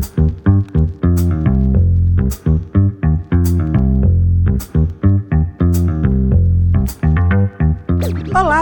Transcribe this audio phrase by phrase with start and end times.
[0.00, 0.37] thank you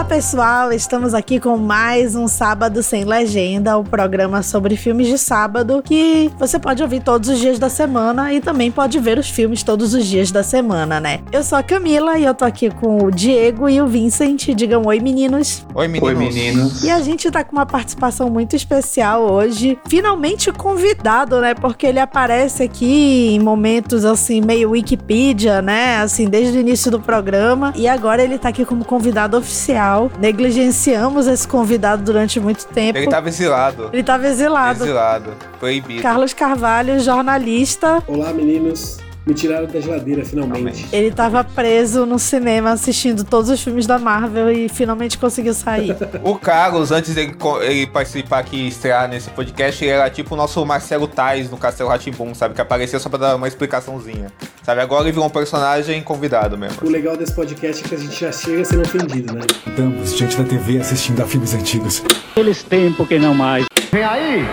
[0.07, 5.83] pessoal, estamos aqui com mais um Sábado Sem Legenda, um programa sobre filmes de sábado
[5.83, 9.63] que você pode ouvir todos os dias da semana e também pode ver os filmes
[9.63, 11.19] todos os dias da semana, né?
[11.29, 14.47] Eu sou a Camila e eu tô aqui com o Diego e o Vincent.
[14.55, 15.65] Digam oi, meninos.
[15.75, 16.07] Oi, meninos.
[16.07, 16.83] Oi, meninos.
[16.85, 19.77] E a gente tá com uma participação muito especial hoje.
[19.89, 21.53] Finalmente convidado, né?
[21.53, 25.97] Porque ele aparece aqui em momentos assim, meio Wikipedia, né?
[25.97, 27.73] Assim, desde o início do programa.
[27.75, 32.97] E agora ele tá aqui como convidado oficial negligenciamos esse convidado durante muito tempo.
[32.97, 33.89] Ele estava exilado.
[33.91, 34.83] Ele estava exilado.
[34.83, 35.33] Exilado.
[35.59, 36.01] Proibido.
[36.01, 38.03] Carlos Carvalho, jornalista.
[38.07, 38.99] Olá, meninos.
[39.27, 40.87] Me tiraram da geladeira, finalmente.
[40.89, 45.93] Ele tava preso no cinema assistindo todos os filmes da Marvel e finalmente conseguiu sair.
[46.23, 50.37] o Carlos, antes dele ele participar aqui e estrear nesse podcast, ele era tipo o
[50.37, 52.55] nosso Marcelo Tais no Castelo Ratimbum, sabe?
[52.55, 54.31] Que aparecia só pra dar uma explicaçãozinha.
[54.63, 54.79] Sabe?
[54.79, 56.77] Agora ele virou um personagem convidado mesmo.
[56.87, 59.41] O legal desse podcast é que a gente já chega sendo ofendido, né?
[59.67, 62.01] Estamos gente da TV assistindo a filmes antigos.
[62.33, 63.65] Eles tempos que não mais.
[63.91, 64.45] Vem aí!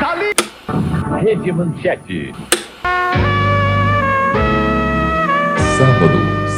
[0.00, 0.34] Tá ali!
[1.22, 2.32] Rede Manchete.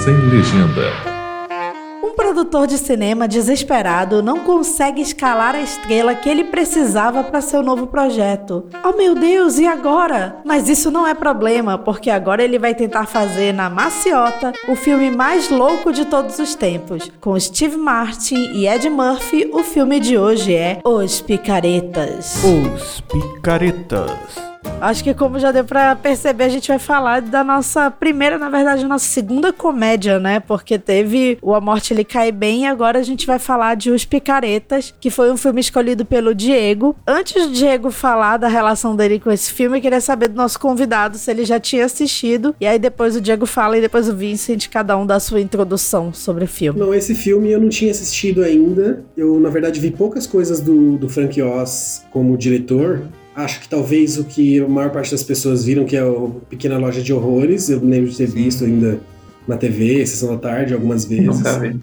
[0.09, 0.91] Sem legenda.
[2.03, 7.63] Um produtor de cinema desesperado não consegue escalar a estrela que ele precisava para seu
[7.63, 8.65] novo projeto.
[8.83, 10.39] Oh meu Deus, e agora?
[10.47, 15.11] Mas isso não é problema, porque agora ele vai tentar fazer na maciota o filme
[15.11, 17.11] mais louco de todos os tempos.
[17.21, 22.43] Com Steve Martin e Ed Murphy, o filme de hoje é Os Picaretas.
[22.43, 24.48] Os Picaretas.
[24.81, 28.49] Acho que como já deu para perceber, a gente vai falar da nossa primeira, na
[28.49, 30.39] verdade, nossa segunda comédia, né?
[30.41, 33.91] Porque teve O A Morte Ele Cai Bem e agora a gente vai falar de
[33.91, 36.95] Os Picaretas, que foi um filme escolhido pelo Diego.
[37.07, 40.61] Antes do Diego falar da relação dele com esse filme, eu queria saber do nosso
[40.61, 42.55] convidado se ele já tinha assistido.
[42.61, 46.13] E aí depois o Diego fala e depois o Vincent, cada um dá sua introdução
[46.13, 46.79] sobre o filme.
[46.79, 49.05] Não, esse filme eu não tinha assistido ainda.
[49.17, 53.03] Eu, na verdade, vi poucas coisas do, do Frank Oz como diretor.
[53.39, 56.77] Acho que talvez o que a maior parte das pessoas viram, que é o Pequena
[56.77, 58.99] Loja de Horrores, eu lembro de ter visto ainda
[59.47, 61.25] na TV, Sessão da Tarde, algumas vezes.
[61.25, 61.79] Nunca vi.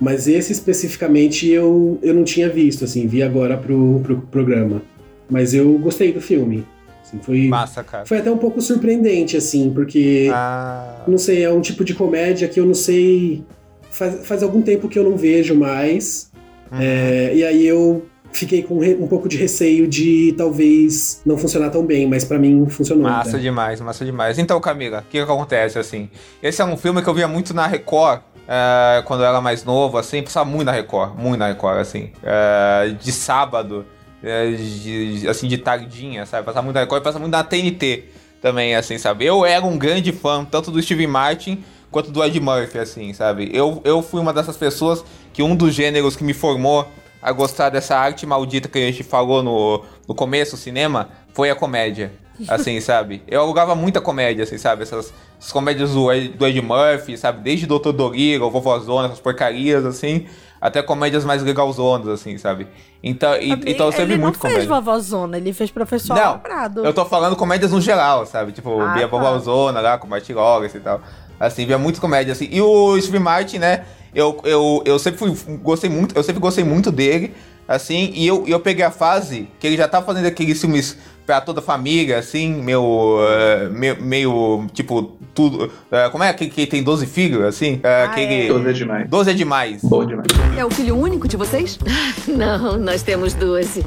[0.00, 4.82] Mas esse especificamente eu, eu não tinha visto, assim, vi agora pro, pro programa.
[5.30, 6.66] Mas eu gostei do filme.
[7.04, 8.04] Assim, foi, Massa, cara.
[8.04, 10.28] Foi até um pouco surpreendente, assim, porque.
[10.32, 11.04] Ah.
[11.06, 13.44] Não sei, é um tipo de comédia que eu não sei.
[13.92, 16.32] Faz, faz algum tempo que eu não vejo mais.
[16.72, 16.78] Uhum.
[16.80, 21.84] É, e aí eu fiquei com um pouco de receio de talvez não funcionar tão
[21.84, 23.04] bem, mas para mim funcionou.
[23.04, 23.38] Massa até.
[23.38, 24.38] demais, massa demais.
[24.38, 26.10] Então, Camila, o que, que acontece assim?
[26.42, 28.20] Esse é um filme que eu via muito na Record.
[28.46, 32.12] Uh, quando eu era mais novo, assim, passava muito na Record, muito na Record, assim,
[32.22, 33.84] uh, de sábado,
[34.22, 38.04] uh, de, assim, de tardinha, sabe, passava muito na Record e passava muito na TNT
[38.40, 42.38] também, assim, sabe, eu era um grande fã, tanto do Steve Martin quanto do Ed
[42.38, 46.32] Murphy, assim, sabe, eu, eu fui uma dessas pessoas que um dos gêneros que me
[46.32, 46.86] formou
[47.26, 51.50] a gostar dessa arte maldita que a gente falou no, no começo, o cinema, foi
[51.50, 52.12] a comédia.
[52.46, 53.20] Assim, sabe?
[53.26, 54.82] Eu alugava muita comédia, assim, sabe?
[54.82, 55.10] Essas,
[55.40, 57.40] essas comédias do Ed, do Ed Murphy, sabe?
[57.40, 60.26] Desde Doutor Doriro, Vovozona, essas porcarias, assim,
[60.60, 62.68] até comédias mais legalzonas, assim, sabe?
[63.02, 64.60] Então, e, então eu sempre ele muito comédia.
[64.60, 66.84] Ele não fez Vovozona, ele fez Professor Não, Prado.
[66.84, 68.52] eu tô falando comédias no geral, sabe?
[68.52, 69.80] Tipo, ah, Bia tá.
[69.80, 71.00] Lá, com Martin Logas e tal.
[71.38, 72.48] Assim, via muito comédia, assim.
[72.50, 73.84] E o Steve Martin, né?
[74.14, 77.34] Eu, eu, eu sempre fui, gostei muito, eu sempre gostei muito dele,
[77.68, 81.38] assim, e eu, eu peguei a fase que ele já tava fazendo aqueles filmes pra
[81.40, 86.66] toda a família, assim, meu, uh, meio, meio, tipo, tudo, uh, como é que, que
[86.66, 87.74] tem 12 filhos, assim?
[87.74, 88.46] Uh, ah, aquele...
[88.46, 88.48] É.
[88.48, 89.10] 12 é demais.
[89.10, 89.82] 12 é demais.
[89.82, 90.28] Bom demais.
[90.56, 91.78] É o filho único de vocês?
[92.26, 93.84] Não, nós temos 12.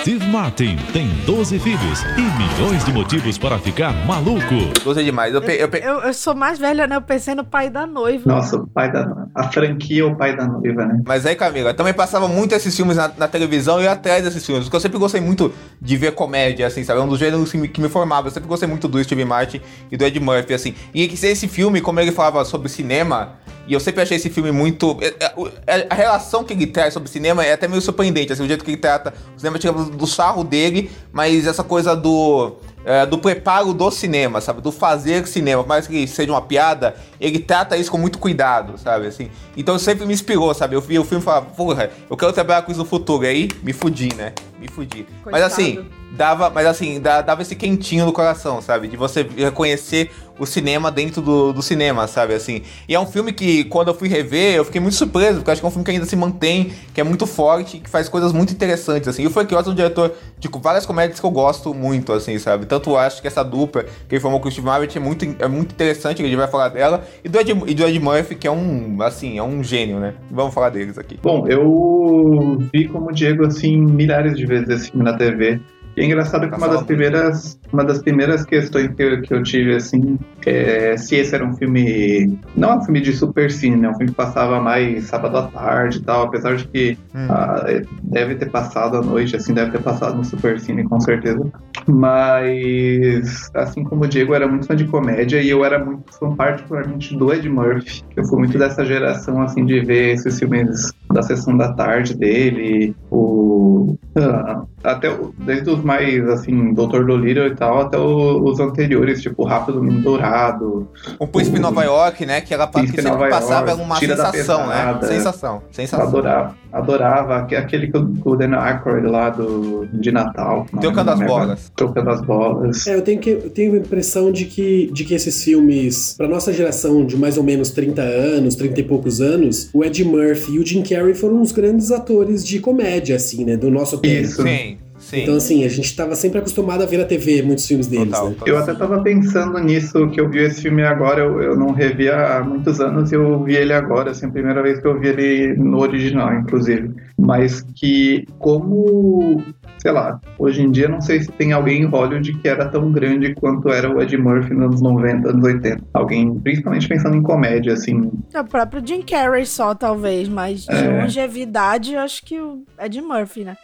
[0.00, 4.54] Steve Martin tem 12 filhos e milhões de motivos para ficar maluco.
[4.84, 5.34] 12 é demais.
[5.34, 5.78] Eu, pe, eu, pe...
[5.78, 6.96] eu, eu, sou mais velha, né?
[6.96, 8.30] Eu pensei no pai da noiva.
[8.30, 9.30] Nossa, o pai da noiva.
[9.34, 11.02] A franquia o pai da noiva, né?
[11.04, 14.64] Mas aí, Camila, também passava muito esses filmes na, na televisão e atrás desses filmes.
[14.64, 17.00] Porque eu sempre gostei muito de ver comédia, assim, sabe?
[17.00, 18.28] É um dos gêneros que me, que me formava.
[18.28, 20.74] Eu sempre gostei muito do Steve Martin e do Ed Murphy, assim.
[20.94, 24.96] E esse filme, como ele falava sobre cinema, e eu sempre achei esse filme muito.
[25.00, 28.44] É, é, é, a relação que ele traz sobre cinema é até meio surpreendente, assim,
[28.44, 32.56] o jeito que ele trata o cinema tira do sarro dele, mas essa coisa do.
[32.84, 34.60] É, do preparo do cinema, sabe?
[34.60, 35.64] Do fazer cinema.
[35.64, 39.30] Por mais que seja uma piada, ele trata isso com muito cuidado, sabe, assim.
[39.56, 40.76] Então sempre me inspirou, sabe?
[40.76, 43.24] Eu vi o filme e falava, porra, eu quero trabalhar com isso no futuro.
[43.24, 44.32] E aí, me fudi, né?
[44.60, 45.06] Me fudi.
[45.22, 45.30] Coitado.
[45.30, 48.88] Mas assim, dava, mas assim, dava esse quentinho no coração, sabe?
[48.88, 52.34] De você reconhecer o cinema dentro do, do cinema, sabe?
[52.34, 52.62] Assim.
[52.88, 55.60] E é um filme que, quando eu fui rever, eu fiquei muito surpreso, porque acho
[55.60, 58.32] que é um filme que ainda se mantém, que é muito forte, que faz coisas
[58.32, 59.22] muito interessantes, assim.
[59.22, 62.38] E o Frank Oz é um diretor de várias comédias que eu gosto muito, assim,
[62.38, 62.66] sabe?
[62.66, 65.24] Tanto eu acho que essa dupla que ele formou com o Steve Marriott é muito,
[65.38, 68.00] é muito interessante, que a gente vai falar dela, e do, Ed, e do Ed
[68.00, 70.14] Murphy, que é um, assim, é um gênio, né?
[70.30, 71.18] Vamos falar deles aqui.
[71.22, 75.60] Bom, eu vi como Diego, assim, milhares de vezes esse filme na TV.
[75.96, 79.42] E é engraçado que uma das primeiras, uma das primeiras questões que eu, que eu
[79.42, 82.38] tive, assim, é se esse era um filme.
[82.54, 83.88] Não é um filme de super cine, né?
[83.88, 87.26] Um filme que passava mais sábado à tarde e tal, apesar de que hum.
[87.30, 87.64] ah,
[88.02, 91.50] deve ter passado à noite, assim, deve ter passado no super cine, com certeza.
[91.86, 96.34] Mas, assim como o Diego era muito fã de comédia e eu era muito fã,
[96.34, 98.02] particularmente, do Ed Murphy.
[98.14, 102.94] Eu fui muito dessa geração, assim, de ver esses filmes da sessão da tarde dele,
[103.16, 103.98] o.
[104.16, 109.44] Ah, até desde os mais, assim, Doutor Dolittle e tal, até o, os anteriores, tipo
[109.44, 110.88] Rápido Mundo Dourado.
[111.18, 112.40] O Príncipe o, Nova York, né?
[112.40, 114.98] Que ela que sempre Nova passava York, uma sensação, né?
[115.02, 116.08] Sensação, sensação.
[116.08, 117.36] Adorava, adorava.
[117.36, 120.66] Aquele com o Dan Aykroyd lá do, de Natal.
[120.80, 121.72] Trocando as bolas.
[121.74, 122.86] Trocando as bolas.
[122.86, 126.28] É, eu tenho, que, eu tenho a impressão de que, de que esses filmes, pra
[126.28, 130.52] nossa geração de mais ou menos 30 anos, 30 e poucos anos, o Ed Murphy
[130.52, 133.56] e o Jim Carrey foram os grandes atores de comédia, assim, né?
[133.56, 134.22] Do nosso tempo.
[134.22, 134.42] Isso.
[134.42, 134.78] Sim.
[135.06, 135.22] Sim.
[135.22, 138.10] Então, assim, a gente estava sempre acostumado a ver na TV muitos filmes deles.
[138.10, 138.36] Total, né?
[138.44, 142.10] Eu até estava pensando nisso, que eu vi esse filme agora, eu, eu não revi
[142.10, 145.06] há muitos anos e eu vi ele agora, assim, a primeira vez que eu vi
[145.06, 146.90] ele no original, inclusive.
[147.16, 149.44] Mas que, como
[149.78, 152.90] sei lá, hoje em dia não sei se tem alguém em Hollywood que era tão
[152.90, 155.84] grande quanto era o Ed Murphy nos anos 90, anos 80.
[155.94, 158.10] Alguém, principalmente pensando em comédia, assim.
[158.34, 161.02] É o próprio Jim Carrey só, talvez, mas de é.
[161.02, 163.56] longevidade, acho que o Ed Murphy, né?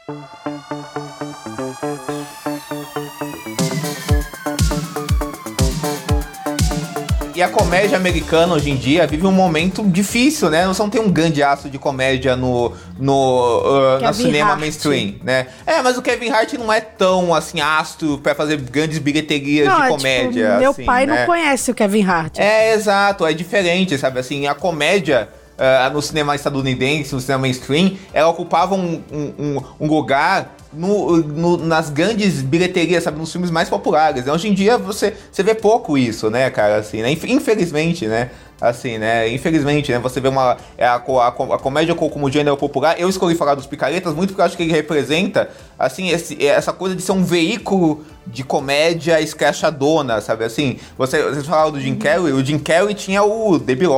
[7.35, 10.67] E a comédia americana hoje em dia vive um momento difícil, né?
[10.67, 14.61] Não tem um grande aço de comédia no, no, uh, no cinema Hart.
[14.61, 15.47] mainstream, né?
[15.67, 19.81] É, mas o Kevin Hart não é tão, assim, astro pra fazer grandes bilheterias não,
[19.81, 20.47] de é, comédia.
[20.49, 21.21] Tipo, meu assim, pai né?
[21.21, 22.39] não conhece o Kevin Hart.
[22.39, 24.21] É, exato, é diferente, sabe?
[24.21, 29.87] Assim, a comédia uh, no cinema estadunidense, no cinema mainstream, ela ocupava um, um, um
[29.87, 34.27] lugar no, no, nas grandes bilheterias, sabe, nos filmes mais populares.
[34.27, 37.11] Hoje em dia você, você vê pouco isso, né, cara, assim, né?
[37.11, 38.31] Infelizmente, né?
[38.63, 39.29] Assim, né?
[39.29, 39.99] Infelizmente, né?
[39.99, 40.57] Você vê uma.
[40.79, 42.95] É a, a, a comédia como gênero popular.
[42.97, 46.73] Eu escolhi falar dos picaretas muito porque eu acho que ele representa, assim, esse, essa
[46.73, 50.45] coisa de ser um veículo de comédia escrachadona, sabe?
[50.45, 53.89] Assim, você, vocês falaram do Jim Carrey, o Jim Carrey tinha o Debi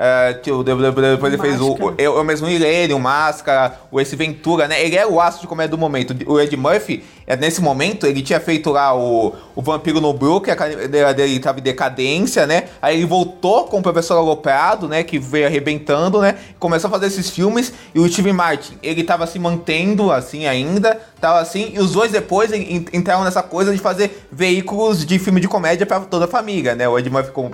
[0.00, 4.16] Lloyd, Uh, depois ele fez o, o, eu, eu mesmo Irene, o Máscara, o Esse
[4.16, 4.82] Ventura, né?
[4.82, 6.16] Ele era o aço de comédia do momento.
[6.26, 10.50] O Ed Murphy, é, nesse momento, ele tinha feito lá o, o Vampiro no Brook,
[10.50, 12.64] a carreira dele estava em decadência, né?
[12.80, 15.02] Aí ele voltou com o Professor Aloprado, né?
[15.02, 16.36] Que veio arrebentando, né?
[16.58, 17.72] Começou a fazer esses filmes.
[17.94, 21.72] E o Steve Martin, ele estava se mantendo assim ainda, tava assim.
[21.74, 26.00] E os dois depois entraram nessa coisa de fazer veículos de filme de comédia para
[26.00, 26.88] toda a família, né?
[26.88, 27.50] O Ed Murphy com o,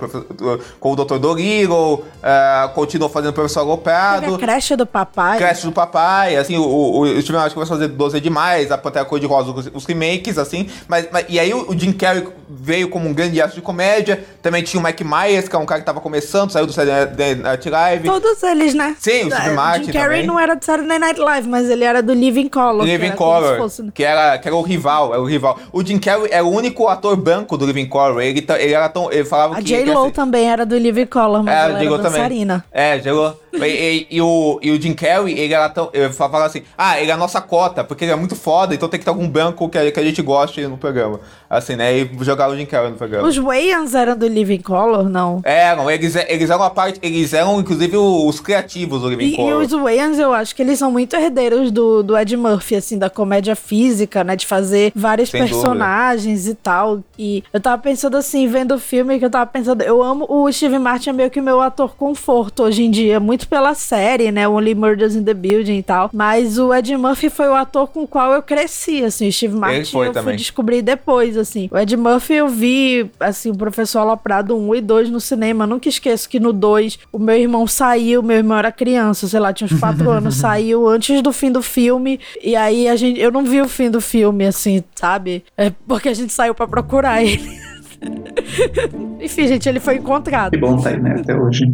[0.79, 1.17] com o Dr.
[1.17, 4.35] Dolittle, uh, continuou fazendo o Professor Aloprado.
[4.35, 5.37] a creche do papai.
[5.37, 8.77] Creche do papai, assim, o, o, o Steve Martin começou a fazer 12 demais, a
[8.77, 10.69] Pantera Cor de Rosa, os, os, remakes, assim.
[10.87, 14.23] Mas, mas, e aí o, o Jim Carrey veio como um grande astro de comédia.
[14.41, 17.35] Também tinha o Mike Myers, que é um cara que tava começando, saiu do Saturday
[17.35, 18.05] Night Live.
[18.05, 18.95] Todos eles, né?
[18.99, 20.27] Sim, o Steve é, Martin Jim Carrey também.
[20.27, 22.85] não era do Saturday Night Live, mas ele era do Living Color.
[22.85, 23.91] Living Color, fosse, né?
[23.93, 25.59] que, era, que era o rival, é o rival.
[25.71, 28.21] O Jim Carrey era o único ator branco do Living Color.
[28.21, 29.11] Ele, ele era tão...
[29.11, 29.73] Ele falava a que...
[29.73, 32.65] A J-Lo também era do Living Color, mas é, ela era dançarina.
[32.71, 32.87] Também.
[32.87, 33.35] É, J-Lo.
[33.53, 35.89] e, e, e, o, e o Jim Carrey, ele era tão...
[35.93, 38.87] Ele falava assim, ah, ele é a nossa cota, porque ele é muito foda, então
[38.87, 41.19] tem que ter algum branco que, que a gente goste no programa.
[41.49, 41.97] Assim, né?
[41.97, 43.27] E jogar o Jim Carrey no programa.
[43.27, 45.41] Os Wayans eram do Living Color, não?
[45.43, 46.99] Eram, eles, eles eram a parte.
[47.01, 49.61] Eles eram, inclusive, os criativos do Living e, Color.
[49.61, 52.97] E os Wayans, eu acho que eles são muito herdeiros do, do Ed Murphy, assim,
[52.97, 54.35] da comédia física, né?
[54.35, 56.51] De fazer vários Sem personagens dúvida.
[56.51, 57.03] e tal.
[57.17, 60.51] E eu tava pensando assim, vendo o filme, que eu tava pensando, eu amo o
[60.51, 64.47] Steve Martin, é meio que meu ator conforto hoje em dia, muito pela série, né?
[64.47, 66.09] Only Murders in the Building e tal.
[66.13, 69.31] Mas o Ed Murphy foi o ator com o qual eu cresci, assim.
[69.37, 70.23] Steve Martin eu também.
[70.23, 71.69] fui descobrir depois, assim.
[71.71, 75.63] O Ed Murphy eu vi, assim, o Professor Aloprado 1 e 2 no cinema.
[75.63, 79.39] Eu nunca esqueço que no 2 o meu irmão saiu, meu irmão era criança, sei
[79.39, 82.19] lá, tinha uns 4 anos, saiu antes do fim do filme.
[82.41, 85.43] E aí a gente, eu não vi o fim do filme, assim, sabe?
[85.55, 87.57] É porque a gente saiu para procurar ele.
[89.19, 90.51] Enfim, gente, ele foi encontrado.
[90.51, 91.65] Que bom tá aí, né, até hoje.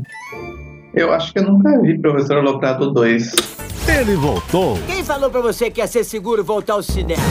[0.94, 3.32] Eu acho que eu nunca vi Professor Aloprado 2.
[4.00, 7.22] Ele voltou Quem falou pra você que ia ser seguro voltar ao cinema?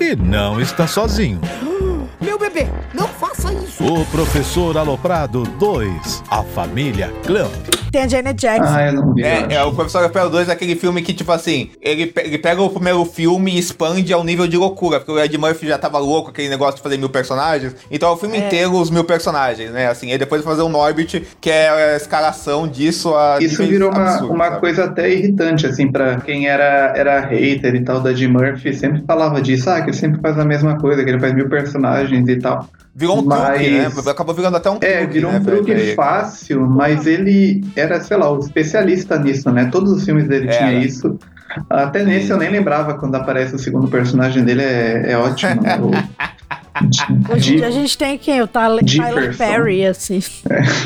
[0.00, 1.40] e não está sozinho.
[2.20, 3.06] Meu bebê, não
[3.42, 3.84] faça isso.
[3.84, 7.50] O Professor Aloprado 2, A Família Clamp.
[7.90, 8.72] Tem a Janet Jackson.
[8.74, 9.22] Ah, eu não vi.
[9.22, 12.38] É, é, o Professor Rapel 2 é aquele filme que, tipo assim, ele, pe- ele
[12.38, 15.76] pega o primeiro filme e expande ao nível de loucura, porque o Ed Murphy já
[15.76, 17.76] tava louco, aquele negócio de fazer mil personagens.
[17.90, 19.88] Então é o filme inteiro os mil personagens, né?
[19.88, 23.36] Assim, e depois fazer um Norbit, que é a escalação disso a.
[23.42, 24.60] Isso virou uma, absurdos, uma sabe?
[24.60, 29.02] coisa até irritante, assim, pra quem era, era hater e tal da Ed Murphy, sempre
[29.06, 32.26] falava disso, ah, que ele sempre faz a mesma coisa, que ele faz mil personagens
[32.26, 32.66] e tal.
[32.94, 34.10] Virou um Mas- truque, né?
[34.10, 34.86] Acabou virando até um truque.
[34.94, 39.66] É, virou né, um truque fácil, mas ele era, sei lá, o especialista nisso, né?
[39.72, 40.58] Todos os filmes dele Era.
[40.58, 41.18] tinha isso.
[41.68, 45.60] Até nesse eu nem lembrava quando aparece o segundo personagem dele, é, é ótimo.
[46.80, 46.88] né?
[47.30, 48.40] Hoje em Di- dia a gente tem quem?
[48.42, 49.36] O Tyler, Tyler.
[49.36, 50.20] Perry, assim.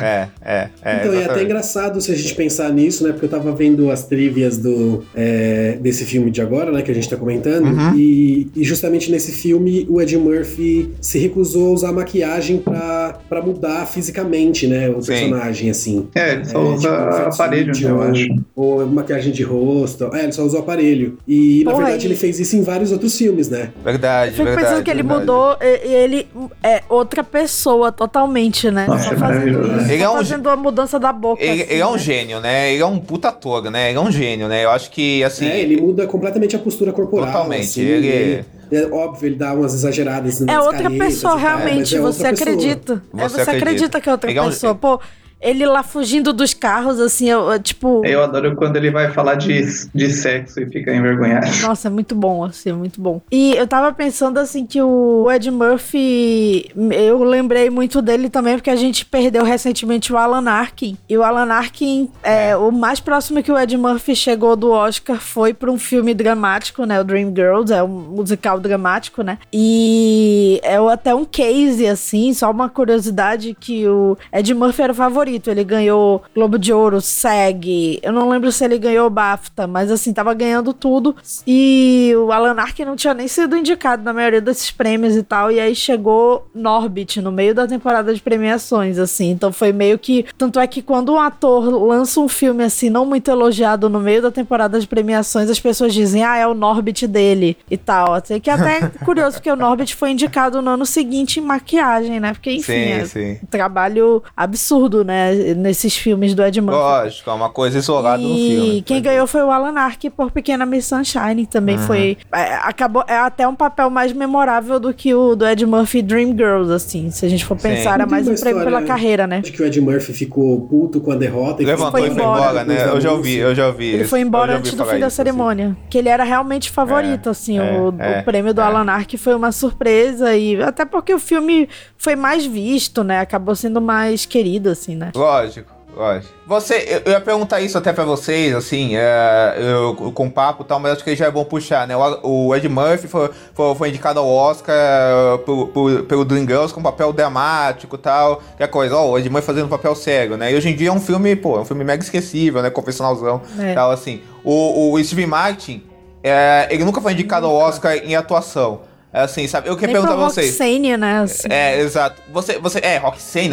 [0.02, 0.96] É, é, é.
[1.00, 3.12] então, é até engraçado se a gente pensar nisso, né?
[3.12, 6.82] Porque eu tava vendo as trivias do, é, desse filme de agora, né?
[6.82, 7.66] Que a gente tá comentando.
[7.66, 7.94] Uhum.
[7.96, 13.42] E, e justamente nesse filme, o Ed Murphy se recusou a usar maquiagem pra, pra
[13.42, 14.88] mudar fisicamente, né?
[14.90, 15.08] O Sim.
[15.08, 16.08] personagem, assim.
[16.14, 16.94] É, ele só É, usa tipo,
[17.34, 18.26] aparelho, né, fatsuit eu ou- acho.
[18.54, 20.10] Ou maquiagem de rosto.
[20.14, 21.18] É, ele só usou aparelho.
[21.26, 23.70] E, na Porra, verdade, e- ele fez isso em vários outros filmes, né?
[23.84, 24.66] Verdade, Eu fico verdade.
[24.68, 25.20] pensando que ele verdade.
[25.20, 26.28] mudou ele
[26.62, 28.86] é outra pessoa totalmente, né?
[28.86, 31.42] Nossa, só é fazendo, só Ele é um fazendo a mudança da boca.
[31.42, 31.98] Ele, assim, ele é um né?
[31.98, 32.72] gênio, né?
[32.72, 33.90] Ele é um puta ator, né?
[33.90, 34.64] Ele é um gênio, né?
[34.64, 35.46] Eu acho que, assim.
[35.46, 37.26] É, ele muda completamente a postura corporal.
[37.26, 41.42] Totalmente, assim, ele- ele- é óbvio, ele dá umas exageradas É outra pessoa, tal, mas
[41.64, 41.96] realmente.
[41.96, 42.50] é você pessoa.
[42.50, 43.02] acredita.
[43.16, 43.64] É, Você você acredita.
[43.64, 44.74] acredita que é outra Ele é um- pessoa.
[44.74, 45.00] Pô,
[45.40, 48.02] ele lá fugindo dos carros, assim, eu, eu, tipo.
[48.04, 51.46] Eu adoro quando ele vai falar de, de sexo e fica envergonhado.
[51.62, 53.20] Nossa, é muito bom, assim, é muito bom.
[53.30, 58.70] E eu tava pensando, assim, que o Ed Murphy, eu lembrei muito dele também, porque
[58.70, 60.96] a gente perdeu recentemente o Alan Arkin.
[61.08, 65.20] E o Alan Arkin, é, o mais próximo que o Ed Murphy chegou do Oscar
[65.20, 67.00] foi pra um filme dramático, né?
[67.00, 69.38] O Dreamgirls, é um musical dramático, né?
[69.52, 74.96] E é até um case, assim, só uma curiosidade que o Ed Murphy era o
[74.96, 75.25] favorito.
[75.50, 77.98] Ele ganhou Globo de Ouro, SEG.
[78.02, 81.16] Eu não lembro se ele ganhou BAFTA, mas assim, tava ganhando tudo.
[81.46, 85.50] E o Alan Arkin não tinha nem sido indicado na maioria desses prêmios e tal.
[85.50, 89.30] E aí chegou Norbit no meio da temporada de premiações, assim.
[89.30, 90.24] Então foi meio que.
[90.36, 94.22] Tanto é que quando um ator lança um filme assim, não muito elogiado no meio
[94.22, 98.14] da temporada de premiações, as pessoas dizem, ah, é o Norbit dele e tal.
[98.14, 102.20] Assim, que até é curioso, porque o Norbit foi indicado no ano seguinte em maquiagem,
[102.20, 102.32] né?
[102.32, 103.38] Porque, enfim, Sim, é sim.
[103.42, 105.15] um trabalho absurdo, né?
[105.56, 106.78] Nesses filmes do Ed Murphy.
[106.78, 108.82] Lógico, é uma coisa isolada no E filme.
[108.82, 111.46] quem ganhou foi o Alan Arkin por Pequena Miss Sunshine.
[111.46, 112.16] Também foi.
[112.32, 113.04] é, acabou.
[113.06, 117.10] É até um papel mais memorável do que o do Ed Murphy Dreamgirls, assim.
[117.10, 117.68] Se a gente for Sim.
[117.68, 119.40] pensar, era mais um prêmio pela carreira, né?
[119.42, 121.62] Acho que o Ed Murphy ficou puto com a derrota.
[121.62, 122.88] e Levantou foi e foi embora embora, né?
[122.88, 123.86] Eu já ouvi, eu já ouvi.
[123.86, 124.10] Ele isso.
[124.10, 125.16] foi embora antes do fim da isso, assim.
[125.16, 125.76] cerimônia.
[125.88, 127.58] Que ele era realmente favorito, É, assim.
[127.58, 128.64] é, o, é, o prêmio do é.
[128.64, 130.34] Alan Arkin foi uma surpresa.
[130.36, 133.20] e Até porque o filme foi mais visto, né?
[133.20, 135.05] Acabou sendo mais querido, assim, né?
[135.14, 136.32] Lógico, lógico.
[136.46, 140.66] Você, eu, eu ia perguntar isso até pra vocês, assim, é, eu, com papo e
[140.66, 141.94] tal, mas acho que já é bom puxar, né?
[141.96, 146.72] O, o Ed Murphy foi, foi, foi indicado ao Oscar é, por, por- pelo Dreamgirls
[146.72, 150.36] com papel dramático e tal, que é coisa, ó, o Ed Murphy fazendo papel sério,
[150.36, 150.52] né?
[150.52, 152.70] E hoje em dia é um filme, pô, é um filme mega esquecível, né?
[152.70, 153.74] Confessionalzão É.
[153.74, 154.20] tal, assim.
[154.44, 155.82] O, o Steve Martin,
[156.22, 158.80] é, ele nunca foi indicado ao Oscar em atuação.
[159.16, 159.66] É Assim, sabe?
[159.66, 160.50] Eu queria Nem perguntar pra vocês.
[160.50, 161.20] Roxane, né?
[161.20, 161.48] Assim.
[161.48, 162.20] É, exato.
[162.30, 163.48] Você, você, é, Roxane,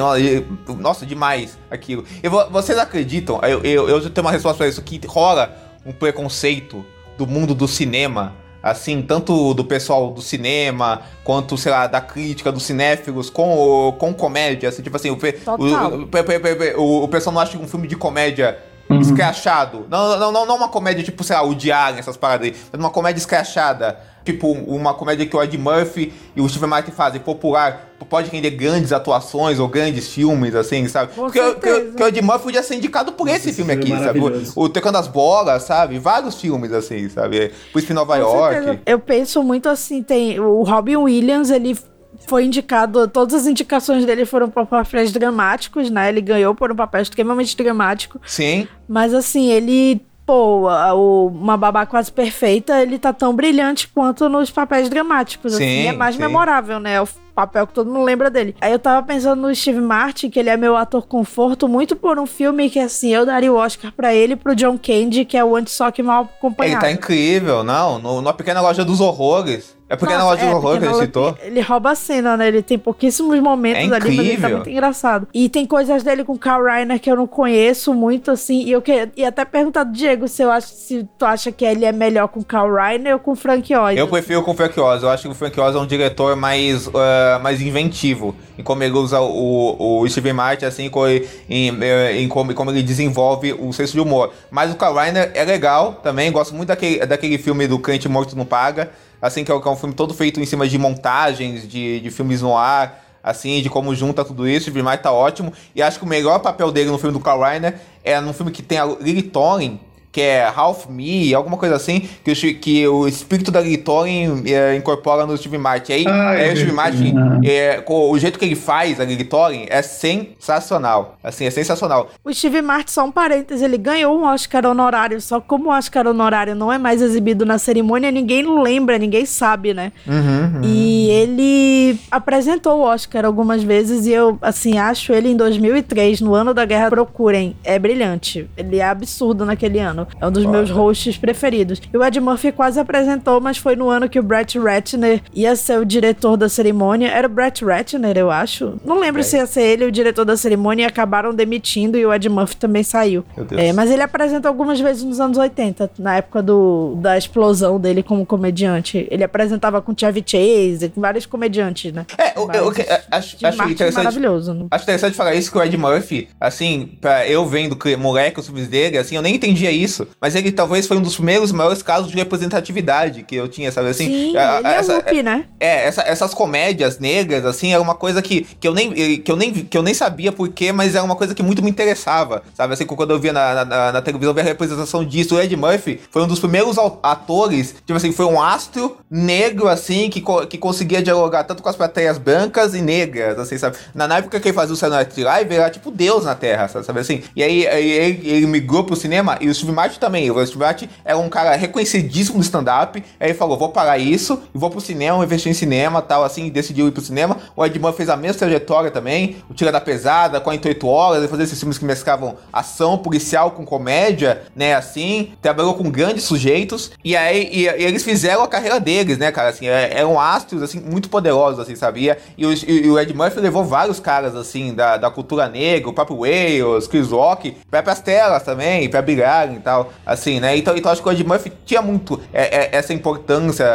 [0.78, 2.04] nossa, demais aquilo.
[2.22, 5.56] E vo- vocês acreditam, eu, eu, eu tenho uma resposta pra isso, que rola
[5.86, 6.86] um preconceito
[7.18, 12.52] do mundo do cinema, assim, tanto do pessoal do cinema, quanto, sei lá, da crítica,
[12.52, 17.58] dos cinéfilos, com, com comédia, assim, tipo assim, o, o, o, o, pessoal não acha
[17.58, 18.60] um filme de comédia
[19.02, 19.86] escrachado.
[19.90, 22.80] Não, não, não, não uma comédia tipo, sei lá, o Diário, essas paradas aí, mas
[22.80, 23.98] uma comédia escrachada.
[24.24, 28.52] Tipo, uma comédia que o Ed Murphy e o Steve Martin fazem, popular, pode render
[28.52, 31.14] grandes atuações ou grandes filmes, assim, sabe?
[31.14, 33.92] Com Porque, porque, porque o Ed Murphy podia ser indicado por esse esse filme filme
[33.92, 34.20] é aqui, sabe?
[34.56, 36.00] O, o Tecando as Bolas, sabe?
[36.00, 37.52] Vários filmes, assim, sabe?
[37.72, 38.54] Príncipe em Nova Com York.
[38.56, 38.82] certeza.
[38.86, 41.78] Eu penso muito assim, tem o Robin Williams, ele
[42.28, 46.10] foi indicado, todas as indicações dele foram para papéis dramáticos, né?
[46.10, 51.86] Ele ganhou por um papel extremamente dramático, Sim, mas assim, ele Pô, o Uma Babá
[51.86, 56.22] Quase Perfeita, ele tá tão brilhante quanto nos papéis dramáticos, assim, Sim, é mais sim.
[56.22, 56.94] memorável, né?
[56.94, 58.56] É o papel que todo mundo lembra dele.
[58.62, 62.18] Aí eu tava pensando no Steve Martin, que ele é meu ator conforto, muito por
[62.20, 65.36] um filme que, assim, eu daria o Oscar pra ele e pro John Candy, que
[65.36, 66.82] é o Anti-Sock Mal ele Acompanhado.
[66.82, 68.00] tá incrível, não?
[68.00, 69.76] No, na Pequena Loja dos Horrores.
[69.94, 71.38] É porque na Nossa, loja do horror que ele citou.
[71.42, 72.48] Ele rouba a cena, né?
[72.48, 75.28] Ele tem pouquíssimos momentos É ali, mas ele tá muito engraçado.
[75.34, 78.64] E tem coisas dele com o Carl Reiner que eu não conheço muito, assim.
[78.64, 81.64] E eu que, ia até perguntar do Diego se eu acho se tu acha que
[81.64, 83.98] ele é melhor com o Carl Reiner ou com o Frank Oz.
[83.98, 85.04] Eu prefiro com o Frank Oz.
[85.04, 88.84] Eu acho que o Frank Oz é um diretor mais, ah, mais inventivo em como
[88.84, 93.54] ele usa o, o Steven Martin, assim, co- em, eh, em como, como ele desenvolve
[93.54, 94.32] o senso de humor.
[94.52, 96.32] Mas o Carl Reiner é legal também.
[96.32, 98.92] Gosto muito daquele, daquele filme do Crente Morto Não Paga.
[99.24, 102.02] Assim, que é, um- que é um filme todo feito em cima de montagens, de,
[102.02, 103.02] de filmes no ar.
[103.24, 105.54] Assim, de como junta tudo isso, o Steven Martin tá ótimo.
[105.74, 108.52] E acho que o melhor papel dele no filme do Carl Reiner é num filme
[108.52, 109.80] que tem a Lily Tomlin,
[110.14, 114.76] que é Half Me, alguma coisa assim, que o, que o espírito da Tomlin é,
[114.76, 115.94] incorpora no Steve Martin.
[115.94, 117.40] Aí, Ah, aí o Steve Martin, ah.
[117.44, 121.18] é, com o jeito que ele faz a Tomlin é sensacional.
[121.24, 122.12] Assim, é sensacional.
[122.24, 125.74] O Steve Martin, só um parênteses, ele ganhou um Oscar honorário, só que como o
[125.74, 129.92] Oscar honorário não é mais exibido na cerimônia, ninguém lembra, ninguém sabe, né?
[130.06, 136.22] Uhum, E ele apresentou o Oscar algumas vezes e eu, assim, acho ele em 2003,
[136.22, 138.48] no ano da guerra, procurem, é brilhante.
[138.56, 140.03] Ele é absurdo naquele ano.
[140.20, 141.82] É um dos meus hosts preferidos.
[141.94, 145.56] E o Ed Murphy quase apresentou, mas foi no ano que o Brett Ratner ia
[145.56, 147.10] ser o diretor da cerimônia.
[147.10, 148.74] Era o Brett Ratner, eu acho.
[148.86, 152.14] Não lembro se ia ser ele o diretor da cerimônia e acabaram demitindo e o
[152.14, 153.24] Ed Murphy também saiu.
[153.58, 158.02] É, mas ele apresentou algumas vezes nos anos 80, na época do, da explosão dele
[158.04, 159.08] como comediante.
[159.12, 162.06] Ele apresentava com Chevy Chase, com vários comediantes, né?
[162.18, 162.72] É, eu, eu- eu-
[163.12, 163.96] acho, acho interessante.
[164.04, 164.54] maravilhoso.
[164.54, 164.66] né?
[164.72, 168.46] Acho interessante falar isso que o Ed Murphy, assim, pra eu vendo que moleque os
[168.48, 169.93] filmes dele, assim, eu nem entendia isso.
[170.22, 173.90] Mas ele talvez foi um dos primeiros maiores casos de representatividade que eu tinha, sabe?
[173.90, 175.46] Assim, Sim, a- a- é essa- Whoopi, né?
[175.60, 179.36] É, essa- essas comédias negras, assim, era uma coisa que, que, eu nem, que, eu
[179.36, 182.74] nem, que eu nem sabia porquê, mas era uma coisa que muito me interessava, sabe?
[182.74, 185.36] Assim, quando eu via na, na, na televisão, ver a representação disso.
[185.36, 190.10] O Ed Murphy foi um dos primeiros atores, tipo assim, foi um astro negro, assim,
[190.10, 193.78] que, co- que conseguia dialogar tanto com as plateias brancas e negras, assim, sabe?
[193.94, 196.36] Na, na época que ele fazia o Saturday Night Live, ele era tipo Deus na
[196.36, 197.00] Terra, sabe?
[197.00, 197.22] assim?
[197.36, 200.30] E aí, aí ele, ele migrou pro cinema, e o Steve Também.
[200.32, 204.42] O Steve Martin era um cara reconhecidíssimo no stand-up, aí ele falou, vou parar isso,
[204.54, 207.38] e vou pro cinema, investir em cinema, tal, assim, e decidiu ir pro cinema.
[207.56, 211.28] O Ed Murphy fez a mesma trajetória também, o Tira da Pesada, 48 Horas, ele
[211.28, 216.92] fazia esses filmes que mesclavam ação policial com comédia, né, assim, trabalhou com grandes sujeitos,
[217.04, 220.62] e aí e, e eles fizeram a carreira deles, né, cara, assim, é- eram astros,
[220.62, 222.18] assim, muito poderosos, assim, sabia?
[222.38, 225.94] E, os- e- o Ed Murphy levou vários caras, assim, da, da cultura negra, o
[225.94, 229.73] próprio Wales, Chris Rock, pra, pras telas também, pra brilharem e tal,
[230.06, 233.66] assim, né, então, então acho que o Ed Murphy tinha muito é, é, essa importância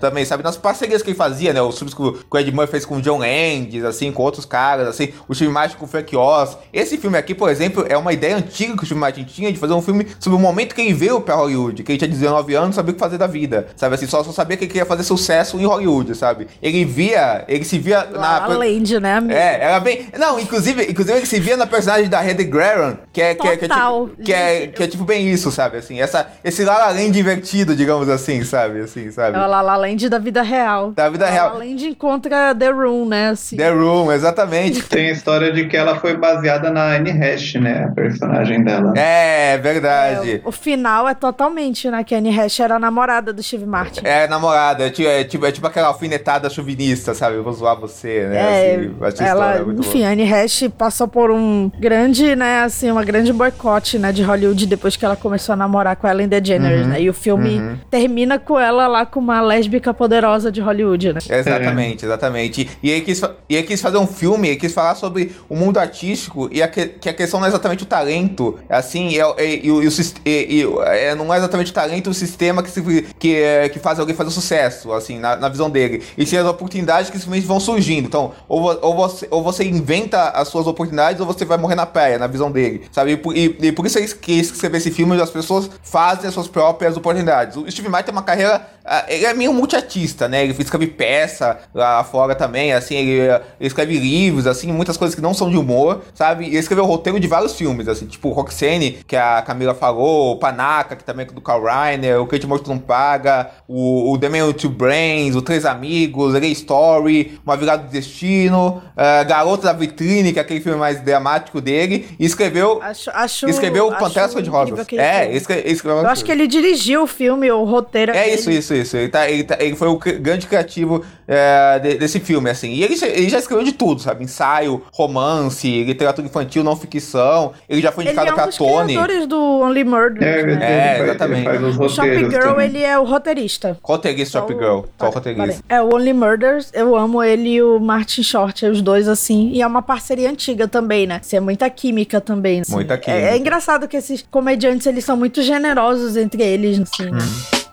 [0.00, 2.52] também, sabe, nas parcerias que ele fazia, né, os filmes que o, que o Ed
[2.52, 5.84] Murphy fez com o John Landis, assim, com outros caras, assim, o Steve Martin com
[5.84, 6.56] o Frank Oz.
[6.72, 9.58] Esse filme aqui, por exemplo, é uma ideia antiga que o Steve Martin tinha de
[9.58, 12.54] fazer um filme sobre o momento que ele veio pra Hollywood, que ele tinha 19
[12.54, 14.86] anos, sabia o que fazer da vida, sabe, assim, só, só sabia que ele queria
[14.86, 16.46] fazer sucesso em Hollywood, sabe.
[16.62, 19.32] Ele via, ele se via La La Land, né, amigo?
[19.32, 20.08] é, era bem.
[20.18, 23.56] Não, inclusive, inclusive ele se via na personagem da Heather Graham, que é, que, é,
[23.56, 24.08] que, é, Total.
[24.08, 25.78] tipo, que, é, que é tipo bem isso, sabe?
[25.78, 28.80] Assim, essa, esse La La Land divertido, digamos assim, sabe?
[28.80, 29.36] Assim, sabe?
[29.36, 30.92] É o La La Land da vida real.
[30.92, 31.58] Da vida La real.
[31.58, 33.56] La Land encontra The Room, né, assim.
[33.56, 34.82] The Room, exatamente.
[34.82, 37.86] Tem a história de que ela foi baseada na Anne Hash, né?
[37.90, 38.92] A personagem dela.
[38.96, 40.42] É, verdade.
[40.44, 44.00] O final é totalmente, né, que a Anne Hash era a namorada do Steve Martin.
[44.04, 47.36] É, namorada, é tipo, é, tipo, é tipo aquela alfinetada chauvinista, sabe?
[47.36, 48.36] Eu vou zoar você, né?
[48.36, 50.08] É, assim, ela, muito enfim, boa.
[50.08, 54.66] a Anne Hash passou por um grande, né, assim, uma grande boicote, né, de Hollywood
[54.66, 57.58] depois que ela começou a namorar com a Ellen DeGeneres, Uhum, né, e o filme
[57.58, 57.76] uhum.
[57.90, 61.20] termina com ela lá com uma lésbica poderosa de Hollywood, né.
[61.28, 62.68] Exatamente, exatamente.
[62.82, 65.78] E ele, quis, e ele quis fazer um filme, ele quis falar sobre o mundo
[65.78, 69.64] artístico e a, que, que a questão não é exatamente o talento, assim, é, é,
[69.66, 69.88] e, o- e
[70.24, 72.82] e- e- é, não é exatamente o talento o sistema que, se,
[73.18, 76.02] que, é, que faz alguém fazer sucesso, assim, na, na visão dele.
[76.16, 78.06] E sim as oportunidades que simplesmente vão surgindo.
[78.06, 81.86] Então, ou, ou, você, ou você inventa as suas oportunidades ou você vai morrer na
[81.86, 83.12] praia, na visão dele, sabe?
[83.12, 86.28] E por, e, e por isso ele quis escrever esse filme onde as pessoas fazem
[86.28, 87.56] as suas próprias oportunidades.
[87.56, 90.44] O Steve Martin tem uma carreira, ah, ele é meio multiartista, né?
[90.44, 95.20] Ele escreve peça lá fora também, assim, ele, ele escreve livros, assim, muitas coisas que
[95.20, 96.44] não são de humor, sabe?
[96.44, 100.32] E ele escreveu o roteiro de vários filmes, assim, tipo Roxane, que a Camila falou,
[100.32, 104.18] o Panaca, que também é do Carl Reiner, o Kate Morto Não Paga, o, o
[104.18, 109.24] The Man with Two Brains, o Três Amigos, Gay Story, Uma Virada do Destino, ah,
[109.24, 112.80] Garota da Vitrine, que é aquele filme mais dramático dele, e escreveu...
[112.82, 114.50] Acho, acho, escreveu Pantera de
[114.84, 114.86] incrível Rosas.
[114.86, 115.36] aquele É, filme.
[115.36, 118.34] escre- escreveu Eu acho que ele dirigiu o filme, o roteiro É dele.
[118.36, 118.96] isso, isso, isso, isso.
[118.96, 122.70] Ele, tá, ele, tá, ele foi o grande criativo é, de, desse filme, assim.
[122.72, 124.22] E ele, ele já escreveu de tudo, sabe?
[124.24, 127.52] Ensaio, romance, literatura infantil, não ficção.
[127.68, 128.92] Ele já foi indicado ele é um pra Tony.
[128.94, 130.22] criadores do Only Murder.
[130.22, 130.98] É, né?
[130.98, 131.48] é exatamente.
[131.48, 132.66] Ele faz os o Shop Girl, também.
[132.66, 133.78] ele é o roteirista.
[133.82, 134.80] Roteirista Shop Girl.
[134.98, 135.64] Só o roteirista.
[135.68, 139.50] É, o Only Murders, eu amo ele e o Martin Short, os dois, assim.
[139.52, 141.20] E é uma parceria antiga também, né?
[141.20, 142.60] Assim, é muita química também.
[142.60, 142.72] Assim.
[142.74, 143.22] Muita química.
[143.22, 147.08] É, é, engraçado que esses comediantes, eles são muito generosos entre eles, assim?
[147.08, 147.63] Hum.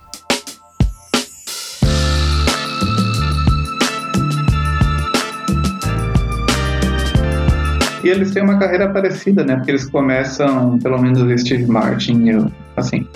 [8.11, 9.55] Eles têm uma carreira parecida, né?
[9.55, 13.07] Porque eles começam, pelo menos o Steve Martin, eu, assim,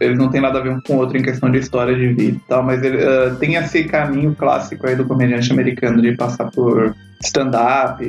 [0.00, 2.08] eles não têm nada a ver um com o outro em questão de história de
[2.08, 6.16] vida e tal, mas ele, uh, tem esse caminho clássico aí do comediante americano de
[6.16, 8.02] passar por stand-up,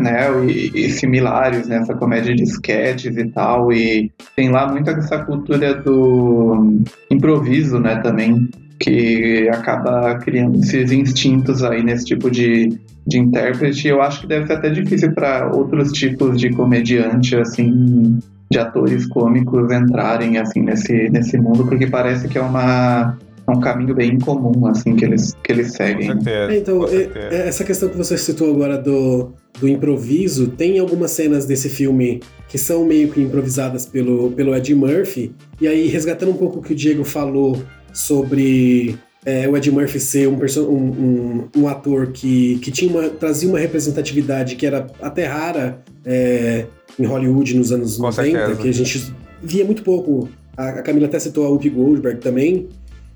[0.00, 4.88] né, e, e, similares, né, essa comédia de sketches e tal, e tem lá muito
[4.90, 8.48] essa cultura do improviso, né, também,
[8.84, 13.88] que acaba criando esses instintos aí nesse tipo de, de intérprete.
[13.88, 18.18] Eu acho que deve ser até difícil para outros tipos de comediante, assim,
[18.50, 23.16] de atores cômicos entrarem assim nesse, nesse mundo, porque parece que é uma
[23.46, 26.08] é um caminho bem incomum assim que eles que eles seguem.
[26.08, 27.34] Com certeza, É, então, com é- certeza.
[27.36, 32.58] essa questão que você citou agora do, do improviso, tem algumas cenas desse filme que
[32.58, 36.72] são meio que improvisadas pelo, pelo Ed Murphy, e aí resgatando um pouco o que
[36.72, 37.62] o Diego falou
[37.94, 43.08] sobre é, o Ed Murphy ser um, um, um, um ator que, que tinha uma,
[43.08, 46.66] trazia uma representatividade que era até rara é,
[46.98, 48.60] em Hollywood nos anos Com 90, certeza.
[48.60, 50.28] que a gente via muito pouco.
[50.56, 52.68] A, a Camila até citou a Whoopi Goldberg também.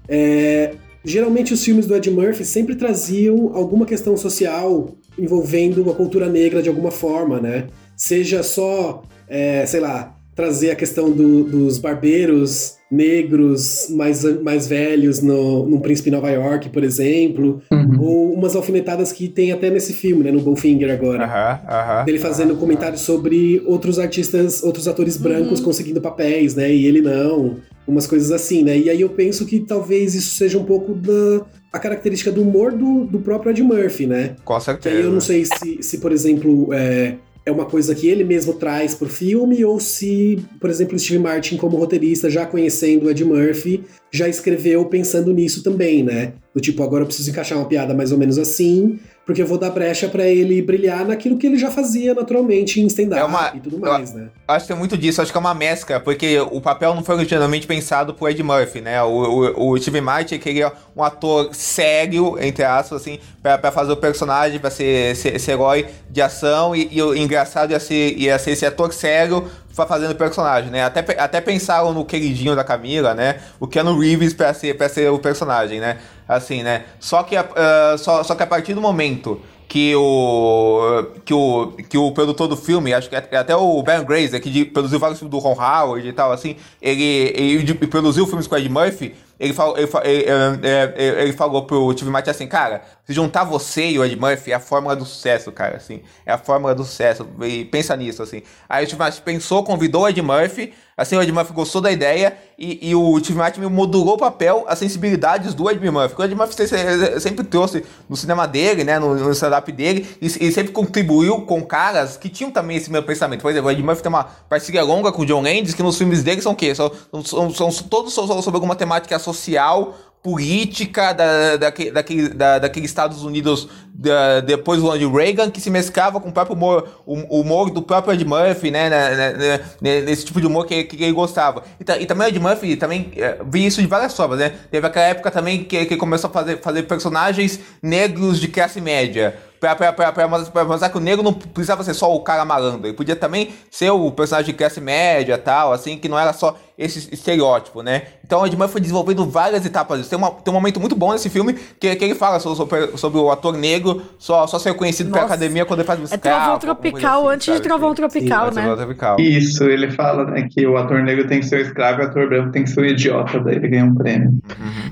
[0.09, 6.29] É, geralmente os filmes do Ed Murphy sempre traziam alguma questão social envolvendo a cultura
[6.29, 7.67] negra de alguma forma, né?
[7.97, 15.21] Seja só, é, sei lá, trazer a questão do- dos barbeiros negros mais, mais velhos
[15.21, 18.01] no, no Príncipe Nova York, por exemplo, Uhum.
[18.01, 22.05] ou umas alfinetadas que tem até nesse filme, né, no Bowfinger agora.
[22.05, 26.73] Dele fazendo comentários sobre outros artistas, outros atores brancos conseguindo papéis, né?
[26.73, 27.57] E ele não.
[27.87, 28.79] Umas coisas assim, né?
[28.79, 32.73] E aí eu penso que talvez isso seja um pouco da a característica do humor
[32.73, 34.37] do, do próprio Ed Murphy, né?
[34.45, 34.97] Com Que certeza.
[34.97, 38.53] aí eu não sei se, se por exemplo, é, é uma coisa que ele mesmo
[38.53, 43.85] traz pro filme, ou se, por exemplo, Steve Martin, como roteirista, já conhecendo Ed Murphy,
[44.11, 46.35] já escreveu pensando nisso também, né?
[46.55, 49.59] Do tipo, agora eu preciso encaixar uma piada mais ou menos assim, porque eu vou
[49.59, 53.53] dar brecha pra ele brilhar naquilo que ele já fazia naturalmente em stand-up É uma-
[53.55, 54.29] e tudo mais, né?
[54.49, 57.17] Acho que tem muito disso, acho que é uma mescla, porque o papel não foi
[57.17, 59.03] originalmente pensado por Ed Murphy, né?
[59.03, 63.93] O, o, o Steve Martin queria um ator sério, entre aspas, assim, pra, pra fazer
[63.93, 68.17] o personagem, pra ser, ser esse herói de ação, e, e o engraçado ia ser,
[68.17, 70.85] ia ser esse ator sério fa- fazendo o personagem, né?
[70.85, 73.41] Até, até pensaram no queridinho da Camila, né?
[73.61, 75.99] O Keanu Reeves pra ser, pra ser o personagem, né?
[76.29, 76.85] Assim, né?
[77.01, 81.99] Só que, ah, só, só que a partir do momento que o que o que
[81.99, 85.19] o produtor do filme, acho que é até o Ben Grazer, que de- produziu vários
[85.19, 87.03] filmes do Ron Howard e tal, assim, ele,
[87.35, 92.11] ele de- produziu filmes com Ed Murphy, ele falou, ele, ele, ele falou pro Steve
[92.11, 95.51] Martin assim, cara, se juntar você e o Ed Murphy é a fórmula do sucesso,
[95.53, 98.43] cara, assim, é a fórmula do sucesso, e pensa nisso, assim.
[98.69, 101.91] Aí o Steve Martin pensou, convidou o Ed Murphy, assim, o Ed Murphy gostou da
[101.93, 106.25] ideia, e, e o Steve Martin modulou o papel, as sensibilidades do Ed Murphy, o
[106.25, 110.27] Ed Murphy se- se- sempre trouxe no cinema dele, né, no, no stand-up dele, e,
[110.27, 113.41] e sempre contribuiu com caras que tinham também esse mesmo pensamento.
[113.43, 115.97] Por exemplo, o Ed Murphy tem uma parceria longa com o John Landis, que nos
[115.97, 116.75] filmes dele são o quê?
[116.75, 116.91] São,
[117.25, 123.23] são, são todos so- sobre alguma temática social, política da, daquele, daquele, da, daquele Estados
[123.25, 127.83] Unidos da- depois do Ronald Reagan, que se mesclava com o próprio humor, humor do
[127.83, 131.63] próprio Ed Murphy, né, né, né, né, nesse tipo de humor que, que ele gostava.
[131.81, 134.53] E, e também o Ed Murphy também eh, vi isso de várias formas, né?
[134.71, 139.37] Teve aquela época também que, que começou a fazer, fazer personagens negros de classe média.
[139.61, 142.87] Pra, pra, pra, pra mostrar que o negro não precisava ser só o cara malandro,
[142.87, 146.57] ele podia também ser o personagem de classe média tal, assim, que não era só
[146.79, 148.03] esse estereótipo, né?
[148.25, 150.11] Então o Ed Murphy foi desenvolvendo várias etapas disso.
[150.11, 153.19] Tem, uma, tem um momento muito bom nesse filme que, que ele fala sobre, sobre,
[153.19, 156.21] o ator negro só, só ser conhecido pela academia quando ele faz É musical.
[156.21, 157.69] Trovão alguma coisa Tropical assim, antes de sabe?
[157.69, 158.63] Trovão Tropical, Sim, né?
[158.63, 159.17] Trovão Tropical.
[159.19, 162.09] Isso, ele fala né, que o ator negro tem que ser o escravo e o
[162.09, 164.39] ator branco tem que ser o idiota, daí ele ganha um prêmio.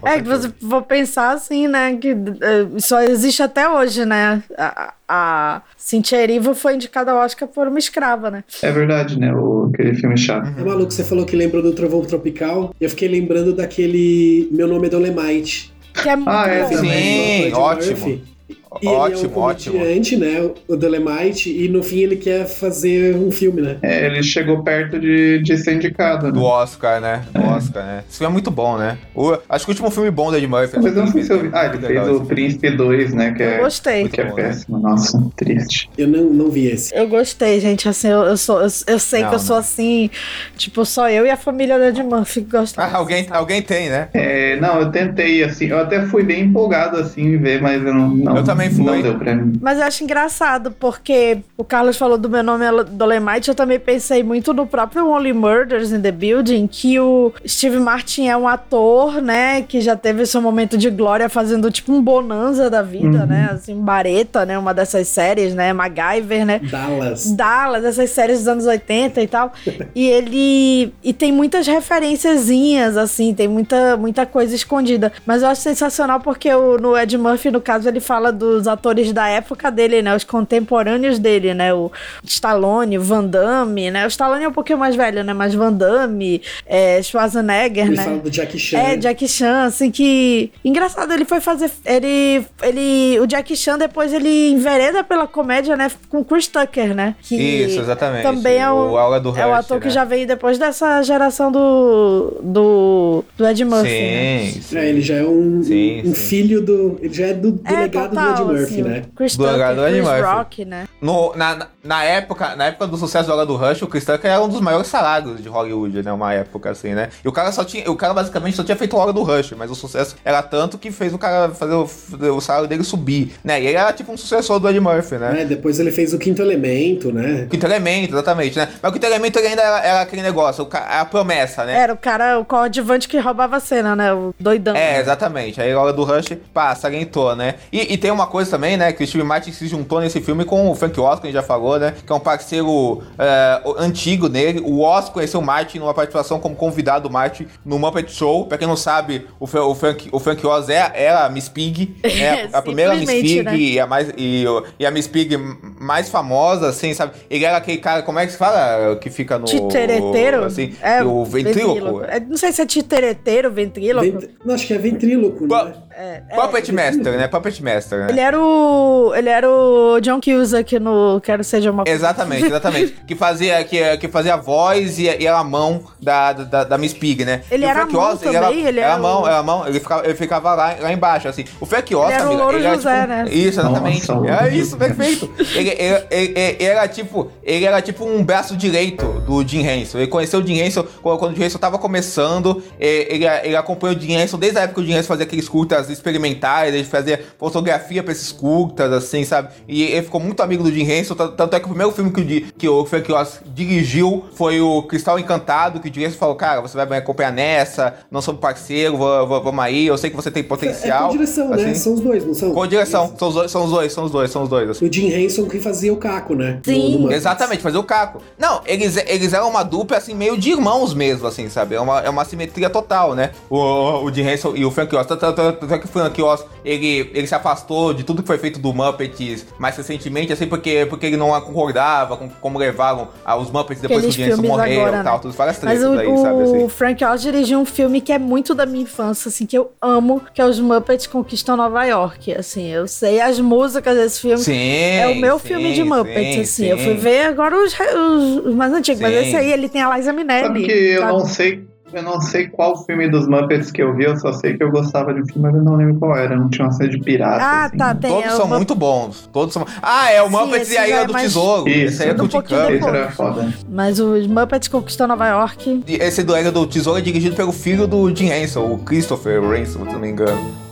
[0.03, 1.97] É, que você for pensar assim, né?
[1.97, 4.43] Que eh, só existe até hoje, né?
[4.59, 8.45] A, a Cynthia Erivo foi indicada ao Oscar por uma escrava, né?
[8.63, 9.33] É verdade, né?
[9.33, 10.49] O, aquele filme chato.
[10.59, 14.67] É maluco, você falou que lembrou do Trovão Tropical, e eu fiquei lembrando daquele Meu
[14.67, 15.73] Nome é Dolemite.
[15.95, 16.77] Que é muito Ah, é, bom.
[16.77, 18.07] Sim, ótimo.
[18.09, 18.36] Murphy.
[18.83, 19.79] E ele é um Ótimo, ótimo.
[19.79, 20.51] comediante, né?
[20.69, 23.77] O Dolemite, e no fim ele quer fazer um filme, né?
[23.83, 26.33] É, ele chegou perto de, de ser indicado, né?
[26.33, 27.23] Do Oscar, né?
[27.33, 28.05] Do Oscar, né?
[28.09, 28.99] Esse filme é muito bom, né?
[29.15, 30.77] O- acho que o último filme bom do Ed Murphy.
[30.81, 31.51] Mas eu não sei se eu vi.
[31.53, 33.33] Ah, ele fez legal o Príncipe 2, né?
[33.33, 34.09] Que é, Eu gostei.
[34.09, 34.79] que é péssimo.
[34.79, 35.89] Nossa, triste.
[35.97, 36.95] Eu não, não vi esse.
[36.97, 37.89] Eu gostei, gente.
[37.89, 39.61] Assim, eu, eu sou, eu, eu sei Não, que eu sou não.
[39.61, 40.11] assim,
[40.57, 42.85] tipo, só eu e a família da Ed Murphy que gostam.
[42.85, 44.09] Ah, alguém, alguém tem, né?
[44.15, 47.93] É, não, eu tentei, assim, eu até fui bem empolgado, assim, em ver, mas eu
[47.95, 48.85] não, não, Eu também fui.
[48.85, 49.59] não deu pra mim.
[49.61, 53.79] Mas eu acho engraçado, porque o Carlos falou do meu nome é Dolemite, eu também
[53.79, 58.47] pensei muito no próprio Only Murders in the Building, que o Steve Martin é um
[58.49, 63.21] ator, né, que já teve seu momento de glória fazendo tipo um bonanza da vida,
[63.21, 63.27] Uhum.
[63.27, 66.61] né, assim, um Bareta, né, uma dessas séries, né, MacGyver, né.
[66.71, 67.31] Dallas.
[67.33, 69.53] Dallas, essas séries dos anos 80 e tal.
[69.95, 70.93] E ele.
[71.03, 75.13] E tem muitas referenciazinhas, assim, tem muita, muita coisa escondida.
[75.25, 79.13] Mas eu acho sensacional porque o, no Ed Murphy, no caso, ele fala dos atores
[79.13, 80.15] da época dele, né?
[80.15, 81.73] Os contemporâneos dele, né?
[81.75, 81.91] O
[82.25, 84.05] Stallone, o Van Damme, né?
[84.05, 85.33] O Stallone é um pouquinho mais velho, né?
[85.33, 88.05] Mas Van Damme, é, Schwarzenegger, Ele né?
[88.05, 88.79] fala do Jackie Chan.
[88.79, 90.51] É, Jackie Chan, assim, que.
[90.65, 91.71] Engraçado, ele foi fazer.
[91.85, 92.45] Ele.
[92.63, 95.91] ele o Jackie Chan, depois ele envereda pela comédia, né?
[96.09, 97.15] Com Chris Tucker, né?
[97.23, 98.23] Que Isso, exatamente.
[98.23, 99.93] Também é o, O Aula do é o ator que né?
[99.93, 102.39] já veio depois dessa geração do.
[102.43, 103.25] do.
[103.37, 103.89] do Ed Murphy.
[103.89, 104.39] né?
[104.53, 104.79] Sim, sim.
[104.79, 106.29] É, ele já é um, Sim, um sim.
[106.29, 106.99] filho do.
[107.03, 109.03] Ele já é do, do É, legado total, do Ed Murphy, assim, né?
[109.15, 110.21] Chris Do Tucker, Chris Murphy.
[110.23, 110.89] Rock, né?
[111.01, 114.05] No, na, na- na época, na época do sucesso do Hora do Rush, o Chris
[114.05, 116.13] Tucker era um dos maiores salários de Hollywood, né?
[116.13, 117.09] Uma época assim, né?
[117.25, 117.91] E o cara só tinha.
[117.91, 120.79] O cara basicamente só tinha feito o Hora do Rush, mas o sucesso era tanto
[120.79, 123.61] que fez o cara fazer o, fazer o salário dele subir, né?
[123.61, 125.43] E ele era tipo um sucessor do Ed Murphy, né?
[125.43, 127.47] É, depois ele fez o Quinto Elemento, né?
[127.49, 128.69] Quinto elemento, exatamente, né?
[128.83, 131.79] Mas o quinto elemento ele ainda era, era aquele negócio, o a promessa, né?
[131.79, 134.13] Era o cara, o coadjuvante que roubava a cena, né?
[134.13, 134.75] O doidão.
[134.75, 135.61] É, exatamente.
[135.61, 137.55] Aí a hora do Rush, pá, salientou, né?
[137.73, 138.93] E, e tem uma coisa também, né?
[138.93, 141.43] Que o Steve Martin se juntou nesse filme com o Frank que a gente já
[141.43, 141.95] falou, né?
[142.05, 144.61] Que é um parceiro é, antigo dele.
[144.65, 148.47] O Oz conheceu o Martin numa participação como convidado do Martin no Muppet Show.
[148.47, 151.49] Pra quem não sabe, o, Fra- o Frank, o Frank Oz é, era a Miss
[151.49, 151.97] Pig.
[152.17, 153.57] É, a primeira Miss Pig né?
[153.57, 154.45] e, a mais, e,
[154.79, 155.37] e a Miss Pig
[155.79, 157.13] mais famosa, assim, sabe?
[157.29, 158.97] Ele era aquele cara, como é que se fala?
[158.97, 159.45] Que fica no...
[159.45, 160.45] Titereteiro?
[160.45, 162.03] Assim, é, o ventríloco.
[162.05, 164.11] É, não sei se é titereteiro, ventríloco.
[164.19, 164.31] Vent...
[164.45, 165.75] Não, acho que é ventríloco, né?
[165.99, 166.35] É, é.
[166.37, 167.27] Puppet Master, né?
[167.29, 168.07] Puppet Master, né?
[168.11, 169.13] Ele era o.
[169.15, 172.93] Ele era o John Cusack no Quero Seja uma Exatamente, exatamente.
[173.07, 176.77] que fazia que, que fazia a voz e, e era a mão da, da, da
[176.79, 177.43] Miss Pig, né?
[177.51, 179.23] Ele E o era a mão Oz, ele era, também, ele era era a mão,
[179.23, 181.45] o- era a mão, ele ficava, ele ficava lá, lá embaixo, assim.
[181.61, 183.25] O Frank Oz, Ele era o amiga, Louro ele era, José, tipo, né?
[183.31, 184.09] Isso, exatamente.
[184.09, 185.31] Nossa, é Louro isso, perfeito.
[185.55, 189.99] Ele, ele, ele- ele era tipo, ele era tipo um braço direito do Jim Henson.
[189.99, 192.63] Ele conheceu o Jim Henson quando, quando o Jim Henson tava começando.
[192.79, 195.49] Ele, ele acompanhou o Jim Henson desde a época que o Jim Henson fazia aqueles
[195.49, 199.49] curtas experimentais, ele fazia fotografia pra esses curtas, assim, sabe?
[199.69, 202.11] E ele ficou muito amigo do Jim Henson, tan- tanto é que o primeiro filme
[202.11, 206.19] que o, que o Frank Oz dirigiu foi o Cristal Encantado, que o Jim Henson
[206.19, 210.17] falou, cara, você vai me acompanhar nessa, não somos parceiro, vamos aí, eu sei que
[210.17, 211.09] você tem É potencial.
[211.09, 211.57] com direção, né?
[211.57, 211.75] assim.
[211.75, 212.53] São os dois, não são?
[212.53, 214.71] Com direção, são os dois, são os dois, são os dois, são os dois.
[214.71, 214.87] assim.
[214.87, 216.61] O Jim Henson que fazia o Caco, né?
[216.65, 216.93] Sim.
[216.99, 217.13] No- no.
[217.13, 218.21] Exatamente, fazer o caco.
[218.39, 221.75] Não, eles, eles eram uma dupla, assim, meio de irmãos mesmo, assim, sabe?
[221.75, 223.31] É uma, é uma simetria total, né?
[223.51, 223.59] O,
[224.05, 225.07] o Jim Henson e o Frank Oz.
[225.07, 228.27] Tanto, tanto- tanto é que o Frank Oz, ele, ele se afastou de tudo que
[228.27, 233.09] foi feito do Muppets mais recentemente, assim, porque, porque ele não concordava com como levaram
[233.25, 235.15] ah, os Muppets depois Aqueles que o Jim Henson filmes morreu agora, e tal.
[235.15, 235.23] né?
[235.23, 236.43] Tudo, várias Mas o, aí, sabe?
[236.43, 236.65] Assim.
[236.65, 239.73] o Frank Oz dirigiu um filme que é muito da minha infância, assim, que eu
[239.81, 242.33] amo, que é Os Muppets Conquistam Nova York.
[242.33, 244.39] Assim, eu sei as músicas desse filme.
[244.39, 246.45] Sim, É o meu sim, filme de Muppets, sim, assim.
[246.45, 246.67] sim.
[246.67, 249.97] Eu fui ver agora os, os, os mais antigos, mas esse aí ele tem a
[249.97, 250.47] Liza Minnelli.
[250.47, 251.13] Sabe que eu sabe?
[251.13, 251.76] não sei.
[251.93, 254.71] Eu não sei qual filme dos Muppets que eu vi, eu só sei que eu
[254.71, 256.37] gostava de um filme, mas eu não lembro qual era.
[256.37, 257.43] Não tinha uma série de pirata.
[257.45, 257.77] Ah, assim.
[257.77, 258.11] tá, tem.
[258.11, 259.29] Todos é são muito bons.
[259.33, 259.65] Todos são.
[259.81, 261.69] Ah, é o Sim, Muppets esse e a Ilha é do mais- Tesouro.
[261.69, 263.55] Isso, Esse aí é um com o pouquinho Tim Esse era foda.
[263.71, 265.85] Mas os Muppets Conquistam Nova York.
[265.87, 269.41] E Esse do Ilha do Tesouro é dirigido pelo filho do Jim Henson, o Christopher
[269.41, 270.66] Ransom, se não me engano.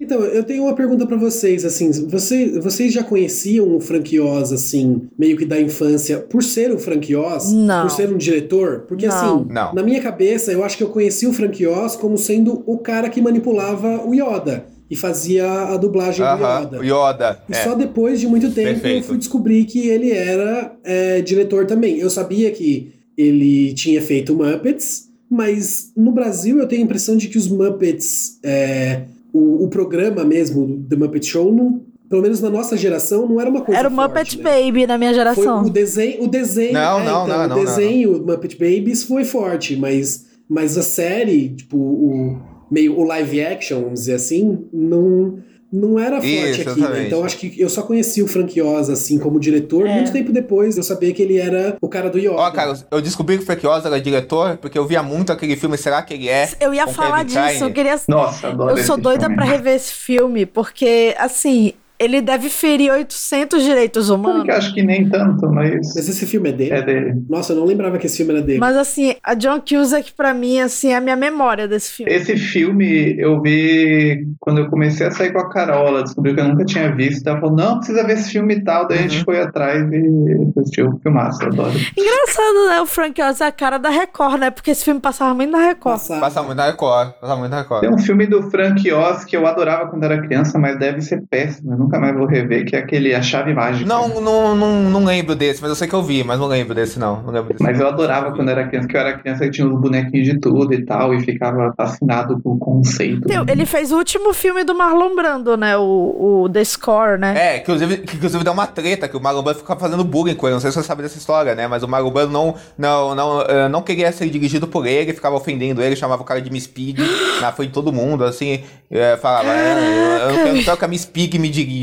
[0.00, 4.52] Então, eu tenho uma pergunta pra vocês, assim, você, vocês já conheciam o Frank Oz,
[4.52, 7.52] assim, meio que da infância, por ser o Frank Oz?
[7.52, 7.82] Não.
[7.82, 8.80] Por ser um diretor?
[8.88, 9.14] Porque, Não.
[9.14, 9.72] assim, Não.
[9.72, 13.08] na minha cabeça, eu acho que eu conheci o Frank Oz como sendo o cara
[13.08, 16.78] que manipulava o Yoda e fazia a dublagem do Aham, Yoda.
[16.80, 17.42] o Yoda.
[17.48, 17.62] E é.
[17.64, 19.04] só depois de muito tempo Perfeito.
[19.04, 21.98] eu fui descobrir que ele era é, diretor também.
[21.98, 27.28] Eu sabia que ele tinha feito Muppets, mas no Brasil eu tenho a impressão de
[27.28, 29.02] que os Muppets, é,
[29.34, 33.50] o, o programa mesmo, The Muppet Show, não, pelo menos na nossa geração, não era
[33.50, 34.62] uma coisa Era o forte, Muppet né?
[34.62, 35.62] Baby na minha Foi geração.
[35.62, 39.02] o desenho, o desenho, Não, é, não, então, não, não, o não, desenho Muppet Babies
[39.02, 42.38] foi forte, mas, mas a série, tipo, o
[42.70, 45.38] meio o live action, vamos dizer assim, não
[45.74, 47.04] não era forte Isso, aqui, né?
[47.06, 49.94] Então acho que eu só conheci o Frank Oz, assim, como diretor, É.
[49.96, 52.36] muito tempo depois eu sabia que ele era o cara do Yoga.
[52.36, 55.56] Ó, Carlos, eu descobri que o Frank Oz era diretor porque eu via muito aquele
[55.56, 56.48] filme Será que ele é?
[56.60, 57.72] Eu ia falar Kevin disso, eu Kline.
[57.74, 58.00] queria.
[58.08, 59.34] Nossa, adoro Eu sou doida filme.
[59.36, 61.72] pra rever esse filme, porque, assim,
[62.04, 64.46] ele deve ferir 800 direitos humanos.
[64.48, 66.72] eu acho que nem tanto, mas Mas esse filme é dele?
[66.74, 67.22] é dele.
[67.28, 68.58] Nossa, eu não lembrava que esse filme era dele.
[68.58, 72.12] Mas, assim, a John Cusack, pra mim, assim, é a minha memória desse filme.
[72.12, 76.40] Esse filme eu vi quando eu comecei a sair com a Carol, ela descobriu que
[76.40, 77.26] eu nunca tinha visto.
[77.26, 78.86] Ela falou, não, precisa ver esse filme e tal.
[78.86, 79.24] Daí a gente Uhum.
[79.24, 81.72] foi atrás e assistiu o filmaço, eu adoro.
[81.96, 82.80] Engraçado, né?
[82.80, 84.50] O Frank Oz é a cara da Record, né?
[84.50, 85.98] Porque esse filme passava muito na Record.
[85.98, 86.20] Passava.
[86.20, 87.80] Passa muito na Record, passa muito na Record.
[87.80, 91.22] Tem um filme do Frank Oz que eu adorava quando era criança, mas deve ser
[91.30, 91.72] péssimo.
[91.72, 93.86] Eu nunca mais vou rever, que é aquele A Chave Mágica.
[93.88, 96.74] Não, não, não, não lembro desse, mas eu sei que eu vi, mas não lembro
[96.74, 97.22] desse não.
[97.22, 97.62] Não lembro desse.
[97.62, 100.38] Mas eu adorava quando era criança, que eu era criança e tinha os bonequinhos de
[100.38, 103.26] tudo e tal, e ficava fascinado com o conceito.
[103.28, 105.76] Tem- Ele fez o último filme do Marlon Brando, né?
[105.76, 107.34] O, o The Score, né?
[107.36, 110.34] É, que inclusive, que inclusive deu uma treta, que o Marlon Brando ficava fazendo bullying
[110.34, 110.54] com ele.
[110.54, 111.66] Não sei se você sabe dessa história, né?
[111.66, 115.36] Mas o Marlon Brando não, não, não, eh, não queria ser dirigido por ele, ficava
[115.36, 116.96] ofendendo ele, chamava o cara de Miss Pig
[117.40, 120.84] na frente de todo mundo, assim, eh, falava, "É, eu, eu não quero, quero que
[120.84, 121.73] a Miss Pig me dirija.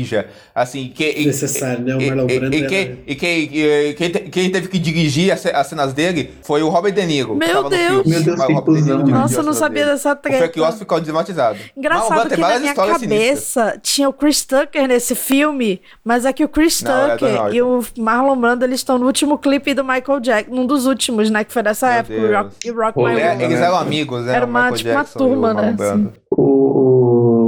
[0.54, 1.10] Assim, que.
[1.18, 1.94] e- Necessário, né?
[1.96, 4.78] O e- Marlon e- Brando E, era- quem, e quem, e quem, quem teve que
[4.78, 7.38] dirigir as, as cenas dele foi o Robert De Niro.
[7.38, 7.82] que Meu Deus.
[8.02, 8.10] filme.
[8.10, 9.92] Meu Deus, Mas o que Robert De Niro cuzão, dirigiu Nossa, eu não sabia dele.
[9.96, 10.62] dessa O Frank treta.
[10.62, 11.58] Oz ficou desmatizado.
[11.76, 13.54] Engraçado Brando que na minha histórias sinistras.
[13.54, 17.54] cabeça tinha o Chris Tucker nesse filme, mas é que o Chris Não, é Tucker
[17.54, 21.30] e o Marlon Brando eles estão no último clipe do Michael Jackson, num dos últimos,
[21.30, 21.44] né?
[21.44, 22.36] Que foi dessa Meu época, o Deus.
[22.36, 23.44] Rock, e Rock Pô, My É, World.
[23.44, 24.34] eles eram amigos, né?
[24.36, 26.12] Era uma- tipo uma e turma, né, Brando.
[26.30, 27.41] O,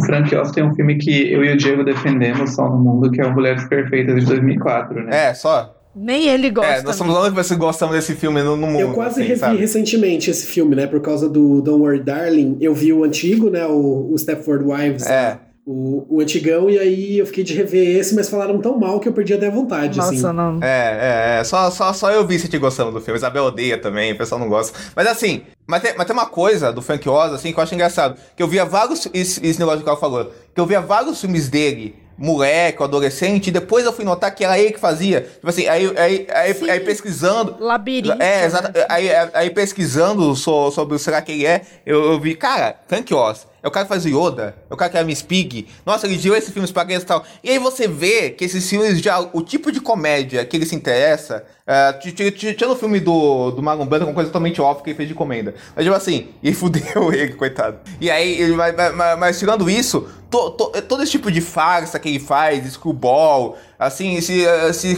[0.00, 3.10] o Frank Oz tem um filme que eu e o Diego defendemos só no mundo,
[3.10, 5.28] que é o Mulheres Perfeitas de 2004, né?
[5.28, 5.76] É, só.
[5.94, 6.72] Nem ele gosta.
[6.72, 8.80] É, nós somos a única pessoa que gostamos desse filme no, no mundo.
[8.80, 9.56] Eu quase assim, revi sabe?
[9.56, 10.86] recentemente esse filme, né?
[10.86, 12.56] Por causa do Don't Worry Darling.
[12.60, 13.66] Eu vi o antigo, né?
[13.66, 15.06] O, o Stepford Wives.
[15.06, 15.38] É.
[15.66, 19.08] O, o antigão, e aí eu fiquei de rever esse, mas falaram tão mal que
[19.08, 20.22] eu perdi até a vontade, Nossa, assim.
[20.36, 20.58] não.
[20.62, 21.44] É, é, é.
[21.44, 23.16] Só, só, só eu vi se te gostando do filme.
[23.18, 24.76] Isabel odeia também, o pessoal não gosta.
[24.96, 27.74] Mas assim, mas tem, mas tem uma coisa do Frank Oz, assim, que eu acho
[27.74, 28.18] engraçado.
[28.34, 29.06] Que eu via vários.
[29.14, 30.32] Esse, esse negócio que o Carl falou.
[30.54, 31.94] Que eu via vários filmes dele.
[32.18, 35.22] Moleque, adolescente, e depois eu fui notar que era ele que fazia.
[35.22, 36.68] Tipo assim, aí, aí, aí, Sim.
[36.70, 37.56] aí pesquisando.
[37.60, 38.12] Labirinto.
[38.14, 38.44] É, né?
[38.46, 38.70] exato.
[38.90, 43.12] Aí, aí pesquisando so- sobre o será que ele é, eu, eu vi, cara, Frank
[43.14, 43.46] Oz.
[43.62, 45.66] É o cara que faz Yoda, é o cara que é a Miss Pig.
[45.84, 47.24] Nossa, ele deu esses filmes pra criança e tal.
[47.44, 50.74] E aí você vê que esses filmes já, o tipo de comédia que ele se
[50.74, 54.96] interessa, é, tinha no filme do, do Marlon Brando uma coisa totalmente off que ele
[54.96, 55.54] fez de comenda.
[55.76, 57.78] Mas tipo assim, e fudeu ele, coitado.
[58.00, 58.72] E aí, ele vai-
[59.16, 60.08] mas tirando isso,
[60.52, 64.94] to- todo esse tipo de farsa que ele faz, screwball, assim, se, se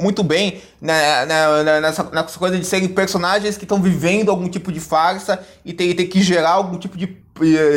[0.00, 2.04] muito bem na, na- na- nessa,
[2.38, 6.20] coisa de serem personagens que estão vivendo algum tipo de farsa e tem, tem que
[6.22, 7.16] gerar algum tipo de,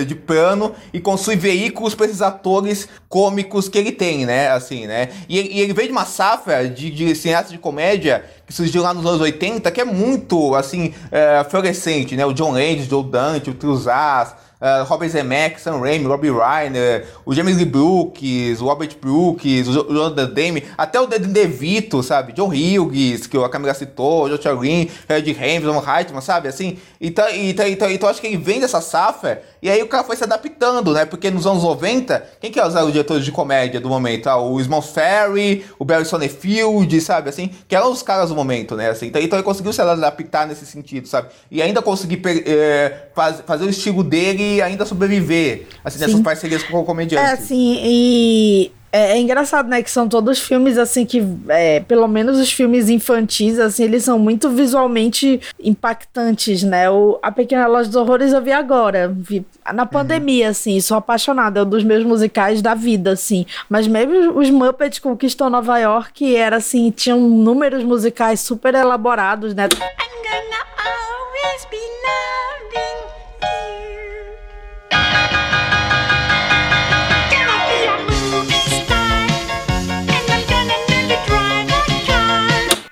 [0.05, 4.49] de plano e construir veículos para esses atores cômicos que ele tem, né?
[4.51, 5.09] Assim, né?
[5.27, 8.93] E, e ele veio de uma safra de, de cineastas de comédia que surgiu lá
[8.93, 12.25] nos anos 80, que é muito, assim, eh, florescente, né?
[12.25, 17.31] O John Landis, Joe Dante, o Truzas, Uh, Robert Zemeckis, Sam Raimi, Robbie Reiner, o
[17.33, 22.33] James Lee Brooks, o Robert Brooks, o Jo- o Jonathan Demme, até o DeVito, sabe?
[22.33, 26.47] John Hughes, que a Camila citou, o Joshua Green, Ed Hamilton, Reitman, sabe?
[26.47, 30.03] Assim, então, então, então, então acho que ele vem dessa safra e aí o cara
[30.03, 31.05] foi se adaptando, né?
[31.05, 34.27] Porque nos anos 90, quem que é os diretores de comédia do momento?
[34.27, 37.29] Ah, o Small Ferry, o Barry Sonnenfeld, sabe?
[37.29, 38.89] Assim, que eram os caras do momento, né?
[38.89, 41.27] Assim, então, então ele conseguiu se adaptar nesse sentido, sabe?
[41.51, 46.63] E ainda conseguir eh, faz- fazer o estilo dele e ainda sobreviver, assim, nessas parcerias
[46.63, 47.31] com o É, comediante.
[47.31, 52.39] assim, e é, é engraçado, né, que são todos filmes, assim, que, é, pelo menos
[52.39, 56.89] os filmes infantis, assim, eles são muito visualmente impactantes, né?
[56.89, 61.60] O, a Pequena Loja dos Horrores eu vi agora, vi na pandemia, assim, sou apaixonada,
[61.60, 63.45] é um dos meus musicais da vida, assim.
[63.69, 69.67] Mas mesmo os Muppets conquistam Nova York, era assim, tinham números musicais super elaborados, né?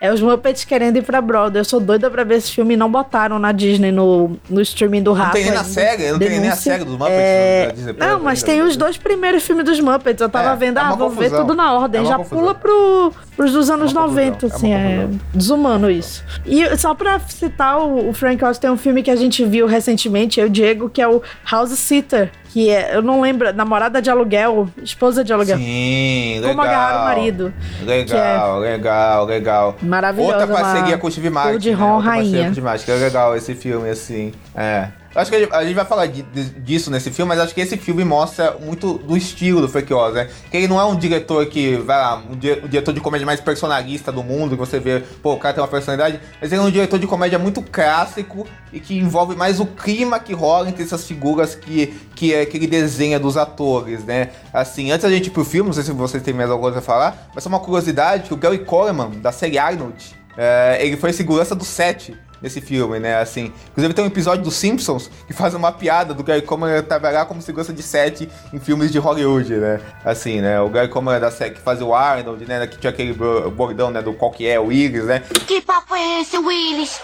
[0.06, 1.60] É os Muppets querendo ir pra Broadway.
[1.62, 5.02] Eu sou doida pra ver esse filme e não botaram na Disney no, no streaming
[5.04, 5.28] do Rafa.
[5.28, 7.72] Não tem nem na não tem nem a série dos Muppets É...
[7.76, 8.64] Disney Não, mas tem né?
[8.64, 10.22] os dois primeiros filmes dos Muppets.
[10.22, 11.42] Eu tava É, vendo, é ah, vou ver confusão.
[11.42, 12.02] tudo na ordem.
[12.02, 12.40] É Já confusão.
[12.40, 14.74] pula pro, pros dos anos É uma confusão, 90, é assim.
[14.74, 16.24] É, desumano isso.
[16.46, 19.66] E só pra citar, o, o Frank Oz tem um filme que a gente viu
[19.68, 22.32] recentemente, eu e o Diego, que é o House Sitter.
[22.56, 25.58] Que é, eu não lembro, namorada de aluguel, esposa de aluguel.
[25.58, 26.50] Sim, legal.
[26.52, 27.54] Como agarrar o marido.
[27.84, 29.76] Legal, legal, legal.
[29.82, 31.50] Maravilhosa, Outra parceria uma- com o Steve Martin.
[31.52, 31.76] Gold né?
[31.76, 32.44] Ron Outra parceria rainha.
[32.46, 34.32] com o Steve Martin, que é legal esse filme, assim.
[34.56, 34.88] É.
[35.16, 37.78] Acho que a gente vai falar de, de, disso nesse filme, mas acho que esse
[37.78, 40.30] filme mostra muito do estilo do Frank Oz, né?
[40.52, 44.12] Que ele não é um diretor que, vai lá, um, diretor de comédia mais personalista
[44.12, 46.70] do mundo, que você vê, pô, o cara tem uma personalidade, mas ele é um
[46.70, 51.06] diretor de comédia muito clássico e que envolve mais o clima que rola entre essas
[51.08, 54.32] figuras que, que, é, que ele desenha dos atores, né?
[54.52, 56.80] Assim, antes da gente ir pro filme, não sei se vocês têm mais alguma coisa
[56.80, 60.98] a falar, mas só uma curiosidade, que o Gary Coleman, da série Arnold, é, ele
[60.98, 63.20] foi segurança do set nesse filme, né?
[63.20, 67.26] Assim, inclusive tem um episódio dos Simpsons que faz uma piada do Gary Coleman trabalhar
[67.26, 69.82] como segurança de set em filmes de Hollywood, né?
[70.04, 70.60] Assim, né?
[70.62, 72.66] O Gary Coleman da série que fazia o Arnold, né?
[72.68, 74.02] Que tinha aquele bordão, né?
[74.02, 75.24] Do qual que é, o Willis, né?
[75.48, 77.00] Que papo é esse, Willis?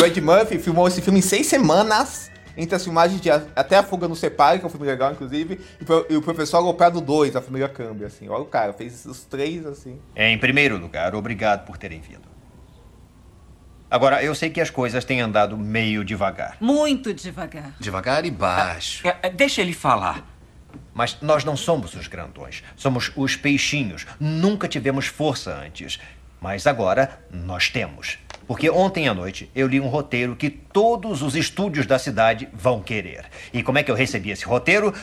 [0.00, 3.82] O Ed Murphy filmou esse filme em seis semanas entre as filmagens de Até a
[3.82, 5.60] Fuga no Separe, que é um filme legal, inclusive,
[6.08, 8.28] e o Professor Aloprado 2, a família Câmbio, assim.
[8.28, 9.98] Olha o cara, fez os três, assim.
[10.14, 12.28] Em primeiro lugar, obrigado por terem vindo.
[13.90, 16.56] Agora, eu sei que as coisas têm andado meio devagar.
[16.60, 17.74] Muito devagar.
[17.80, 19.02] Devagar e baixo.
[19.08, 20.24] Ah, deixa ele falar.
[20.94, 22.62] Mas nós não somos os grandões.
[22.76, 24.06] Somos os peixinhos.
[24.20, 25.98] Nunca tivemos força antes.
[26.40, 28.16] Mas agora nós temos.
[28.46, 32.80] Porque ontem à noite eu li um roteiro que todos os estúdios da cidade vão
[32.80, 33.24] querer.
[33.52, 34.94] E como é que eu recebi esse roteiro?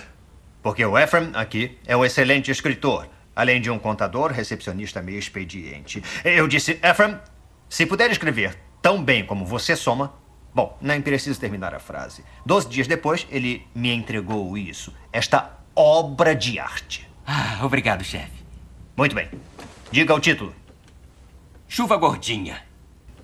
[0.63, 3.09] Porque o Ephraim, aqui, é um excelente escritor.
[3.35, 6.01] Além de um contador, recepcionista meio expediente.
[6.23, 7.19] Eu disse, Ephraim,
[7.67, 10.13] se puder escrever tão bem como você soma.
[10.55, 12.23] Bom, nem preciso terminar a frase.
[12.45, 14.93] Doze dias depois, ele me entregou isso.
[15.11, 17.05] Esta obra de arte.
[17.25, 18.45] Ah, obrigado, chefe.
[18.95, 19.29] Muito bem.
[19.91, 20.55] Diga o título.
[21.67, 22.63] Chuva Gordinha.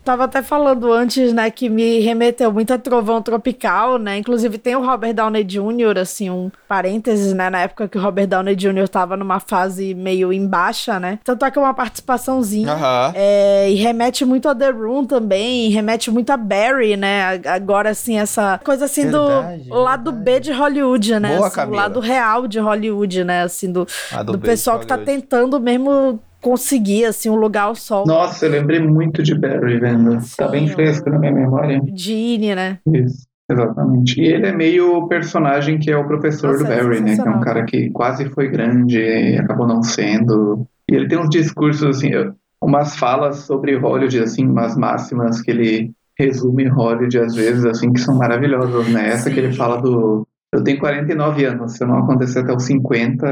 [0.04, 4.18] Tava até falando antes, né, que me remeteu muito a Trovão Tropical, né?
[4.18, 7.50] Inclusive tem o Robert Downey Jr., assim, um parênteses, né?
[7.50, 8.90] Na época que o Robert Downey Jr.
[8.90, 11.20] tava numa fase meio em baixa, né?
[11.24, 12.74] Tanto é que é uma participaçãozinha.
[12.74, 13.12] Uhum.
[13.16, 17.40] É, e remete muito a The Room também, remete muito a Barry, né?
[17.46, 21.38] Agora, assim, essa coisa assim verdade, do lado B de Hollywood, né?
[21.38, 23.44] Boa, assim, o lado real de Hollywood, né?
[23.44, 23.88] Assim, do,
[24.26, 28.06] do, do pessoal que tá tentando mesmo conseguir, assim, um lugar ao sol.
[28.06, 30.20] Nossa, eu lembrei muito de Barry vendo.
[30.22, 31.82] Sim, tá bem fresco na minha memória.
[31.96, 32.78] Gene, né?
[32.94, 33.26] Isso.
[33.50, 34.22] Exatamente.
[34.22, 37.16] E ele é meio o personagem que é o professor Nossa, do Barry, é né?
[37.16, 40.68] Que é um cara que quase foi grande e acabou não sendo.
[40.90, 42.12] E ele tem uns discursos, assim,
[42.62, 48.00] umas falas sobre Hollywood, assim, umas máximas que ele resume Hollywood às vezes, assim, que
[48.00, 49.10] são maravilhosas, né?
[49.10, 49.34] Essa Sim.
[49.34, 53.26] que ele fala do eu tenho 49 anos, se não acontecer até os 50,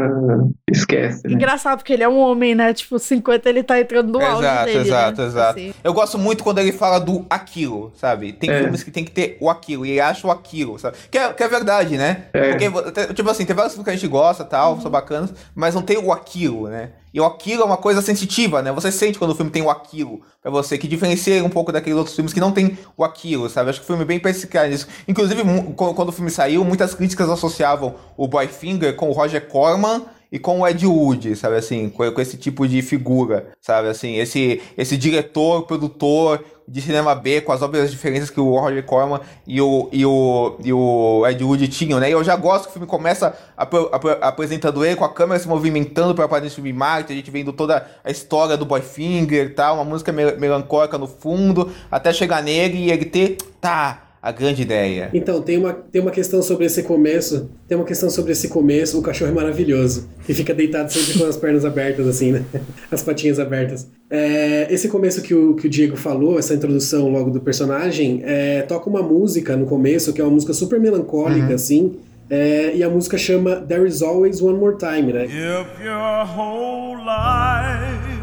[0.71, 1.27] esquece.
[1.27, 1.35] Né?
[1.35, 2.73] Engraçado, porque ele é um homem, né?
[2.73, 5.27] Tipo, 50 ele tá entrando no exato, auge dele, Exato, né?
[5.27, 5.73] exato, assim.
[5.83, 8.33] Eu gosto muito quando ele fala do aquilo, sabe?
[8.33, 8.61] Tem é.
[8.61, 10.97] filmes que tem que ter o aquilo, e ele acha o aquilo, sabe?
[11.11, 12.23] Que é, que é verdade, né?
[12.33, 12.49] É.
[12.49, 14.81] Porque, tipo assim, tem vários filmes que a gente gosta tal, uhum.
[14.81, 16.89] são bacanas, mas não tem o aquilo, né?
[17.13, 18.71] E o aquilo é uma coisa sensitiva, né?
[18.71, 21.97] Você sente quando o filme tem o aquilo pra você, que diferencia um pouco daqueles
[21.97, 23.69] outros filmes que não tem o aquilo, sabe?
[23.69, 24.87] Acho que o filme é bem perspicaz nisso.
[25.07, 25.43] Inclusive,
[25.75, 30.61] quando o filme saiu, muitas críticas associavam o Boyfinger com o Roger Corman e com
[30.61, 34.95] o Ed Wood, sabe assim, com, com, esse tipo de figura, sabe assim, esse esse
[34.95, 39.89] diretor, produtor de cinema B com as óbvias diferenças que o Roger Corman e o,
[39.91, 42.07] e o, e o Ed Wood tinham, né?
[42.07, 45.37] E eu já gosto que o filme começa ap ap apresentando ele com a câmera
[45.37, 49.75] se movimentando para aparecer filme Marte, a gente vendo toda a história do Boyfinger tal,
[49.75, 54.61] uma música mel melancólica no fundo, até chegar nele e ele ter, tá, a grande
[54.61, 55.09] ideia.
[55.13, 57.49] Então, tem uma, tem uma questão sobre esse começo.
[57.67, 58.99] Tem uma questão sobre esse começo.
[58.99, 60.07] O cachorro é maravilhoso.
[60.25, 62.45] Que fica deitado sempre com as pernas abertas, assim, né?
[62.91, 63.89] As patinhas abertas.
[64.09, 68.61] É, esse começo que o, que o Diego falou, essa introdução logo do personagem, é,
[68.61, 71.55] toca uma música no começo, que é uma música super melancólica, uhum.
[71.55, 71.95] assim.
[72.29, 75.25] É, e a música chama There Is Always One More Time, né?
[75.25, 78.20] If your whole life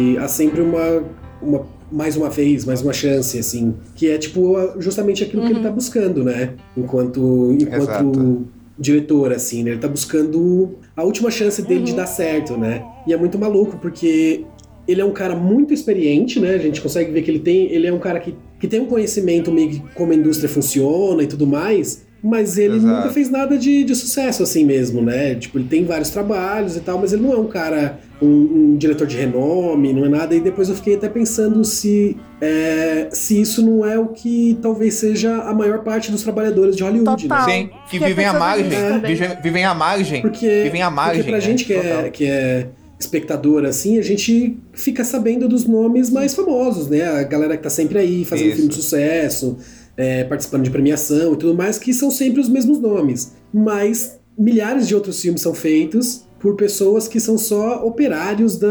[0.00, 1.04] E há sempre uma,
[1.42, 5.48] uma mais uma vez, mais uma chance, assim, que é tipo justamente aquilo uhum.
[5.48, 5.66] que ele uhum.
[5.66, 6.54] tá buscando, né?
[6.76, 8.46] Enquanto, enquanto
[8.78, 9.72] diretor, assim, né?
[9.72, 11.86] Ele tá buscando a última chance dele uhum.
[11.86, 12.82] de dar certo, né?
[13.06, 14.44] E é muito maluco, porque
[14.88, 16.54] ele é um cara muito experiente, né?
[16.54, 17.70] A gente consegue ver que ele tem.
[17.70, 21.22] Ele é um cara que, que tem um conhecimento meio de como a indústria funciona
[21.22, 22.06] e tudo mais.
[22.22, 22.94] Mas ele Exato.
[22.94, 25.34] nunca fez nada de, de sucesso assim mesmo, né?
[25.34, 28.76] Tipo, ele tem vários trabalhos e tal, mas ele não é um cara, um, um
[28.76, 30.34] diretor de renome, não é nada.
[30.34, 34.94] E depois eu fiquei até pensando se, é, se isso não é o que talvez
[34.94, 37.28] seja a maior parte dos trabalhadores de Hollywood, né?
[37.28, 37.46] Total.
[37.46, 37.52] né?
[37.52, 38.66] Sim, que vivem à margem.
[38.66, 39.40] É.
[39.42, 40.20] Vivem à margem.
[40.20, 41.22] Porque, vivem à margem.
[41.22, 41.44] Porque pra né?
[41.44, 42.68] gente que é, que é
[42.98, 47.02] espectador, assim, a gente fica sabendo dos nomes mais famosos, né?
[47.02, 48.56] A galera que tá sempre aí fazendo Isso.
[48.56, 49.56] filme de sucesso
[50.00, 53.34] é, participando de premiação e tudo mais, que são sempre os mesmos nomes.
[53.52, 58.70] Mas milhares de outros filmes são feitos por pessoas que são só operários da,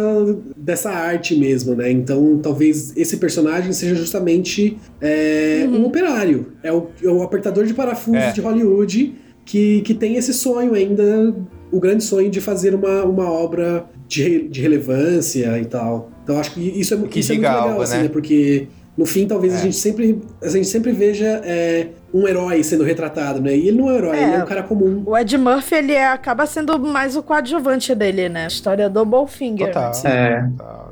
[0.57, 1.91] dessa arte mesmo, né?
[1.91, 6.53] Então talvez esse personagem seja justamente é, um operário.
[6.63, 8.31] É o, é o apertador de parafusos É.
[8.31, 9.13] de Hollywood
[9.45, 11.35] que, que tem esse sonho ainda,
[11.71, 16.09] o grande sonho de fazer uma, uma obra de, de relevância e tal.
[16.23, 18.03] Então acho que isso é, Que isso é muito legal, algo, assim, né?
[18.03, 18.09] né?
[18.09, 18.67] Porque
[18.99, 19.61] no fim talvez a É.
[19.61, 23.55] gente sempre a gente sempre veja é, um herói sendo retratado, né?
[23.55, 24.23] E ele não é um herói, É.
[24.23, 25.03] ele é um cara comum.
[25.05, 28.45] O Ed Murphy, ele é- acaba sendo mais o coadjuvante dele, né?
[28.45, 29.67] A história do Bowfinger.
[29.67, 29.91] Total.
[30.05, 30.49] É.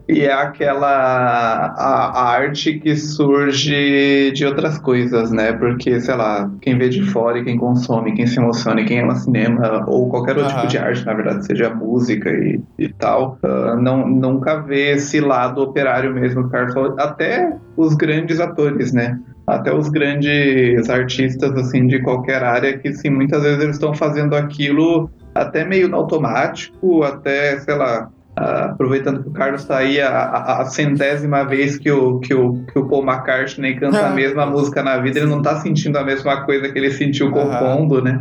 [0.10, 5.52] E é aquela a, a arte que surge de outras coisas, né?
[5.54, 9.00] Porque, sei lá, quem vê de fora e quem consome, quem se emociona e quem
[9.02, 10.62] ama cinema, ou qualquer outro Aham.
[10.62, 15.20] tipo de arte, na verdade, seja música e, e tal, ah, não, nunca vê esse
[15.20, 16.96] lado operário mesmo que o Carlos falou.
[16.98, 19.20] Até os grandes atores, né?
[19.48, 24.36] Até os grandes artistas, assim, de qualquer área, que, sim, muitas vezes eles estão fazendo
[24.36, 30.02] aquilo até meio no automático, até, sei lá, ah, aproveitando que o Carlos está aí
[30.02, 34.10] a, a- a centésima vez que o, que, o, que o Paul McCartney canta a
[34.16, 38.02] mesma música na vida, ele não está sentindo a mesma coisa que ele sentiu compondo,
[38.04, 38.20] né?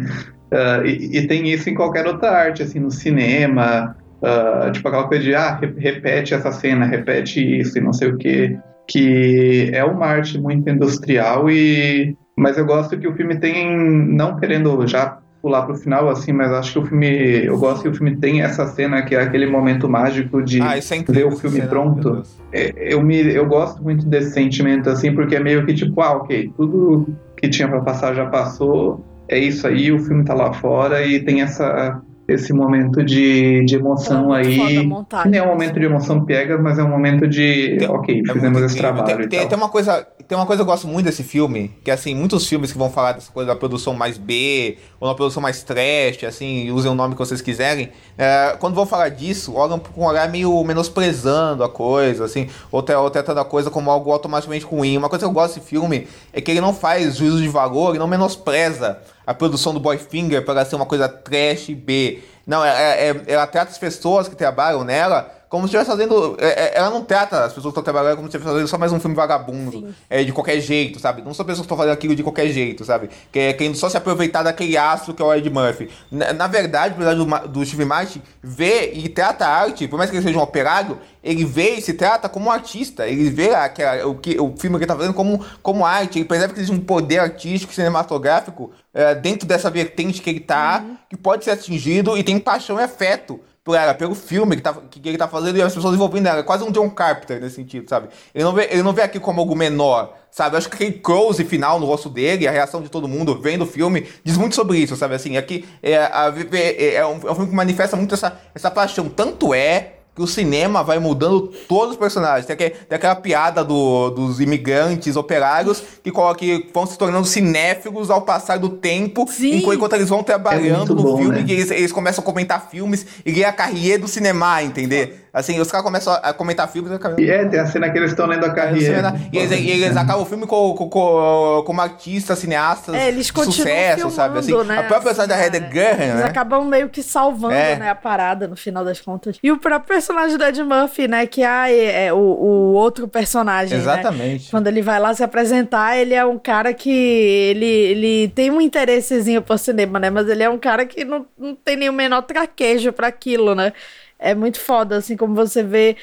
[0.53, 5.09] Ah, e, e tem isso em qualquer outra arte, assim, no cinema, ah, tipo aquela
[5.09, 8.57] coisa de, ah, re- repete essa cena, repete isso e não sei o quê,
[8.87, 12.17] que é uma arte muito industrial e...
[12.39, 16.51] Mas eu gosto que o filme tem, não querendo já pular pro final, assim, mas
[16.51, 17.45] acho que o filme.
[17.45, 20.77] Eu gosto que o filme tem essa cena que é aquele momento mágico de Ah,
[20.77, 20.81] é
[21.13, 22.23] ver o filme cena, pronto.
[22.53, 26.17] É, Eu, me, eu gosto muito desse sentimento, assim, porque é meio que tipo, ah,
[26.17, 30.53] ok, tudo que tinha pra passar já passou, é isso aí, o filme tá lá
[30.53, 34.87] fora e tem essa, esse momento de, de emoção É aí.
[34.87, 35.25] montagem.
[35.25, 38.33] Que nem é um momento de emoção piegas, mas é um momento de, ok, É
[38.33, 38.95] fizemos esse incrível.
[39.05, 39.17] trabalho.
[39.17, 39.49] Tem, e tem, tal.
[39.49, 42.47] tem uma coisa, tem uma coisa que eu gosto muito desse filme, que assim, muitos
[42.49, 46.25] filmes que vão falar dessa coisa da produção mais B, ou uma produção mais trash,
[46.27, 50.05] assim, usem o nome que vocês quiserem, é, quando vão falar disso, olham com um
[50.07, 54.65] olhar meio menosprezando a coisa, assim, ou, te- ou tratando a coisa como algo automaticamente
[54.65, 54.97] ruim.
[54.97, 57.91] Uma coisa que eu gosto desse filme é que ele não faz juízo de valor,
[57.91, 62.23] ele não menospreza a produção do Boyfinger para ser uma coisa trash B.
[62.47, 66.37] Não, é, é- ela trata as pessoas que trabalham nela como se estivesse fazendo.
[66.41, 68.79] é- é- ela não trata as pessoas que estão trabalhando como se estivesse fazendo só
[68.79, 69.95] mais um filme vagabundo.
[70.11, 71.23] É, de qualquer jeito, sabe?
[71.23, 73.11] Não são pessoas que estão fazendo aquilo de qualquer jeito, sabe?
[73.31, 75.89] Que é querendo só se aproveitar daquele astro que é o Ed Murphy.
[76.11, 79.97] Na, na verdade, o personagem do, do Steve Martin vê e trata a arte, por
[79.97, 83.07] mais que ele seja um operário, ele vê e se trata como um artista.
[83.07, 86.19] Ele vê aquela, o, que, o filme que ele tá fazendo como, como arte.
[86.19, 90.85] Ele percebe que existe um poder artístico, cinematográfico é, dentro dessa vertente que ele tá,
[91.09, 94.73] que pode ser atingido e tem paixão e afeto por ela, pelo filme que, tá,
[94.89, 96.39] que, que ele tá fazendo e as pessoas envolvendo ela.
[96.39, 98.07] É quase um John Carpenter nesse sentido, sabe?
[98.33, 100.55] Ele não vê, ele não vê aqui como algo menor, sabe?
[100.55, 103.63] Eu acho que aquele close final no rosto dele, a reação de todo mundo vendo
[103.63, 105.17] o filme, diz muito sobre isso, sabe?
[105.17, 108.71] Assim, aqui é, a, é, é, um, é um filme que manifesta muito essa, essa
[108.71, 109.09] paixão.
[109.09, 112.47] Tanto é que o cinema vai mudando todos os personagens.
[112.47, 117.27] Tem, aquele, tem aquela piada do- dos imigrantes operários que, colo- que vão se tornando
[117.27, 121.45] cinéfilos ao passar do tempo, enquanto, enquanto eles vão trabalhando É no bom, filme, né?
[121.47, 125.26] e eles, eles começam a comentar filmes e ganhar a carreira do cinema, entender?
[125.37, 127.99] Assim, os caras começam a comentar filmes e acabam- E é, tem a cena que
[127.99, 129.15] eles estão lendo a carreira.
[129.31, 133.27] e eles, e eles acabam o filme com- com- com- como artistas, cineastas É, eles
[133.27, 134.39] de continuam sucesso, sabe?
[134.39, 136.25] Assim, filmando, né, a própria personagem da Heather Graham, Eles né?
[136.25, 137.77] acabam meio que salvando, É.
[137.77, 139.37] né, a parada no final das contas.
[139.43, 143.07] E o próprio personagem do Ed Murphy, né, que ah, é, é o, o outro
[143.07, 143.83] personagem, né?
[143.83, 144.51] Exatamente.
[144.51, 148.59] Quando ele vai lá se apresentar, ele é um cara que ele, ele tem um
[148.61, 150.09] interessezinho por cinema, né?
[150.09, 153.55] Mas ele é um cara que não, não tem nem o menor traquejo pra aquilo,
[153.55, 153.75] né?
[154.19, 155.97] É muito foda, assim, como você vê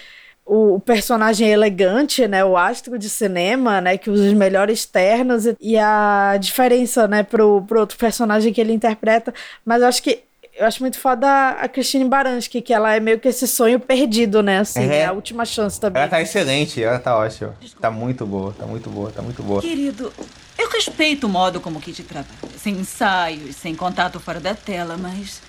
[0.46, 2.44] o, o personagem elegante, né?
[2.44, 3.98] O astro de cinema, né?
[3.98, 7.24] Que usa os melhores ternos e, e a diferença, né?
[7.24, 9.34] Pro, pro outro personagem que ele interpreta.
[9.66, 10.24] Mas eu acho que
[10.56, 11.28] eu acho muito foda
[11.60, 14.60] a Christine Baranski, que ela é meio que esse sonho perdido, né?
[14.60, 14.98] Assim, É.
[14.98, 16.02] é a última chance também.
[16.02, 17.56] Ela tá excelente, ela tá ótima.
[17.82, 19.62] Tá muito boa, tá muito boa, tá muito boa.
[19.62, 20.14] Querido,
[20.58, 22.28] eu respeito o modo como o Kit trabalha.
[22.58, 25.42] Sem ensaios, sem contato fora da tela, mas.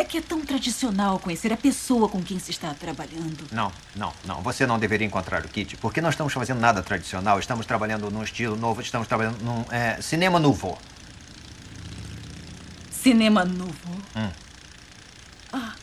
[0.00, 3.44] É que é tão tradicional conhecer a pessoa com quem se está trabalhando.
[3.52, 4.40] Não, não, não.
[4.40, 7.38] Você não deveria encontrar o Kit, porque não estamos fazendo nada tradicional.
[7.38, 10.78] Estamos trabalhando num estilo novo, estamos trabalhando num é, cinema novo.
[12.90, 13.90] Cinema novo.
[14.16, 14.30] Hum.
[15.52, 15.74] Ah.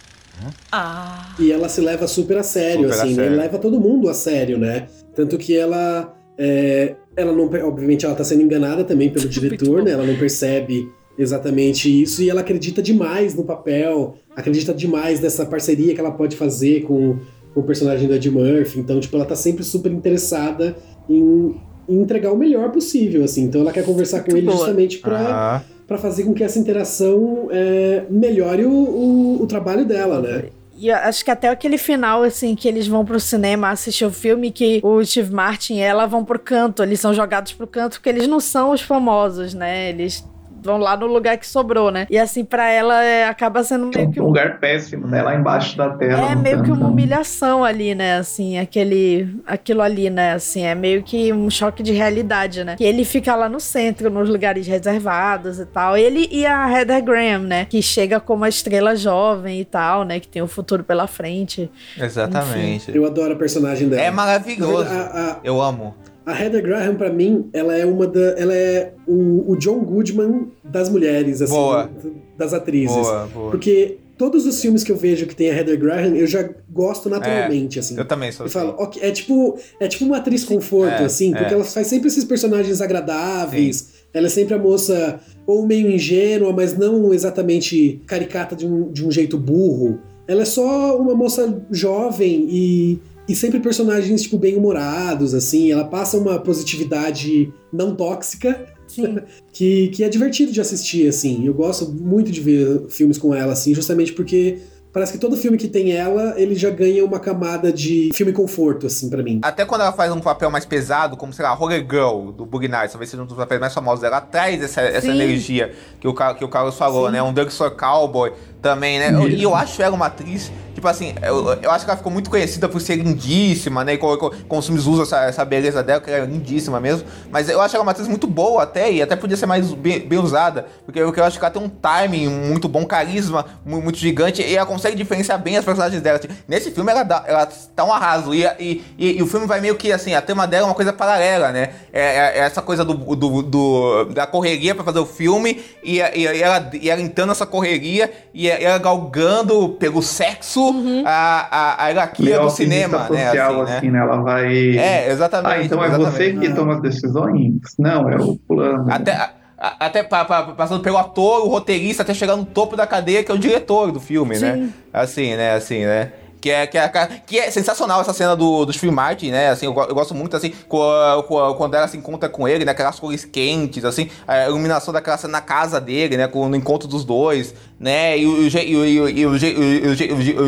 [0.72, 1.36] Ah.
[1.38, 3.24] E ela se leva super a sério, Super a assim, né?
[3.24, 3.38] sério.
[3.38, 4.88] Leva todo mundo a sério, né?
[5.16, 6.18] Tanto que ela.
[6.40, 7.46] é, ela não.
[7.68, 9.92] Obviamente, ela tá sendo enganada também pelo diretor, né?
[9.92, 15.94] Ela não percebe exatamente isso e ela acredita demais no papel, acredita demais nessa parceria
[15.94, 17.18] que ela pode fazer com,
[17.54, 18.80] com o personagem do Ed Murphy.
[18.80, 20.76] Então, tipo, ela tá sempre super interessada
[21.10, 21.56] em,
[21.90, 23.44] em entregar o melhor possível, assim.
[23.44, 25.20] Então, ela quer conversar com ele justamente pra.
[25.20, 25.64] Ah.
[25.88, 30.46] para fazer com que essa interação é, melhore o, o, o trabalho dela, né?
[30.80, 34.52] E acho que até aquele final, assim, que eles vão pro cinema assistir o filme,
[34.52, 38.10] que o Steve Martin e ela vão pro canto, eles são jogados pro canto, porque
[38.10, 39.90] eles não são os famosos, né?
[39.90, 40.24] Eles
[40.68, 42.06] vão lá no lugar que sobrou, né?
[42.10, 45.22] E assim, para ela é, acaba sendo meio que um lugar péssimo, né?
[45.22, 46.32] Lá embaixo da tela.
[46.32, 48.18] É meio que uma humilhação ali, né?
[48.18, 50.34] Assim, aquele, aquilo ali, né?
[50.34, 52.76] Assim, é meio que um choque de realidade, né?
[52.76, 55.96] Que ele fica lá no centro, nos lugares reservados e tal.
[55.96, 57.66] Ele e a Heather Graham, né?
[57.66, 60.20] Que chega como uma estrela jovem e tal, né?
[60.20, 61.72] Que tem o futuro pela frente.
[61.98, 62.90] Exatamente.
[62.90, 62.98] Enfim.
[62.98, 64.02] Eu adoro a personagem dela.
[64.02, 64.90] É maravilhoso.
[64.90, 65.40] A, a...
[65.44, 65.96] Eu amo.
[66.28, 68.20] A Heather Graham, para mim, ela é uma da.
[68.38, 71.54] Ela é o, o John Goodman das mulheres, assim.
[71.54, 71.90] Boa.
[72.38, 72.94] Das atrizes.
[72.94, 73.52] Boa, boa.
[73.52, 77.10] Porque todos os filmes que eu vejo que tem a Heather Graham, eu já gosto
[77.10, 77.98] naturalmente, é, assim.
[77.98, 78.60] Eu também sou eu assim.
[78.60, 81.54] Falo, okay, é tipo, é tipo uma atriz conforto, é, assim, porque é.
[81.54, 83.78] ela faz sempre esses personagens agradáveis.
[83.78, 83.88] Sim.
[84.14, 89.06] Ela é sempre a moça ou meio ingênua, mas não exatamente caricata de um, de
[89.06, 90.00] um jeito burro.
[90.28, 95.72] Ela é só uma moça jovem e e sempre personagens, tipo, bem-humorados, assim.
[95.72, 98.66] Ela passa uma positividade não tóxica.
[99.52, 101.46] que, que é divertido de assistir, assim.
[101.46, 104.60] Eu gosto muito de ver filmes com ela, assim, justamente porque
[104.98, 108.88] parece que todo filme que tem ela, ele já ganha uma camada de filme conforto,
[108.88, 109.40] assim, para mim.
[109.44, 112.68] Até quando ela faz um papel mais pesado, como, sei lá, Roller Girl, do Bug
[112.68, 116.14] Nights, talvez seja um dos papéis mais famosos dela, traz essa, essa energia que o,
[116.14, 117.12] que o Carlos falou, Sim.
[117.12, 117.22] né?
[117.22, 119.12] Um Drugstore Cowboy também, né?
[119.30, 122.30] E eu acho ela uma atriz tipo assim, eu, eu acho que ela ficou muito
[122.30, 123.96] conhecida por ser lindíssima, né?
[123.96, 127.08] E como, os filmes usam essa, essa beleza dela, que é lindíssima mesmo.
[127.32, 130.02] Mas eu acho ela uma atriz muito boa até, e até podia ser mais bem,
[130.02, 130.68] bem usada.
[130.86, 134.56] Porque eu, eu acho que ela tem um timing muito bom, carisma muito gigante, e
[134.56, 136.20] ela consegue diferenciar bem as personagens dela.
[136.20, 138.36] Tipo, nesse filme ela, dá, ela tá um arraso.
[138.36, 140.76] E, e, e, e, o filme vai meio que assim, a tema dela é uma
[140.76, 141.72] coisa paralela, né?
[141.92, 145.98] É, é, é essa coisa do, do, do, da correria pra fazer o filme, e,
[145.98, 151.04] e, ela, e ela entrando nessa correria, e ela galgando pelo sexo uhum.
[151.06, 153.26] a, a, a hierarquia do cinema, né?
[153.26, 154.00] Social, assim, assim, né?
[154.00, 154.78] Ela vai.
[154.78, 155.54] É, exatamente.
[155.54, 156.12] Ah, então é exatamente.
[156.14, 157.54] você que toma as decisões?
[157.80, 158.86] Não, é o fulano.
[158.90, 163.24] Até, até pa, pa, passando pelo ator, o roteirista, até chegar no topo da cadeia,
[163.24, 164.46] que é o diretor do filme, Sim.
[164.46, 164.70] né?
[164.94, 165.56] Assim, né?
[165.56, 166.12] Assim, né?
[166.40, 166.90] Que é, que, é,
[167.26, 169.50] que é sensacional essa cena do, do Steve Martin, né?
[169.50, 172.72] Assim, eu, eu gosto muito, assim, quando ela se encontra com ele, né?
[172.72, 176.28] Aquelas cores quentes, assim, a iluminação daquela cena na casa dele, né?
[176.28, 178.18] Com, no encontro dos dois, né?
[178.18, 178.50] E o,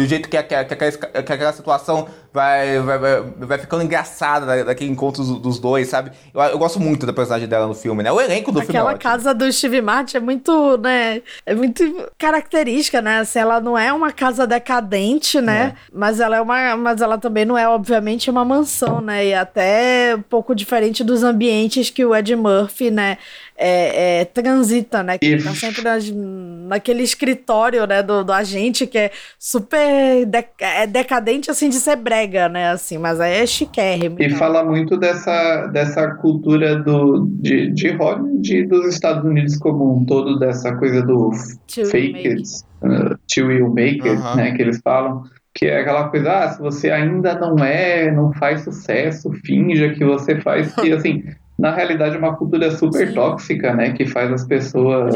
[0.06, 5.88] jeito que, aquela situação vai, vai, vai, vai ficando engraçada daquele encontro dos, dos dois,
[5.88, 6.12] sabe?
[6.34, 8.12] Eu, eu, gosto muito da personagem dela no filme, né?
[8.12, 11.22] O elenco do Aquela filme é casa do Steve Martin é muito, né?
[11.46, 11.84] É muito
[12.18, 13.20] característica, né?
[13.20, 15.76] Assim, ela não é uma casa decadente, né?
[15.76, 15.80] É.
[15.94, 16.76] Mas ela é uma.
[16.78, 19.28] Mas ela também não é, obviamente, uma mansão, né?
[19.28, 23.18] E até um pouco diferente dos ambientes que o Ed Murphy, né?
[23.62, 25.18] É, é, transita, né?
[25.18, 28.01] Que ele tá sempre nas, naquele escritório, né?
[28.01, 32.72] Do, do agente que é super de, é decadente, assim, de ser brega, né?
[32.72, 34.16] Assim, mas aí é chiquérrimo.
[34.20, 40.05] E fala muito dessa, dessa cultura do, de, de Hollywood dos Estados Unidos como um
[40.05, 41.32] todo, dessa coisa do
[41.68, 42.43] To fake it,
[42.82, 44.53] uh, till you make it, né?
[44.55, 45.24] Que eles falam.
[45.53, 50.05] Que é aquela coisa, ah, se você ainda não é, não faz sucesso, finja que
[50.05, 50.74] você faz.
[50.76, 51.24] Que, assim,
[51.60, 53.91] na realidade é uma cultura super tóxica, né?
[53.91, 55.14] Que faz as pessoas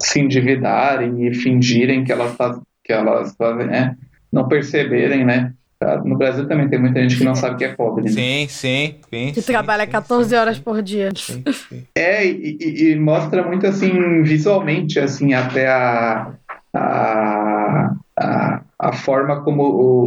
[0.00, 3.96] se endividarem e fingirem que elas, faz, que elas fazem, né?
[4.32, 5.52] Não perceberem, né?
[6.04, 8.04] No Brasil também tem muita gente que não sabe que é pobre.
[8.04, 8.10] Né?
[8.10, 9.32] Sim, sim, sim.
[9.34, 11.10] Que sim, trabalha sim, 14 sim, horas sim, por dia.
[11.14, 11.84] Sim, sim.
[11.94, 16.32] É, e, e- e mostra muito assim, visualmente, assim, até a,
[16.72, 19.62] a, a, a forma como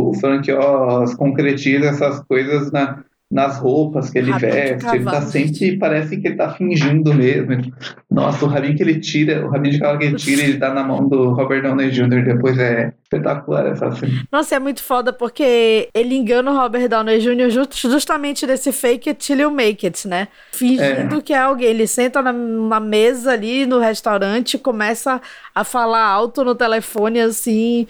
[0.09, 4.95] o Frank Oz concretiza essas coisas na, nas roupas que ele Rabinho de veste.
[4.95, 7.73] Ele tá sempre, parece que ele tá fingindo mesmo.
[8.09, 10.73] Nossa, o rabinho que ele tira, o rabinho de cavalo que ele tira, ele dá
[10.73, 12.23] na mão do Robert Downey Jr.
[12.23, 14.13] Depois é espetacular essa cena.
[14.31, 17.49] Nossa, é muito foda porque ele engana o Robert Downey Jr.
[17.49, 20.29] ju- justamente desse fake it till you make it, né?
[20.53, 21.21] Fingindo É.
[21.21, 21.67] que é alguém.
[21.67, 25.21] Ele senta na, na mesa ali no restaurante, começa
[25.53, 27.87] a falar alto no telefone, assim.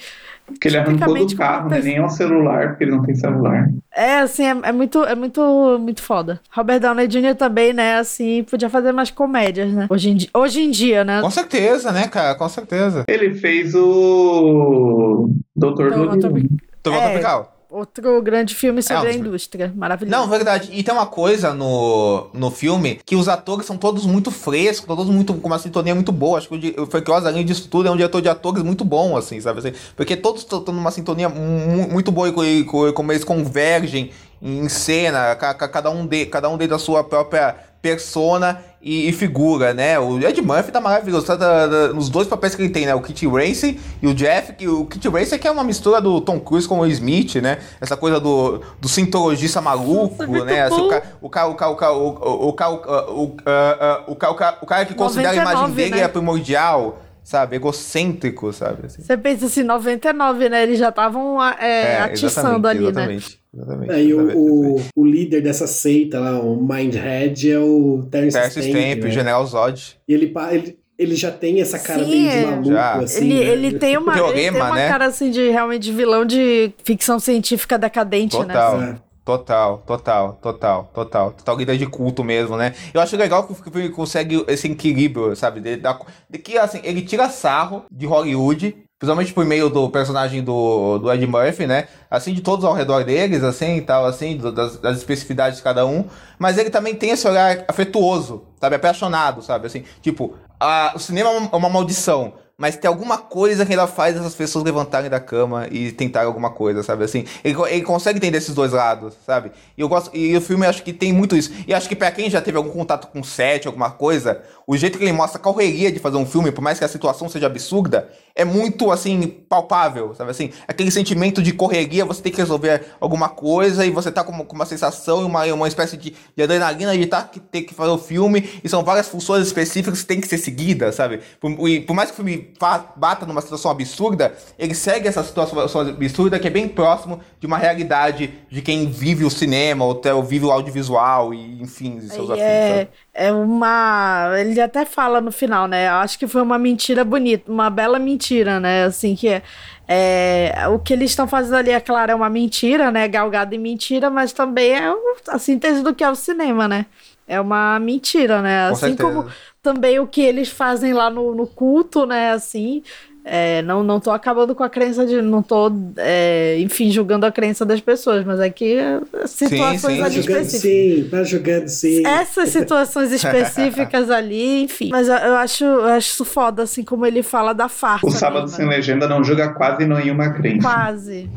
[0.48, 1.82] Porque ele arrancou Tipicamente do carro, né?
[1.84, 3.70] Nem é um celular, porque ele não tem celular.
[3.93, 6.39] É, assim, é, é muito, é muito, muito foda.
[6.52, 7.36] Robert Downey Jr.
[7.36, 9.88] também, né, assim, podia fazer mais comédias, né?
[9.89, 11.22] Hoje em, di- hoje em dia, né?
[11.22, 12.34] Com certeza, né, cara?
[12.36, 13.04] Com certeza.
[13.10, 16.32] Ele fez o Doutor Dolittle.
[16.32, 16.48] Doutor-
[16.93, 17.10] É.
[17.10, 17.57] Tropical.
[17.70, 19.74] Outro grande filme sobre É, a indústria.
[19.76, 20.15] Maravilhoso.
[20.18, 20.70] Não, verdade.
[20.72, 25.07] E tem uma coisa no, no filme que os atores são todos muito frescos, todos
[25.07, 26.38] muito com uma sintonia muito boa.
[26.38, 29.18] Acho que o, Frank Oz, além disso tudo, é um diretor de atores muito bom,
[29.18, 29.59] assim, sabe?
[29.59, 34.11] Assim, porque todos estão numa sintonia mu- muito boa e co- co- como eles convergem
[34.41, 39.10] em cena, ca- ca- cada um de cada um deles da sua própria persona e,
[39.10, 40.00] e figura, né?
[40.00, 42.96] O Ed Murphy tá maravilhoso, tá da- da- nos dois papéis que ele tem, né?
[42.96, 46.22] O Kit Racing e o Jeff, que o Kit Racing que é uma mistura do
[46.22, 47.58] Tom Cruise com o Smith, né?
[47.82, 50.62] Essa coisa do, do cientologista maluco, né?
[50.64, 53.38] Assim, o, ca- o, ca- o, ca- o, ca- o, o, o, ca- o, o,
[53.46, 56.02] ah, ah, o, ca- o ca- o cara que considera a imagem 99, dele né?
[56.04, 57.56] é primordial, sabe?
[57.58, 58.86] Egocêntrico, sabe?
[58.86, 59.02] Assim.
[59.02, 60.64] Você pensa assim, 99, né?
[60.64, 63.20] Eles já estavam é, atiçando ali, né?
[63.58, 63.91] Exatamente, Exatamente.
[63.91, 64.91] Aí o, exatamente.
[64.95, 69.10] o, o líder dessa seita lá, o Mindhead, é o Terence Terence Stamp, Stamp, né?
[69.10, 69.97] o General Zod.
[70.08, 72.45] E ele, pa- ele, ele já tem essa cara Sim, meio de é.
[72.45, 72.93] maluco, Já.
[72.95, 73.26] assim.
[73.26, 73.51] Ele, né?
[73.51, 74.88] ele tem uma, ele tem Teorema, uma né?
[74.88, 78.78] cara assim de realmente de vilão de ficção científica decadente, Total.
[78.78, 78.97] né?
[79.26, 81.32] Total, total, total, total.
[81.34, 82.74] Total líder de culto mesmo, né?
[82.93, 85.60] Eu acho legal que o filme consegue esse equilíbrio, sabe?
[85.60, 85.99] De, da-
[86.30, 91.12] de que, assim, ele tira sarro de Hollywood, principalmente por meio do personagem do, do
[91.12, 91.88] Ed Murphy, né?
[92.10, 95.64] Assim, de todos ao redor deles, assim, e tal, assim, do- das, das especificidades de
[95.64, 96.06] cada um.
[96.39, 98.76] Mas ele também tem esse olhar afetuoso, sabe?
[98.76, 99.68] Apaixonado, sabe?
[99.68, 102.34] Assim, tipo, a- o cinema é uma, é maldição.
[102.60, 106.50] Mas tem alguma coisa que ela faz essas pessoas levantarem da cama e tentar alguma
[106.50, 107.04] coisa, sabe?
[107.04, 109.52] Assim, ele, ele consegue entender esses dois lados, sabe?
[109.78, 110.10] E eu gosto.
[110.12, 111.52] E o filme acho que tem muito isso.
[111.68, 114.97] E acho que pra quem já teve algum contato com set, alguma coisa, o jeito
[114.97, 117.45] que ele mostra a correria de fazer um filme, por mais que a situação seja
[117.47, 120.51] absurda, é muito assim, palpável, sabe assim?
[120.68, 124.43] Aquele sentimento de correria, você tem que resolver alguma coisa e você tá com, uma-
[124.45, 127.74] com uma sensação e uma, uma espécie de, de adrenalina de tá, que ter que
[127.74, 131.22] fazer o filme, e são várias funções específicas que tem que ser seguidas, sabe?
[131.39, 132.53] Por, e por mais que o filme
[132.95, 135.59] bata numa situação absurda, ele segue essa situação
[135.89, 140.09] absurda que é bem próximo de uma realidade de quem vive o cinema, ou até
[140.22, 142.89] vive o audiovisual e enfim, seus E afins, é, sabe?
[143.18, 144.32] É uma.
[144.38, 145.89] Ele até fala no final, né?
[145.89, 148.84] Acho que foi uma mentira bonita, uma bela mentira, né?
[148.84, 149.41] Assim, que é.
[149.88, 153.07] é, o que eles estão fazendo ali, é claro, é uma mentira, né?
[153.07, 154.93] Galgado em mentira, mas também é
[155.30, 156.86] a síntese do que é o cinema, né?
[157.28, 158.68] É uma mentira, né?
[158.68, 159.26] Assim como
[159.63, 162.32] também o que eles fazem lá no, no culto, né?
[162.32, 162.84] Assim.
[163.30, 165.21] É, não, não tô acabando com a crença de.
[165.21, 170.05] Não tô, é, enfim, julgando a crença das pessoas, mas aqui é, situações sim, Tá
[170.05, 172.07] ali jogando específicas sim, tá jogando sim.
[172.07, 174.89] essas situações específicas ali, enfim.
[174.89, 178.07] Mas eu, eu acho, eu acho isso foda, assim, como ele fala da farsa.
[178.07, 178.75] O Sábado mesmo, Sem né?
[178.78, 180.61] Legenda não julga quase nenhuma crença.
[180.61, 181.30] Quase.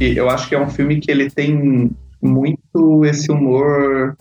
[0.00, 4.16] E eu acho que é um filme que ele tem muito esse humor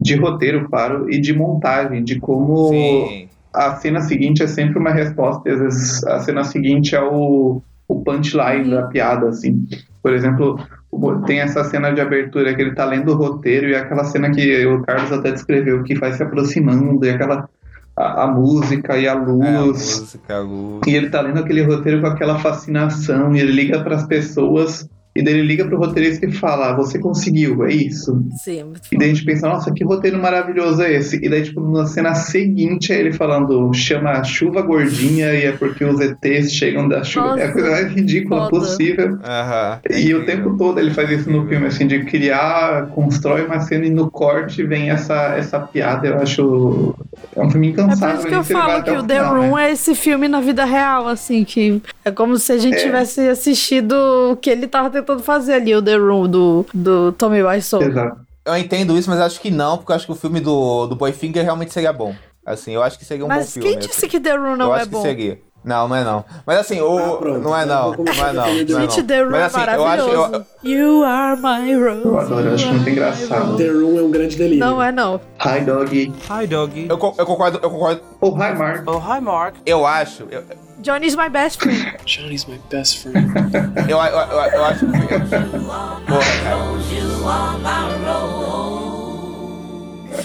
[0.00, 3.28] de roteiro, claro, e de montagem, de como Sim.
[3.52, 7.60] a cena seguinte é sempre uma resposta, e às vezes a cena seguinte é o,
[7.86, 9.66] o punchline da piada, assim.
[10.02, 10.58] Por exemplo,
[11.26, 14.66] tem essa cena de abertura que ele tá lendo o roteiro e aquela cena que
[14.66, 17.48] o Carlos até descreveu, que vai se aproximando, e aquela
[17.96, 20.00] a, a música e a É, a luz.
[20.00, 20.80] música, a luz.
[20.86, 25.22] E ele tá lendo aquele roteiro com aquela fascinação, e ele liga pras pessoas, e
[25.22, 28.22] daí ele liga pro roteirista e fala: "Ah, Você conseguiu, é isso?
[28.44, 31.16] Sim, muito E daí a gente pensa: Nossa, que roteiro maravilhoso é esse?
[31.24, 35.84] E daí, tipo, na cena seguinte é ele falando: Chama chuva gordinha e é porque
[35.84, 37.28] os ETs chegam da chuva.
[37.40, 38.50] é a Nossa, coisa mais ridícula foda.
[38.50, 39.18] possível.
[39.24, 39.78] Aham.
[39.88, 43.60] É E o tempo todo ele faz isso no filme, assim, de criar, constrói uma
[43.60, 46.06] cena e no corte vem essa, essa piada.
[46.08, 46.94] Eu acho.
[47.36, 48.16] É um filme É por incansável.
[48.18, 49.68] isso que eu mas falo que o The final, Room né?
[49.68, 52.82] é esse filme na vida real, assim, que é como se a gente É.
[52.82, 53.92] tivesse assistido
[54.32, 57.82] o que ele tava tentando fazer ali, o The Room do, do Tommy Wiseau.
[57.82, 58.20] Exato.
[58.44, 60.96] Eu entendo isso, mas acho que não, porque eu acho que o filme do, do
[60.96, 62.14] Boyfinger realmente seria bom.
[62.44, 63.68] Assim, eu acho que seria um bom Mas filme.
[63.68, 63.88] quem assim.
[63.88, 65.02] disse que The Room não eu é acho bom?
[65.02, 65.38] que seria.
[65.62, 66.24] Não, não é não.
[66.46, 66.98] Mas assim, o.
[66.98, 67.40] Ah, pronto.
[67.40, 67.94] não é não.
[67.94, 68.60] começar Não é não.
[68.60, 69.02] é Gente.
[69.02, 69.82] The Room Mas é assim, eu acho.
[69.84, 70.46] maravilhoso.
[70.64, 72.04] Eu, You are my rose.
[72.04, 73.56] Eu adoro, eu acho muito engraçado.
[73.56, 74.58] The Room é um grande delírio.
[74.64, 75.20] Não é não.
[75.44, 76.12] Hi, dog.
[76.30, 76.86] Hi, doggy.
[76.88, 78.00] eu, eu concordo, eu concordo.
[78.20, 78.84] Oh, hi, Mark.
[78.86, 79.56] Oh, hi, Mark.
[79.66, 80.26] Eu acho.
[80.30, 80.44] Eu,
[80.80, 81.94] Johnny's my best friend.
[82.06, 83.30] Johnny's my best friend.
[83.86, 84.86] eu, eu, eu, eu acho.
[84.86, 86.80] Porra, cara.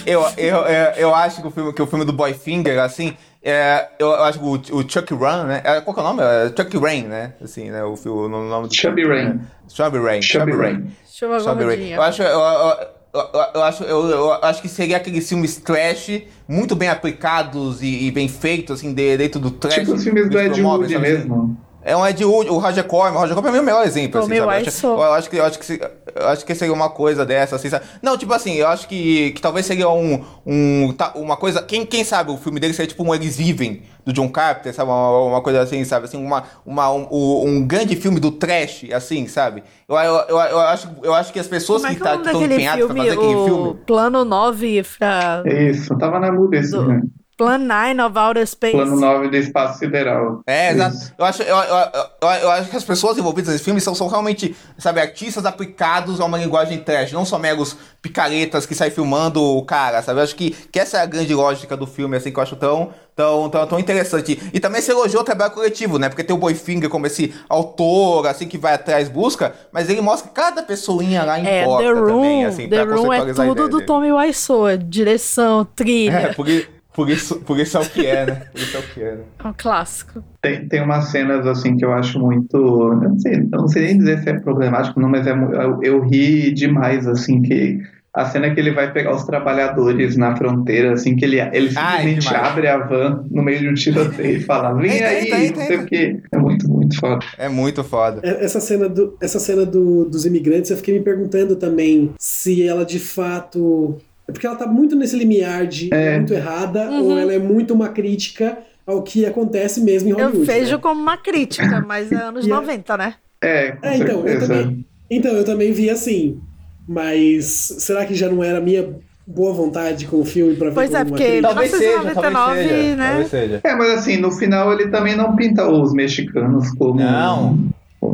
[0.06, 3.16] Eu, eu, eu, eu acho que o filme, que o filme do Boyfinger, assim,
[3.48, 5.62] é, eu, eu acho que o, o Chuck Run, né?
[5.64, 6.22] É, qual que é o nome?
[6.22, 7.32] É Chuck Rain, né?
[7.42, 7.84] Assim, né?
[7.84, 9.40] O, filme, o nome do Chubby Rain.
[9.68, 10.20] Chubby Rain.
[10.20, 10.90] Chubby Rain.
[11.08, 11.90] Chubby Rain.
[11.92, 12.76] Eu acho, eu, eu,
[13.14, 18.06] eu, eu acho, eu, eu acho que seria aqueles filmes trash, muito bem aplicados e,
[18.08, 19.76] e bem feitos, assim, de- dentro do trash.
[19.76, 20.98] Tipo os filmes do Ed Wood assim?
[20.98, 21.56] mesmo.
[21.88, 23.16] É um Ed Wood, o Roger Corman.
[23.16, 24.34] O Roger Corman é o meu melhor exemplo, assim?
[24.34, 25.80] Eu acho, eu acho que, eu acho que, se-
[26.16, 27.84] eu acho que seria uma coisa dessa, assim, sabe?
[28.02, 31.62] Não, tipo assim, eu acho que, que talvez seria um, um, uma coisa...
[31.62, 34.90] Quem, quem sabe o filme dele seria tipo um Eles Vivem, do John Carpenter, sabe?
[34.90, 36.06] Uma, uma coisa assim, sabe?
[36.06, 37.06] Assim, uma, uma, um,
[37.46, 39.62] um grande filme do trash, assim, sabe?
[39.88, 42.16] Eu, eu, eu, eu acho, eu acho que as pessoas Como é que é tá-
[42.16, 43.10] estão empenhadas pra filme?
[43.10, 43.74] fazer aquele O filme...
[43.86, 45.42] Plano 9 pra...
[45.46, 47.02] É isso, tava na muda esse Do- filme.
[47.36, 48.72] Plan 9 of Outer Space.
[48.74, 50.40] Plano 9 do espaço sideral.
[50.46, 50.96] É, exato.
[51.18, 51.76] Eu acho, eu, eu,
[52.22, 56.20] eu, eu acho que as pessoas envolvidas nesse filme são, são realmente, sabe, artistas aplicados
[56.20, 60.20] a uma linguagem trash, não só meros picaretas que saem filmando o cara, sabe?
[60.20, 62.56] Eu acho que, que essa é a grande lógica do filme, assim, que eu acho
[62.56, 64.40] tão, tão, tão, tão interessante.
[64.54, 66.08] E também se elogiou o trabalho coletivo, né?
[66.08, 70.28] Porque tem o Boyfinger como esse autor, assim, que vai atrás, busca, mas ele mostra
[70.28, 73.30] que cada pessoainha lá É, importa The Room, também, assim, The pra Room é tudo
[73.32, 73.82] ideia do dele.
[73.86, 76.12] Tommy Wiseau, direção, trilha.
[76.12, 76.66] É, por, i-
[76.96, 78.42] por, isso, por isso é o que é, né?
[78.50, 79.22] Por isso é o que é, né?
[79.44, 80.24] É um clássico.
[80.42, 82.56] Tem, tem umas cenas assim que eu acho muito.
[82.56, 85.78] Eu não sei, eu não sei nem dizer se é problemático, não, mas é, eu,
[85.82, 87.80] eu ri demais, assim, que
[88.14, 92.20] a cena que ele vai pegar os trabalhadores na fronteira, assim, que ele, ele simplesmente
[92.20, 92.48] demais.
[92.48, 95.60] abre a van no meio de um tiroteio e fala, vem Eita, aí, eita, eita,
[95.60, 96.20] não sei o quê.
[96.32, 97.18] É muito, muito foda.
[97.36, 98.20] É muito foda.
[98.24, 102.66] É- Essa cena, do, essa cena do- dos imigrantes, eu fiquei me perguntando também se
[102.66, 103.98] ela de fato.
[104.28, 106.16] É porque ela tá muito nesse limiar de é.
[106.16, 107.04] muito errada Uhum.
[107.12, 110.38] ou ela é muito uma crítica ao que acontece mesmo em Hollywood.
[110.38, 110.78] Eu vejo né?
[110.82, 113.14] como uma crítica, mas é anos E é- 90, né?
[113.40, 116.40] É, com É, então, eu também, então, eu também vi assim.
[116.88, 117.44] Mas
[117.78, 118.88] será que já não era a minha
[119.26, 121.42] boa vontade com o filme pra ver Pois é, porque crítica?
[121.48, 122.96] Talvez seja, talvez 1999, seja.
[122.96, 123.08] né?
[123.08, 123.60] Talvez seja.
[123.64, 127.58] É, mas assim, no final ele também não pinta os mexicanos como, Não.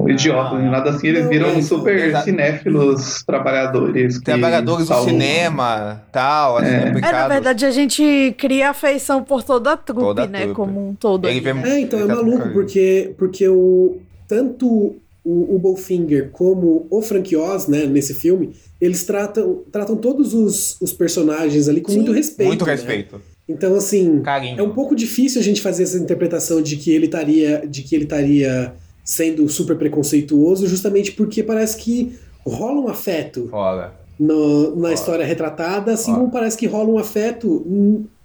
[0.08, 1.08] Idiotas, nem nada assim.
[1.08, 2.24] Eles viram mas- super Exato.
[2.24, 4.20] cinéfilos trabalhadores.
[4.20, 6.92] Trabalhadores do cinema, tal, assim, É.
[7.02, 10.40] É, na verdade, a gente cria afeição por toda a trupe, Toda a né?
[10.40, 10.54] trupe.
[10.54, 11.28] Como um todo.
[11.28, 11.62] Ele vê né?
[11.76, 17.68] É, então é maluco, porque, porque o, tanto o, o Bowfinger como o Frank Oz,
[17.68, 21.98] né, nesse filme, eles tratam, tratam todos os, os personagens ali com Sim.
[21.98, 22.48] muito respeito.
[22.48, 22.72] Muito né?
[22.72, 23.20] respeito.
[23.48, 24.58] Então, assim, Carinho.
[24.58, 27.94] é um pouco difícil a gente fazer essa interpretação de que ele estaria, de que
[27.94, 28.72] ele estaria
[29.04, 33.92] sendo super preconceituoso, justamente porque parece que rola um afeto Foda.
[34.18, 37.66] no- na história retratada, assim como parece que rola um afeto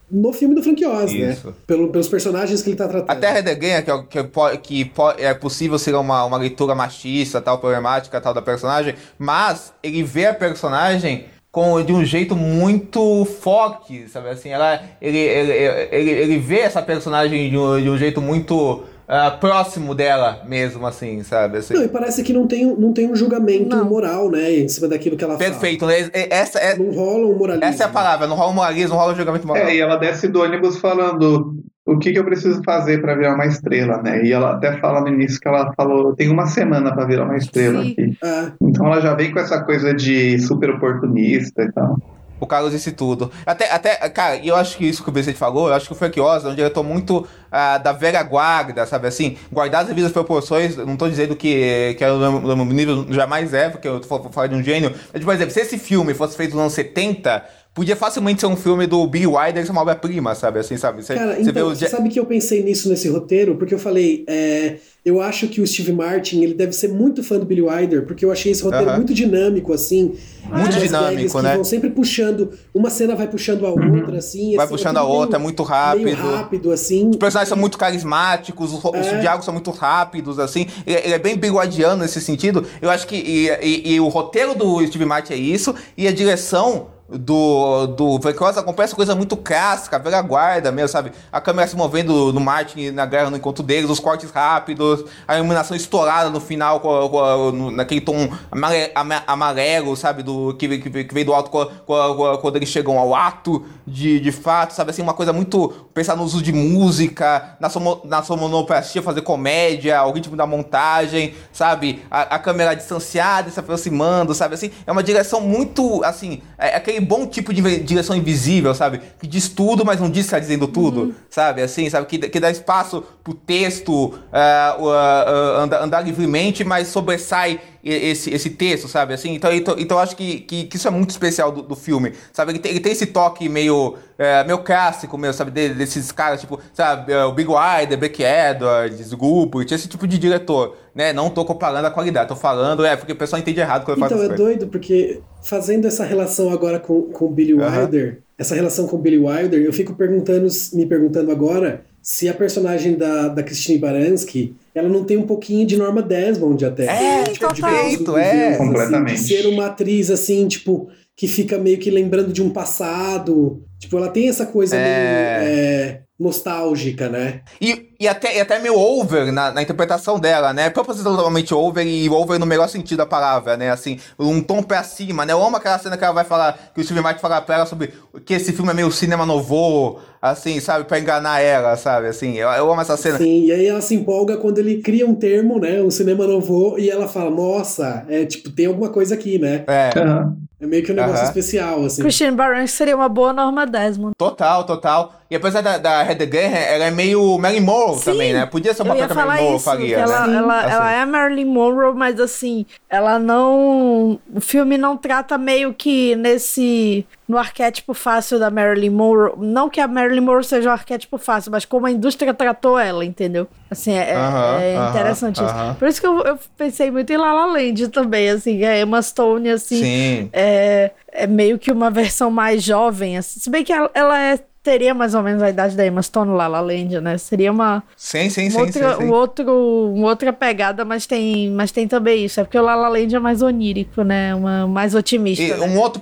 [0.10, 1.32] no filme do Frank Oz, né?
[1.34, 1.54] Isso.
[1.66, 3.10] Pelo, pelos personagens que ele tá tratando.
[3.12, 6.74] A Terra de Ganha, que, é, que, po- que é possível ser uma, uma leitura
[6.74, 12.36] machista, tal, problemática, tal, da personagem, mas ele vê a personagem com, de um jeito
[12.36, 15.52] muito forte, sabe assim, ela, ele, ele,
[15.92, 20.86] ele, ele vê essa personagem de um, de um jeito muito ah, próximo dela mesmo,
[20.86, 21.60] assim, sabe?
[21.60, 21.74] Assim.
[21.74, 23.86] Não, e parece que não tem, um- não tem um julgamento Não.
[23.86, 26.10] moral, né, em cima daquilo que ela Perfeito, né?
[26.30, 26.84] Essa é, fala.
[26.90, 27.66] Não rola um moralismo.
[27.70, 29.64] essa é a palavra, não rola moralismo, não rola julgamento moral.
[29.64, 31.56] É, e ela desce do ônibus falando
[31.86, 34.22] o que, que eu preciso fazer pra virar uma estrela, né?
[34.26, 37.38] E ela até fala no início que ela falou, tem uma semana pra virar uma
[37.38, 37.92] estrela Sim.
[37.92, 38.18] aqui.
[38.22, 41.98] Ah, Então ela já vem com essa coisa de super oportunista e tal.
[42.40, 43.32] O Carlos disse tudo.
[43.46, 45.96] Até, até, cara, eu acho que isso que o Vicente falou, eu acho que o
[45.96, 49.38] Frank Oz é um diretor muito ah, da velha guarda, sabe assim?
[49.52, 53.70] Guardar as devidas proporções, não tô dizendo que, que é o mesmo nível, jamais é,
[53.70, 54.94] porque eu tô falando de um gênio.
[55.14, 57.44] Mas, por exemplo, se esse filme fosse feito nos anos 70,
[57.78, 60.58] podia facilmente ser um filme do Billy Wilder, que é uma obra-prima, sabe?
[60.60, 61.04] Assim, sabe?
[61.04, 63.56] Você, Cara, então, os sabe que eu pensei nisso nesse roteiro?
[63.56, 67.38] Porque eu falei, é, eu acho que o Steve Martin, ele deve ser muito fã
[67.38, 68.96] do Billy Wilder, porque eu achei esse roteiro Aham.
[68.98, 70.16] muito dinâmico, assim.
[70.52, 71.54] Muito dinâmico, né?
[71.54, 74.56] vão sempre puxando, uma cena vai puxando a outra, assim.
[74.56, 76.04] Vai assim, puxando é a tudo outra, é meio- muito rápido.
[76.06, 77.10] Meio rápido, assim.
[77.12, 79.20] Os personagens são muito carismáticos, os, os É.
[79.20, 80.66] diálogos são muito rápidos, assim.
[80.86, 82.66] Ele, ele é bem bigoadiano nesse sentido.
[82.82, 83.16] Eu acho que.
[83.16, 86.97] E, e- e o roteiro do Steve Martin é isso, e a direção.
[87.10, 88.20] Do, do
[88.58, 91.14] acompanha essa coisa muito clássica, velha guarda mesmo, sabe?
[91.32, 95.38] A câmera se movendo no Martin na guerra no encontro deles, os cortes rápidos, a
[95.38, 100.22] iluminação estourada no final, com, com- naquele tom amare- ama- amarelo, sabe?
[100.22, 104.32] Do, que, que, que veio do alto com- quando eles chegam ao ato de, de
[104.34, 104.92] fato, sabe?
[104.92, 105.70] Assim, uma coisa muito.
[105.94, 111.34] Pensar no uso de música, na, somo, na sonoplastia, fazer comédia, o ritmo da montagem,
[111.54, 112.04] sabe?
[112.12, 114.56] A, a câmera distanciada, se aproximando, sabe?
[114.56, 119.02] Assim, é uma direção muito, assim, é aquele bom tipo de direção invisível, sabe?
[119.20, 121.62] Que diz tudo, mas não diz que tá dizendo tudo, sabe?
[121.62, 122.06] Assim, sabe?
[122.08, 128.34] Que, que dá espaço pro texto o, ah, ah, andar, andar livremente, mas sobressai esse,
[128.34, 129.14] esse texto, sabe?
[129.14, 132.14] Assim, então, então, então acho que, que, que isso é muito especial do, do filme,
[132.34, 132.52] sabe?
[132.52, 135.52] Ele tem, ele tem esse toque meio, é, meio clássico, meio, sabe?
[135.52, 137.14] De- desses caras, tipo, sabe?
[137.14, 141.14] é, O Big Wilder, Beck Edwards, Gilbert, esse tipo de diretor, né?
[141.14, 144.06] Não tô comparando a qualidade, tô falando, é, porque o pessoal entende errado quando eu
[144.06, 144.58] Então, faço é essas coisas.
[144.60, 147.54] doido, porque fazendo essa relação agora com, com o Billy.
[147.54, 152.34] Wilder, essa relação com o Billy Wilder, eu fico perguntando, me perguntando agora se a
[152.34, 156.86] personagem da, da Christine Baranski, ela não tem um pouquinho de Norma Desmond até.
[156.86, 157.76] É, Tipo, de total.
[157.76, 158.48] Beatles do É.
[158.50, 159.14] Assim, Completamente.
[159.16, 163.62] de ser uma atriz, assim, tipo, que fica meio que lembrando de um passado.
[163.78, 165.40] Tipo, ela tem essa coisa É.
[165.40, 165.52] meio...
[165.52, 167.42] é, nostálgica, né?
[167.62, 170.70] E, e, até, e até meio over na, na, interpretação dela, né?
[170.70, 173.72] Propositalmente over e over no melhor sentido da palavra, né?
[173.72, 175.34] Assim, um tom pra cima, né?
[175.34, 177.66] Eu amo aquela cena que ela vai falar, que o Steve Martin fala pra ela
[177.66, 177.94] sobre
[178.26, 180.86] que esse filme é meio cinema novo, assim, sabe?
[180.86, 182.08] Pra enganar ela, sabe?
[182.08, 183.18] Assim, eu, eu amo essa cena.
[183.18, 185.82] Sim, e aí ela se empolga quando ele cria um termo, né?
[185.82, 189.64] Um cinema novo, e ela fala, nossa, é tipo, tem alguma coisa aqui, né?
[189.68, 190.00] É.
[190.00, 190.48] Uhum.
[190.60, 191.28] É meio que um negócio uhum.
[191.28, 192.02] especial, assim.
[192.02, 194.16] Christine Baranski seria uma boa Norma Desmond.
[194.18, 195.14] Total, total.
[195.30, 198.46] E apesar da, da Heidegger, ela é meio Marilyn Monroe Sim, também, né?
[198.46, 200.38] Podia ser uma papel que a Marilyn Monroe faria, ela, né?
[200.38, 200.74] Ela, assim.
[200.74, 204.20] ela é Marilyn Monroe, mas assim, ela não...
[204.34, 207.06] O filme não trata meio que nesse...
[207.28, 209.34] No arquétipo fácil da Marilyn Monroe.
[209.38, 213.04] Não que a Marilyn Monroe seja um arquétipo fácil, mas como a indústria tratou ela,
[213.04, 213.48] entendeu?
[213.70, 215.56] Assim, é, uh -huh, é interessante uh -huh, isso.
[215.56, 215.76] Uh -huh.
[215.76, 218.64] Por isso que eu, eu, pensei muito em La La Land também, assim.
[218.64, 219.84] A Emma Stone, assim...
[219.84, 220.30] Sim.
[220.32, 223.42] É, é meio que uma versão mais jovem, assim.
[223.42, 226.30] Se bem que ela, ela é teria mais ou menos a idade da Emma Stone
[226.32, 227.18] lá, La Land, né?
[227.18, 227.82] Seria uma.
[227.96, 229.06] Sim, sim, sim, outra, sim, sim.
[229.06, 232.42] Um outro, uma outra pegada, mas tem, mas tem também isso.
[232.42, 234.36] É porque o La La Land é mais onírico, né?
[234.36, 235.42] Uma, mais otimista.
[235.42, 235.66] E, né?
[235.66, 236.02] um, outro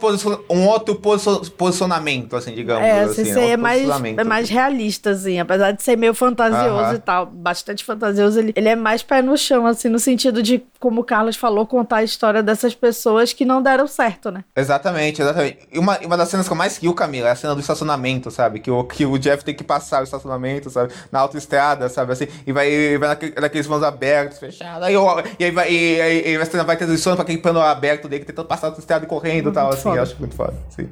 [0.50, 1.00] um outro
[1.56, 2.84] posicionamento, assim, digamos.
[2.84, 3.52] É, assim, né?
[3.52, 5.40] é, mais, é mais realista, assim.
[5.40, 6.96] Apesar de ser meio fantasioso uh -huh.
[6.96, 10.64] e tal, bastante fantasioso, ele, ele é mais pé no chão, assim, no sentido de,
[10.80, 14.44] como o Carlos falou, contar a história dessas pessoas que não deram certo, né?
[14.56, 15.60] Exatamente, exatamente.
[15.72, 18.32] E uma, uma das cenas que eu mais rio, Camila, é a cena do estacionamento,
[18.32, 18.55] sabe?
[18.60, 20.94] Que o, que o Jeff tem que passar o estacionamento, sabe?
[21.12, 22.14] Na autoestrada, sabe?
[22.14, 24.84] Assim, e vai, e vai naquele, naqueles mãos abertos, fechados.
[24.84, 24.96] Aí,
[25.40, 28.48] e aí vai, e, e, e cena vai transicionando pra aquele plano aberto dele, tentando
[28.48, 29.90] passar a autoestrada e correndo e tal, assim.
[29.90, 30.54] Eu acho muito foda.
[30.68, 30.88] Assim,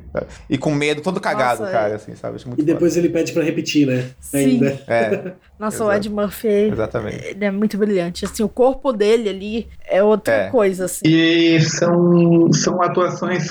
[0.50, 1.96] E com medo, todo cagado, Nossa, cara, é.
[1.96, 2.36] assim, sabe?
[2.36, 3.06] Acho muito e depois foda.
[3.06, 4.10] ele pede pra repetir, né?
[4.20, 4.38] Sim.
[4.38, 4.80] Ainda.
[4.88, 5.34] É.
[5.64, 5.90] Nossa, Exato.
[5.90, 7.26] o Ed Murphy, Exatamente.
[7.26, 8.26] ele é muito brilhante.
[8.26, 10.50] Assim, o corpo dele ali é outra é.
[10.50, 11.06] coisa, assim.
[11.06, 13.48] E são, são atuações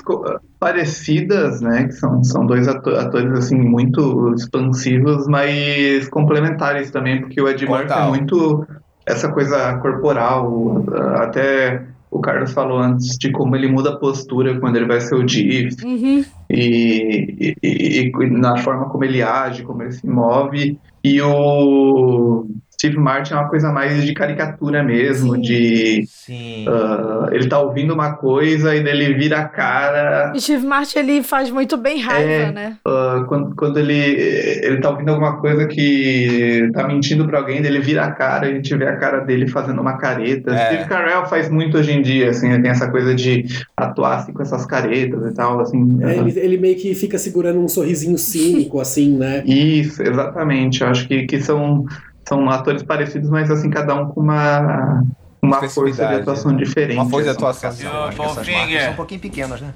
[0.61, 1.85] parecidas, né?
[1.85, 7.91] Que são, são dois atores, assim, muito expansivos, mas complementares também, porque o Ed Murphy
[7.91, 8.67] é muito
[9.07, 10.85] essa coisa corporal,
[11.17, 15.15] até o Carlos falou antes de como ele muda a postura quando ele vai ser
[15.15, 16.23] o Diff uhum.
[16.51, 20.79] e, e, e, na forma como ele age, como ele se move.
[21.05, 22.47] E o
[22.83, 25.41] Steve Martin é uma coisa mais de caricatura mesmo, Sim.
[25.41, 26.67] de Sim.
[26.69, 30.33] Uh, ele tá ouvindo uma coisa e dele vira a cara.
[30.35, 32.77] O Steve Martin ele faz muito bem raiva, é, né?
[32.85, 37.79] Uh, quando, quando ele ele tá ouvindo alguma coisa que tá mentindo para alguém, ele
[37.79, 40.53] vira a cara e a gente vê a cara dele fazendo uma careta.
[40.53, 40.67] É.
[40.67, 43.45] Steve Carell faz muito hoje em dia, assim, tem essa coisa de
[43.77, 46.01] atuar assim, com essas caretas e tal, assim.
[46.03, 49.45] É, ele, ele meio que fica segurando um sorrisinho cínico, assim, né?
[49.47, 50.83] Isso, exatamente.
[50.83, 51.87] Eu acho que, que são
[52.29, 55.03] são atores parecidos, mas assim, cada um com uma,
[55.41, 56.99] uma força de atuação diferente.
[56.99, 57.39] Uma força de assim.
[57.39, 57.71] atuação.
[57.71, 59.75] Essas marcas são um pouquinho pequenas, né?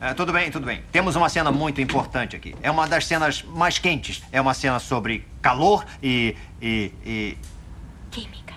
[0.00, 0.82] É, tudo bem, tudo bem.
[0.92, 2.54] Temos uma cena muito importante aqui.
[2.62, 4.22] É uma das cenas mais quentes.
[4.30, 6.36] É uma cena sobre calor e.
[6.60, 6.92] e.
[7.06, 7.38] e.
[8.10, 8.54] Química.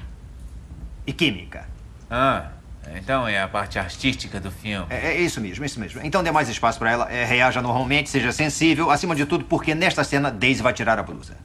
[1.05, 1.65] E química.
[2.11, 2.49] Ah.
[2.95, 4.85] Então é a parte artística do filme.
[4.89, 6.01] É, é isso mesmo, isso mesmo.
[6.03, 9.75] Então dê mais espaço para ela, é, reaja normalmente, seja sensível, acima de tudo, porque
[9.75, 11.35] nesta cena Daisy vai tirar a blusa.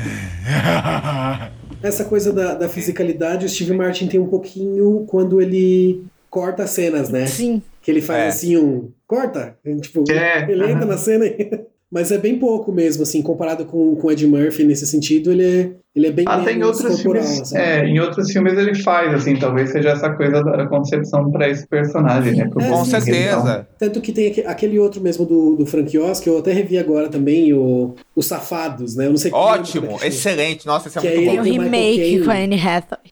[1.82, 6.70] Essa coisa da, da fisicalidade, o Steve Martin tem um pouquinho quando ele corta as
[6.70, 7.26] cenas, né?
[7.26, 7.62] Sim.
[7.82, 8.28] Que ele faz É.
[8.28, 8.90] assim um.
[9.06, 9.56] Corta!
[9.80, 10.86] Tipo, É, ele entra aham.
[10.86, 11.60] na cena e.
[11.90, 15.44] Mas é bem pouco mesmo, assim, comparado com com o Ed Murphy nesse sentido, ele
[15.44, 17.56] é, ele é bem Até em menos outros corporal, filmes, assim.
[17.58, 21.66] é, em outros filmes ele faz, assim, talvez seja essa coisa da concepção pra esse
[21.66, 22.48] personagem, né?
[22.48, 23.66] pro É, Com Bond, certeza.
[23.78, 26.78] Tanto que tem aque- aquele outro mesmo do, do Frank Oz, que eu até revi
[26.78, 29.06] agora também, o, Os Safados, né?
[29.06, 30.64] Eu não sei é Ótimo, excelente.
[30.66, 31.40] Nossa, esse é Que muito aí Tem bom.
[31.40, 33.10] um Tem o remake com a Anne Hathaway.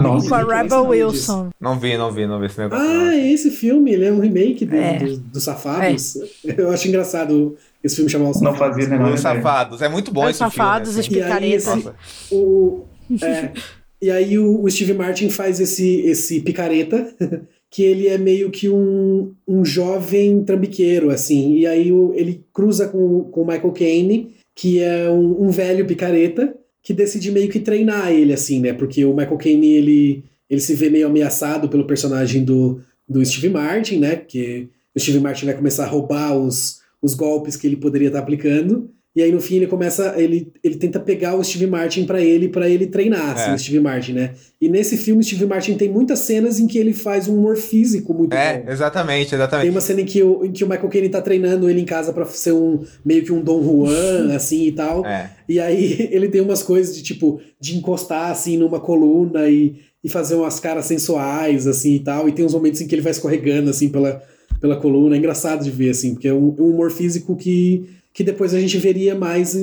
[0.00, 1.50] Nossa, com a nem Rebel Wilson.
[1.60, 2.84] Não vi, não vi, não vi esse negócio.
[2.86, 3.08] Ah, não.
[3.10, 4.98] é esse filme, ele é um remake do, É.
[4.98, 6.16] do, do Safados.
[6.44, 8.84] Eu acho engraçado esse filme chamar Os Não Safados.
[8.84, 9.20] fazia Os.
[9.20, 9.82] Safados.
[9.82, 11.00] É muito bom Os esse Safados, filme.
[11.00, 11.16] os assim.
[11.16, 11.94] E aí, esse, Picareta.
[12.32, 12.84] o,
[13.22, 13.52] é,
[14.02, 17.14] e aí o, o Steve Martin faz esse, esse picareta,
[17.70, 21.54] que ele é meio que um, um jovem trambiqueiro, assim.
[21.56, 25.84] E aí o- ele cruza com, com o Michael Caine, que é um, um velho
[25.86, 28.72] picareta, que decide meio que treinar ele, assim, né?
[28.72, 33.48] Porque o Michael Caine, ele, ele se vê meio ameaçado pelo personagem do, do Steve
[33.48, 34.16] Martin, né?
[34.16, 38.18] Porque o Steve Martin vai começar a roubar os, os golpes que ele poderia estar
[38.20, 38.90] aplicando.
[39.14, 42.50] E aí no fim ele começa, ele, ele tenta pegar o Steve Martin pra ele,
[42.50, 43.54] para ele treinar, assim, É.
[43.54, 44.34] o Steve Martin, né?
[44.60, 47.56] E nesse filme o Steve Martin tem muitas cenas em que ele faz um humor
[47.56, 48.70] físico muito É, bom.
[48.70, 49.70] exatamente, Tem exatamente.
[49.70, 52.12] uma cena em que, o, em que o Michael Caine tá treinando ele em casa
[52.12, 55.02] pra ser um meio que um Dom Juan, assim e tal.
[55.06, 55.30] É.
[55.48, 60.10] E aí ele tem umas coisas de tipo de encostar assim numa coluna e, e
[60.10, 62.28] fazer umas caras sensuais assim e tal.
[62.28, 64.22] E tem uns momentos em que ele vai escorregando assim pela,
[64.66, 65.14] pela coluna.
[65.14, 68.60] É engraçado de ver, assim, porque é um, um humor físico que, que depois a
[68.60, 69.54] gente veria mais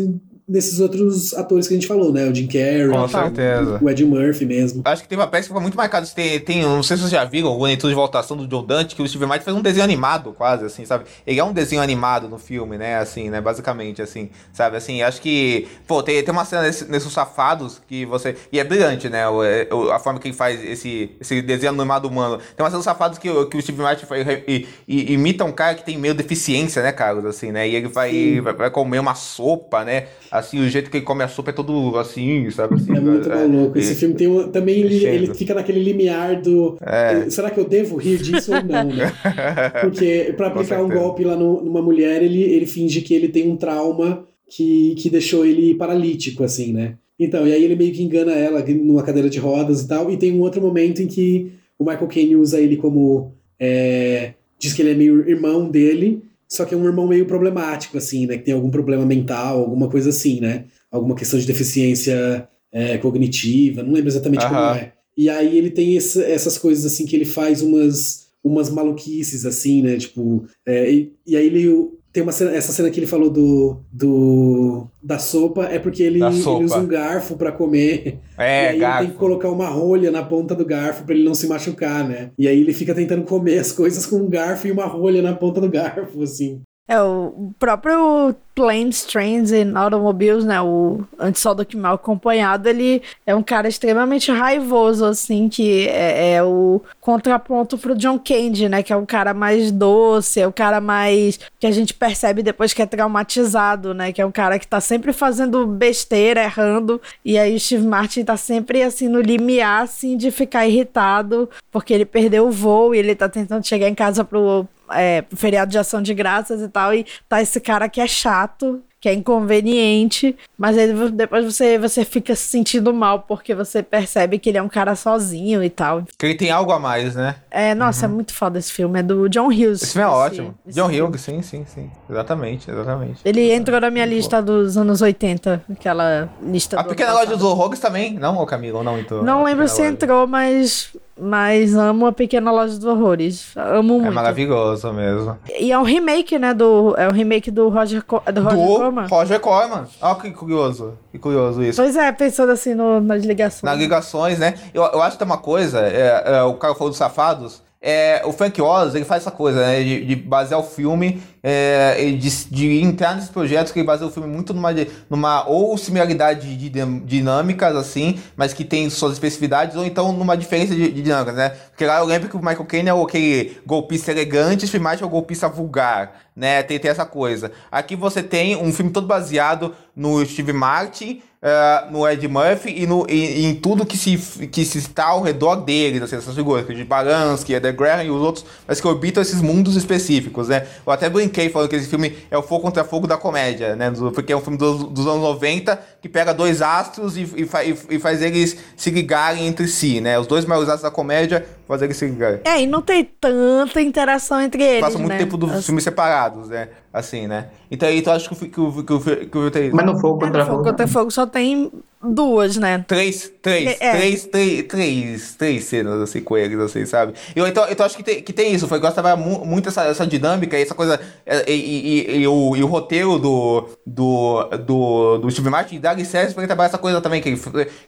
[0.53, 2.29] nesses outros atores que a gente falou, né?
[2.29, 3.79] O Jim Carrey, Com certeza.
[3.81, 4.81] o Ed Murphy mesmo.
[4.85, 6.13] Acho que tem papéis que foram muito marcados.
[6.13, 8.95] Tem, tem, não sei se vocês já viram o Bonito de Voltação do Joe Dante,
[8.95, 11.05] que o Steve Martin fez um desenho animado, quase, assim, sabe?
[11.25, 12.97] Ele é um desenho animado no filme, né?
[12.97, 13.41] Assim, né?
[13.41, 14.77] Basicamente, assim, sabe?
[14.77, 18.35] Assim, acho que, pô, tem, tem uma cena nesse, nesses Safados que você...
[18.51, 19.27] E é brilhante, né?
[19.27, 19.39] O,
[19.75, 22.37] o- a forma que ele faz esse, esse desenho animado humano.
[22.55, 25.43] Tem uma cena dos Safados que, o- que o Steve Martin faz, e, e- imita
[25.45, 27.25] um cara que tem meio deficiência, né, Carlos?
[27.25, 27.67] Assim, né?
[27.67, 30.05] E ele vai, vai, vai comer uma sopa, né?
[30.31, 32.75] Assim, o jeito que ele come a sopa é todo assim, sabe?
[32.75, 33.77] Assim, É muito maluco.
[33.77, 36.77] Esse e- filme tem um, também ele, ele fica naquele limiar do.
[36.81, 37.29] É.
[37.29, 39.11] Será que eu devo rir disso ou não, né?
[39.81, 43.27] Porque pra Com aplicar um golpe lá no- numa mulher, ele, ele finge que ele
[43.29, 46.95] tem um trauma que, que deixou ele paralítico, assim, né?
[47.19, 50.11] Então, e aí ele meio que engana ela numa cadeira de rodas e tal.
[50.11, 53.33] E tem um outro momento em que o Michael Caine usa ele como.
[53.59, 56.21] é, diz que ele é meio irmão dele,
[56.53, 58.37] só que é um irmão meio problemático, assim, né?
[58.37, 60.65] Que tem algum problema mental, alguma coisa assim, né?
[60.91, 64.93] Alguma questão de deficiência é, cognitiva, não lembro exatamente como é.
[65.17, 69.97] E aí ele tem essas coisas assim que ele faz umas, umas maluquices, assim, né?
[69.97, 73.78] Tipo, é, e, e aí ele tem uma cena, essa cena que ele falou do,
[73.91, 76.64] do da sopa é porque ele, Da ele sopa.
[76.64, 78.20] usa um garfo pra comer.
[78.38, 79.01] É, e aí ele garfo.
[79.03, 82.30] tem que colocar uma rolha na ponta do garfo pra ele não se machucar, né?
[82.38, 85.34] E aí ele fica tentando comer as coisas com um garfo e uma rolha na
[85.34, 86.61] ponta do garfo, assim.
[86.86, 92.67] É, o próprio Planes, Trains and Automobiles, né, o Antes Só do Que Mal Acompanhado,
[92.67, 98.67] ele é um cara extremamente raivoso, assim, que é, é o contraponto pro John Candy,
[98.67, 102.43] né, que é o cara mais doce, é o cara mais, que a gente percebe
[102.43, 107.01] depois que é traumatizado, né, que é um cara que tá sempre fazendo besteira, errando,
[107.23, 111.93] e aí o Steve Martin tá sempre, assim, no limiar, assim, de ficar irritado, porque
[111.93, 115.77] ele perdeu o voo e ele tá tentando chegar em casa pro é, feriado de
[115.77, 120.33] ação de graças e tal, e tá esse cara que é chato, que é inconveniente,
[120.57, 124.61] mas aí depois você, você fica se sentindo mal porque você percebe que ele é
[124.61, 126.03] um cara sozinho e tal.
[126.17, 127.35] Que ele tem algo a mais, né?
[127.51, 129.81] É, nossa, é muito foda esse filme, é do John Hughes.
[129.83, 130.55] Esse filme é Esse- ótimo.
[130.65, 130.87] esse John.
[130.87, 131.91] Hughes, sim, sim, sim.
[132.09, 133.19] Exatamente, exatamente.
[133.25, 137.79] Ele entrou na minha lista dos anos 80, aquela lista A Pequena Loja dos Horrores
[137.79, 138.13] também?
[138.13, 139.21] Não, ô Camilo, não entrou?
[139.23, 143.51] Não lembro se entrou, mas, mas amo a Pequena Loja dos Horrores.
[143.55, 144.11] Amo É muito.
[144.14, 145.38] maravilhoso mesmo.
[145.59, 146.53] E é um remake, né?
[146.53, 149.07] Do, é um remake do Roger, Co- do Roger Do Corman.
[149.07, 149.86] Roger Corman.
[150.01, 150.97] Olha que curioso.
[151.11, 151.82] Que curioso isso.
[151.82, 153.64] Pois é, pensando assim no, nas ligações.
[153.64, 154.55] Nas ligações, né?
[154.74, 157.61] Eu, eu acho que tem uma coisa, é, é, o cara falou dos safados.
[157.86, 159.84] É, o Frank Oz, ele faz essa coisa, né?
[159.84, 164.11] De, de basear o filme, é, de, de entrar nesses projetos que ele baseia o
[164.11, 164.69] filme muito numa,
[165.09, 170.38] numa ou similaridade de din- dinâmicas, assim, mas que tem suas especificidades, ou então numa
[170.38, 171.49] diferença de, dinâmicas, né?
[171.49, 175.05] Porque lá eu lembro que o Michael Caine é aquele golpista elegante, Steve Martin é
[175.05, 176.63] o golpista vulgar, né?
[176.63, 177.51] Tem, tem essa coisa.
[177.71, 182.88] Aqui você tem um filme todo baseado no Steve Martin, eh, no Ed Murphy e,
[182.88, 184.17] no, e- e em tudo que se,
[184.47, 188.21] que se está ao redor deles, assim, essas figuras, de Baranski, Eder Graham e os
[188.21, 190.65] outros, mas que orbitam esses mundos específicos, né?
[190.86, 193.91] Eu até brinquei falando que esse filme é o fogo contra fogo da comédia, né?
[194.13, 197.63] Porque é um filme dos, dos anos 90 que pega dois astros e, e, fa-
[197.63, 200.17] e faz eles se ligarem entre si, né?
[200.17, 202.41] Os dois maiores astros da comédia faz eles se ligarem.
[202.43, 204.82] É, e não tem tanta interação entre eles.
[204.82, 205.18] Passam muito né?
[205.20, 206.70] tempo dos Assim, filmes separados, né?
[206.93, 207.47] Assim, né?
[207.71, 209.75] Então, então acho que o que o que o que o tem isso.
[209.75, 210.63] Mas no Fogo é, Contra no Fogo.
[210.63, 211.71] Contra Fogo só tem
[212.03, 212.83] duas, né?
[212.85, 213.91] Três, três, É.
[213.95, 217.13] três, três, três, três cenas assim com eles, assim, sabe?
[217.33, 220.05] Eu, então, então acho que tem, que tem isso, foi gosto mu muito essa, essa
[220.05, 220.99] dinâmica, essa coisa.
[221.25, 225.79] é, E, e- e- e o, e o roteiro do, do, do, do Steve Martin
[225.79, 227.39] dá licença pra ele trabalhar essa coisa também, que, ele,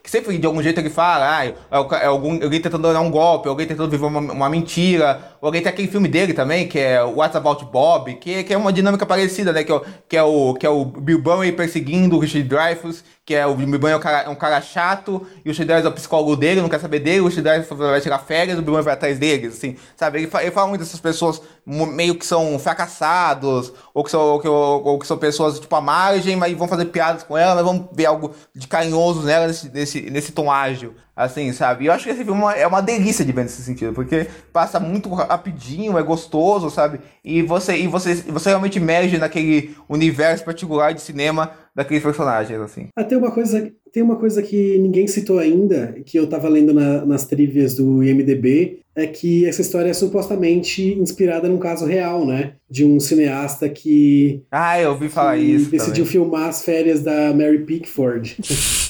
[0.01, 3.01] que sempre de algum jeito ele fala, ah, é, o é algum, alguém tentando dar
[3.01, 6.67] um golpe, alguém tentando viver uma, uma mentira, ou alguém tem aquele filme dele também,
[6.69, 9.63] que é What's About Bob, que, que é uma dinâmica parecida, né?
[9.63, 11.23] Que é o, que é o, que é o Bill
[11.57, 15.25] perseguindo o Richard Dreyfuss, que é o Bill é um cara, é um cara chato,
[15.43, 17.77] e o Richard Dreyfuss é o psicólogo dele, não quer saber dele, o Richard Dreyfuss
[17.79, 20.19] vai tirar férias, o Bill vai atrás deles, assim, sabe?
[20.19, 24.39] Ele, fa- ele fala muito dessas pessoas meio que são fracassados, ou que são, ou
[24.39, 27.55] que, ou, ou que são pessoas, tipo, à margem, mas vão fazer piadas com ela,
[27.55, 31.83] mas vão ver algo de carinhoso nela nesse, nesse, nesse tom ágil, assim, sabe?
[31.83, 33.93] E eu acho que esse filme é uma- é uma delícia de ver nesse sentido,
[33.93, 36.99] porque passa muito rapidinho, é gostoso, sabe?
[37.23, 42.87] E você, e você, você realmente emerge naquele universo particular de cinema daqueles personagens, assim.
[42.95, 46.73] Ah, tem uma coisa, tem uma coisa que ninguém citou ainda, que eu tava lendo
[46.73, 52.25] na- nas trivias do IMDB, é que essa história é supostamente inspirada num caso real,
[52.27, 52.55] né?
[52.69, 56.11] De um cineasta que, Ah, eu ouvi falar que isso decidiu também.
[56.11, 58.35] filmar as férias da Mary Pickford.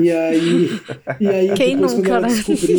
[0.00, 0.68] E aí,
[1.20, 2.34] e aí Quem depois, nunca, quando, ela né?
[2.34, 2.78] descobriu,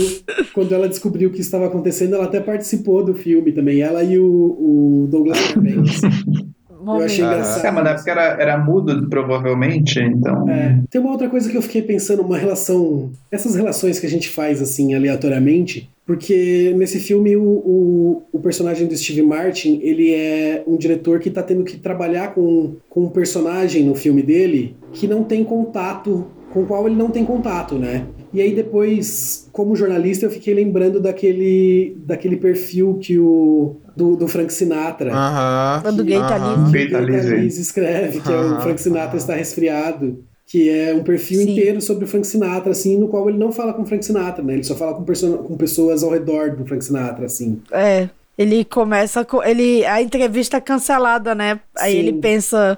[0.53, 3.79] quando ela descobriu o que estava acontecendo, ela até participou do filme também.
[3.79, 6.01] Ela e o, o Douglas Fairbanks.
[6.95, 7.65] Eu achei engraçado.
[7.65, 10.49] É, mas na época era, era mudo, provavelmente, então.
[10.49, 13.11] É, tem uma outra coisa que eu fiquei pensando, uma relação.
[13.31, 18.87] Essas relações que a gente faz assim aleatoriamente, porque nesse filme o, o, o personagem
[18.87, 23.09] do Steve Martin, ele é um diretor que está tendo que trabalhar com, com um
[23.09, 27.75] personagem no filme dele que não tem contato, com o qual ele não tem contato,
[27.75, 28.05] né?
[28.33, 34.27] E aí depois, como jornalista, eu fiquei lembrando daquele, daquele perfil que o do, do
[34.27, 35.13] Frank Sinatra.
[35.13, 35.93] Aham.
[35.93, 36.17] Do Gay.
[36.17, 38.61] Que o Thalys escreve, que é o.
[38.61, 40.23] Frank Sinatra está resfriado.
[40.45, 41.51] Que é um perfil Sim.
[41.51, 44.41] inteiro sobre o Frank Sinatra, assim, no qual ele não fala com o Frank Sinatra,
[44.41, 44.53] né?
[44.53, 47.61] Ele só fala com, com pessoas ao redor do Frank Sinatra, assim.
[47.69, 48.07] É.
[48.37, 49.43] Ele começa com.
[49.43, 51.59] Ele, a entrevista é cancelada, né?
[51.75, 51.97] Aí Sim.
[51.97, 52.77] ele pensa.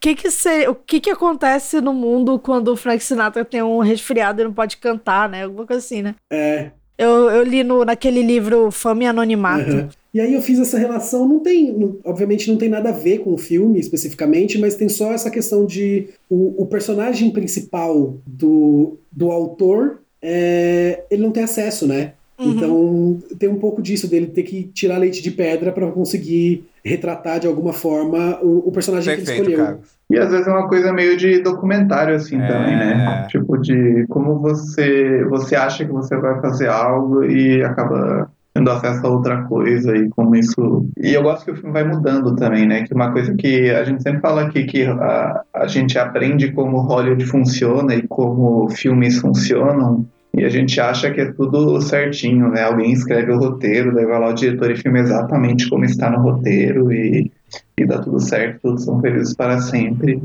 [0.00, 0.28] O que que,
[0.66, 4.52] o que que acontece no mundo quando o Frank Sinatra tem um resfriado e não
[4.52, 5.44] pode cantar, né?
[5.44, 6.14] Alguma coisa assim, né?
[6.32, 6.70] É.
[6.96, 9.70] Eu, eu li no, naquele livro Fama e Anonimato.
[9.70, 9.88] Aham.
[10.14, 13.18] E aí eu fiz essa relação, não tem, não- obviamente não tem nada a ver
[13.18, 18.98] com o filme especificamente, mas tem só essa questão de o, o personagem principal do,
[19.12, 22.14] do autor, é, ele não tem acesso, né?
[22.40, 22.50] Uhum.
[22.52, 27.38] Então tem um pouco disso dele ter que tirar leite de pedra para conseguir retratar
[27.38, 29.66] de alguma forma o, o personagem que ele Perfeito, escolheu.
[29.66, 30.00] Carlos.
[30.10, 32.46] E às vezes é uma coisa meio de documentário, assim, É.
[32.46, 33.26] também, né?
[33.28, 39.06] Tipo, de como você, você acha que você vai fazer algo e acaba tendo acesso
[39.06, 40.86] a outra coisa e como isso...
[40.98, 42.82] E eu gosto que o filme vai mudando também, né?
[42.82, 46.80] Que uma coisa que a gente sempre fala aqui, que a, a gente aprende como
[46.80, 52.62] Hollywood funciona e como filmes funcionam e a gente acha que é tudo certinho, né?
[52.62, 56.20] Alguém escreve o roteiro, daí vai lá o diretor e filma exatamente como está no
[56.20, 57.30] roteiro e
[57.76, 60.22] e dá tudo certo, todos são felizes para sempre.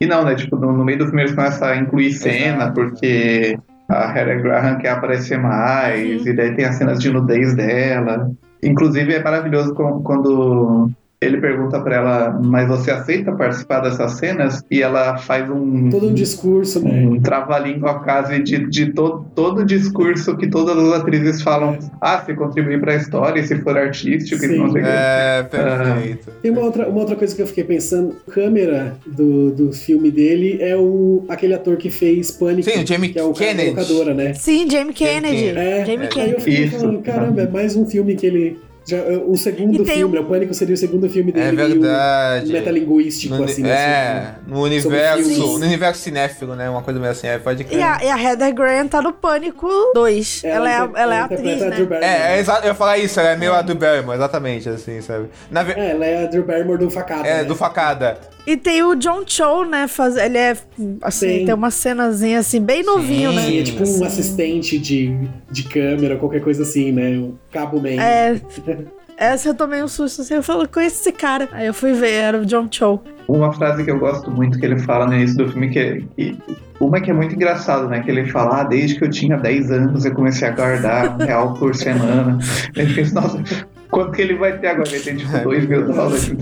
[0.00, 0.34] E não, né?
[0.34, 3.58] Tipo, no, no meio do filme eles começam a incluir cena, porque
[3.88, 8.30] a Heather Graham quer aparecer mais, e daí tem as cenas de nudez dela.
[8.62, 14.62] Inclusive é maravilhoso quando ele pergunta pra ela, mas você aceita participar dessas cenas?
[14.70, 15.90] E ela faz um.
[15.90, 17.06] Todo um discurso, né?
[17.06, 21.76] Um trava-língua quase de, de to, todo o discurso que todas as atrizes falam.
[22.00, 24.58] Ah, se contribuir pra história, se for artístico, e Sim.
[24.58, 24.90] não sei o quê.
[24.92, 26.30] É, perfeito.
[26.40, 30.10] Tem uma outra, uma outra coisa que eu fiquei pensando, a câmera do, do filme
[30.10, 33.70] dele é o aquele ator que fez Pânico, Sim, o Jamie que é o Kennedy.
[33.70, 34.34] locadora, né?
[34.34, 35.48] Sim, Jamie Kennedy.
[35.48, 36.40] É, Jamie aí eu Kennedy.
[36.42, 36.78] fiquei Isso.
[36.78, 38.58] falando, caramba, é mais um filme que ele.
[38.88, 38.96] Já,
[39.26, 40.22] o segundo E tem filme, um-?
[40.22, 41.46] O Pânico seria o segundo filme dele.
[41.46, 42.50] É verdade.
[42.52, 43.62] Metalinguístico, No, assim.
[43.62, 46.70] né, é, no sobre universo, no universo cinéfilo, né?
[46.70, 47.82] Uma coisa meio assim, é, pode E crer.
[47.82, 50.42] a, e a Heather Grant tá no Pânico 2.
[50.42, 51.98] Ela, é, ela é a interpreta atriz, Drew né?
[52.00, 55.02] É, é exato, eu ia falar isso, ela é meio a do Barrymore, exatamente, assim,
[55.02, 55.28] sabe?
[55.50, 57.28] Na ve- É, ela é a Drew Barrymore do Facada.
[57.28, 57.44] é, né?
[57.44, 58.18] do Facada.
[58.48, 59.86] E tem o John Cho, né?
[59.86, 60.56] Faz, ele é,
[61.02, 61.44] assim, Sim.
[61.44, 63.42] tem uma cenazinha, assim, bem novinho, né?
[63.42, 64.06] Sim, é tipo um Assim.
[64.06, 65.14] assistente de,
[65.50, 67.18] de câmera, qualquer coisa assim, né?
[67.18, 68.00] O Cabo Man.
[68.02, 68.40] É.
[69.18, 71.46] Essa eu tomei um susto, assim, eu falo, conheço esse cara.
[71.52, 73.00] Aí eu fui ver, era o John Cho.
[73.28, 76.00] Uma frase que eu gosto muito que ele fala no início do filme, que, é-
[76.16, 76.38] que
[76.80, 78.00] uma que é muito engraçado, né?
[78.00, 81.18] Que ele fala, ah, desde que eu tinha 10 anos eu comecei a guardar um
[81.18, 82.38] real por semana.
[82.74, 83.42] Ele pensa, nossa,
[83.90, 84.88] quanto que ele vai ter agora?
[84.88, 86.32] Ele tem tipo 2 mil dólares.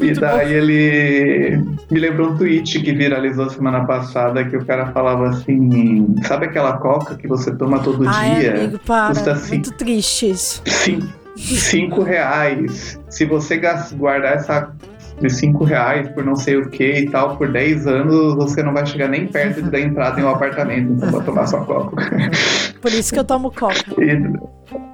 [0.00, 1.56] E daí ele
[1.90, 6.74] me lembrou um tweet que viralizou semana passada que o cara falava assim, sabe aquela
[6.78, 8.54] coca que você toma todo Ai, dia?
[8.54, 9.08] amigo, para.
[9.08, 10.62] Custa assim, Muito triste isso.
[10.66, 11.00] Sim,
[11.36, 12.98] cinco reais.
[13.08, 13.60] Se você
[13.96, 14.72] guardar essa
[15.20, 18.72] de cinco reais por não sei o que e tal, por 10 anos, você não
[18.72, 21.96] vai chegar nem perto de dar entrada em um apartamento, então vai tomar sua coca.
[22.80, 23.74] Por isso que eu tomo coca.
[23.98, 24.38] E,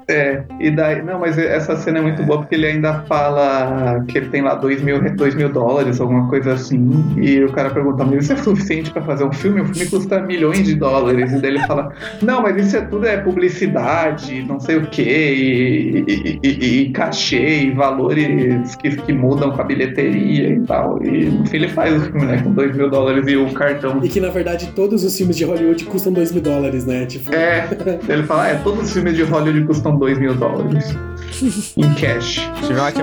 [0.08, 4.16] é, e daí, não, mas essa cena é muito boa porque ele ainda fala que
[4.16, 8.04] ele tem lá 2 mil, dois mil dólares, alguma coisa assim, e o cara pergunta,
[8.04, 9.60] mas isso é suficiente pra fazer um filme?
[9.60, 11.92] O filme custa milhões de dólares, e daí ele fala,
[12.22, 16.90] não, mas isso é tudo é publicidade, não sei o que, e, e, e- e
[16.90, 21.68] cachê, e valores que, que mudam com a bilheteria e tal, e no fim ele
[21.68, 24.00] faz o filme, né, com 2 mil dólares e o cartão.
[24.02, 27.06] E que na verdade todos os filmes de Hollywood custam 2 mil dólares, né?
[27.06, 27.68] Tipo, É,
[28.08, 30.94] ele fala, é, todos os filmes de Hollywood custam 2 mil dólares.
[31.76, 32.40] em cash.
[32.66, 32.94] Tive uma é.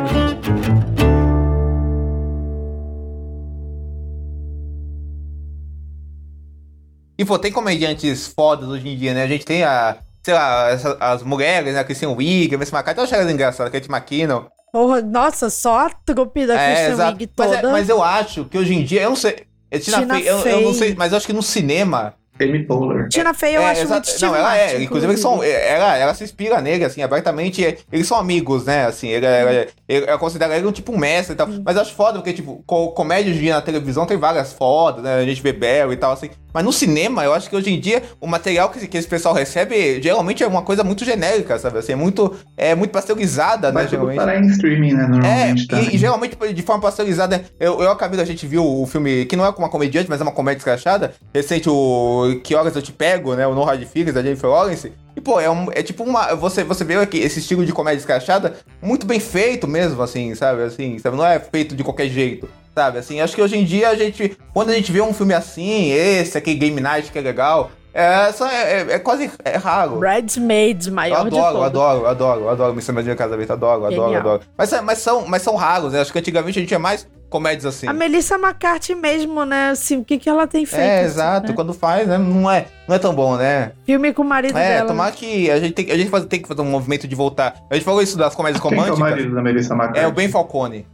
[7.17, 9.23] E, pô, tem comediantes fodas hoje em dia, né?
[9.23, 11.79] A gente tem a, sei lá, essa- as mulheres, né?
[11.79, 14.45] A Christian Wiig, a Miss McCarthy, até eu achei elas engraçadas, Kate McKinnon.
[14.71, 17.17] Porra, nossa, só a trupe da É, Christian exato.
[17.17, 17.71] Wiig Mas, é- toda.
[17.71, 19.45] mas eu acho que hoje em dia, eu não sei.
[19.81, 22.13] Tina, Tina Fey, eu, eu não sei, mas eu acho que no cinema.
[22.43, 23.09] Amy Poehler.
[23.09, 23.93] Tina Fey eu É, acho exato.
[23.93, 24.65] muito Steve Não, ela é.
[24.67, 27.61] Martin, Inclusive, eles são, ela, ela se inspira nele, assim, abertamente.
[27.61, 28.85] e Eles são amigos, né?
[28.85, 31.47] Assim, ele, ele, ele, eu considero ele um tipo um mestre e tal.
[31.65, 34.53] Mas eu acho foda, porque, tipo, co- comédia hoje em dia na televisão tem várias
[34.53, 35.15] fodas, né?
[35.15, 36.29] A gente vê Bell e tal, assim.
[36.53, 39.33] Mas no cinema, eu acho que hoje em dia o material que, que esse pessoal
[39.33, 41.77] recebe geralmente é uma coisa muito genérica, sabe?
[41.77, 43.81] Assim, é muito, é muito pasteurizada, né?
[43.83, 44.17] tudo Geralmente.
[44.17, 45.03] parar em streaming, né?
[45.03, 45.67] É, Normalmente.
[45.91, 47.41] e, e geralmente de forma pasteurizada.
[47.59, 50.09] Eu, eu e a Camila, a gente viu o filme, que não é uma comediante,
[50.09, 51.13] mas é uma comédia escrachada.
[51.33, 53.45] Recente, o Que Horas Eu Te Pego, né?
[53.45, 54.91] O No Hard Feelings, da Jennifer Lawrence.
[55.15, 56.33] E, pô, é, um, é tipo uma.
[56.35, 60.63] Você, você vê aqui esse estilo de comédia escrachada muito bem feito mesmo, assim, sabe?
[60.63, 61.17] Assim, sabe?
[61.17, 62.47] Não é feito de qualquer jeito.
[62.73, 65.33] Sabe, assim, acho que hoje em dia a gente, quando a gente vê um filme
[65.33, 69.57] assim, esse, aquele Game Night que é legal, é, só é, é, é quase é
[69.57, 69.97] raro.
[69.97, 71.67] Bridesmaids, Eu maior de adoro, todos.
[71.67, 74.21] adoro, adoro, adoro Missão de Casamento, adoro, adoro, Genial.
[74.21, 74.41] adoro.
[74.57, 76.01] Mas, é- mas, são, mas são raros, né?
[76.01, 77.87] Acho que antigamente a gente tinha mais comédias assim.
[77.87, 79.69] A Melissa McCarthy mesmo, né?
[79.69, 80.81] Assim, o que, que ela tem feito?
[80.83, 81.47] É, assim, exato.
[81.49, 81.53] né?
[81.53, 82.17] Quando faz, né?
[82.17, 83.71] Não é, não é tão bom, né?
[83.85, 84.87] Filme com o marido É, dela.
[84.87, 87.55] tomar que a gente, tem, a gente faz- tem que fazer um movimento de voltar.
[87.69, 89.09] A gente falou isso das comédias Quem que é o românticas.
[89.11, 89.99] marido da Melissa McCarthy?
[89.99, 90.85] É o Ben Falcone.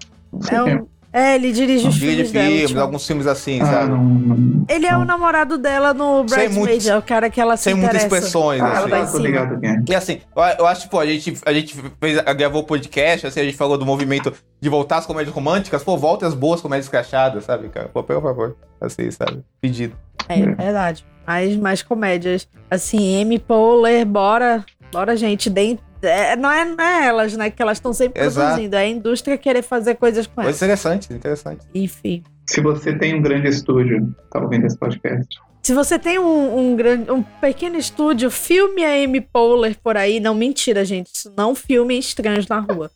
[0.52, 0.86] É, um-
[1.18, 2.68] é, ele dirige os Dirige filmes dela.
[2.68, 2.80] tipo.
[2.80, 3.89] alguns filmes assim, Ah, sabe?
[3.91, 4.65] não, não.
[4.69, 7.73] Ele é o namorado dela no Bridesmaid, muito- é o cara que ela se Sem
[7.76, 9.14] muitas expressões, Ah, assim.
[9.18, 9.81] tá, ligado é.
[9.89, 13.39] E assim, eu, eu acho, pô, a gente, a gente fez, gravou o podcast, assim,
[13.39, 16.89] a gente falou do movimento de voltar às comédias românticas, pô, volte às boas comédias
[16.89, 17.89] crachadas, sabe, cara?
[17.89, 18.56] Pô, por favor.
[18.80, 19.44] Assim, sabe?
[19.61, 19.95] Pedido.
[20.30, 21.06] É, verdade.
[21.26, 22.48] Mais, mais comédias.
[22.69, 24.64] Assim, Amy Poehler, bora.
[24.91, 25.49] Bora, gente.
[25.49, 27.49] Deem- é, não, é, não é elas, né?
[27.49, 28.48] Que elas estão sempre Exato.
[28.48, 28.76] produzindo.
[28.76, 30.56] É a indústria querer fazer coisas com elas.
[30.56, 31.68] interessantes, interessantes.
[31.74, 32.24] Enfim.
[32.49, 35.28] Se você tem um grande estúdio, tá ouvindo esse podcast.
[35.64, 40.19] Se você tem um, um grande, um pequeno estúdio, filme a Amy Poehler por aí.
[40.19, 41.07] Não, mentira, gente.
[41.14, 42.90] Isso não filme estranhos na rua.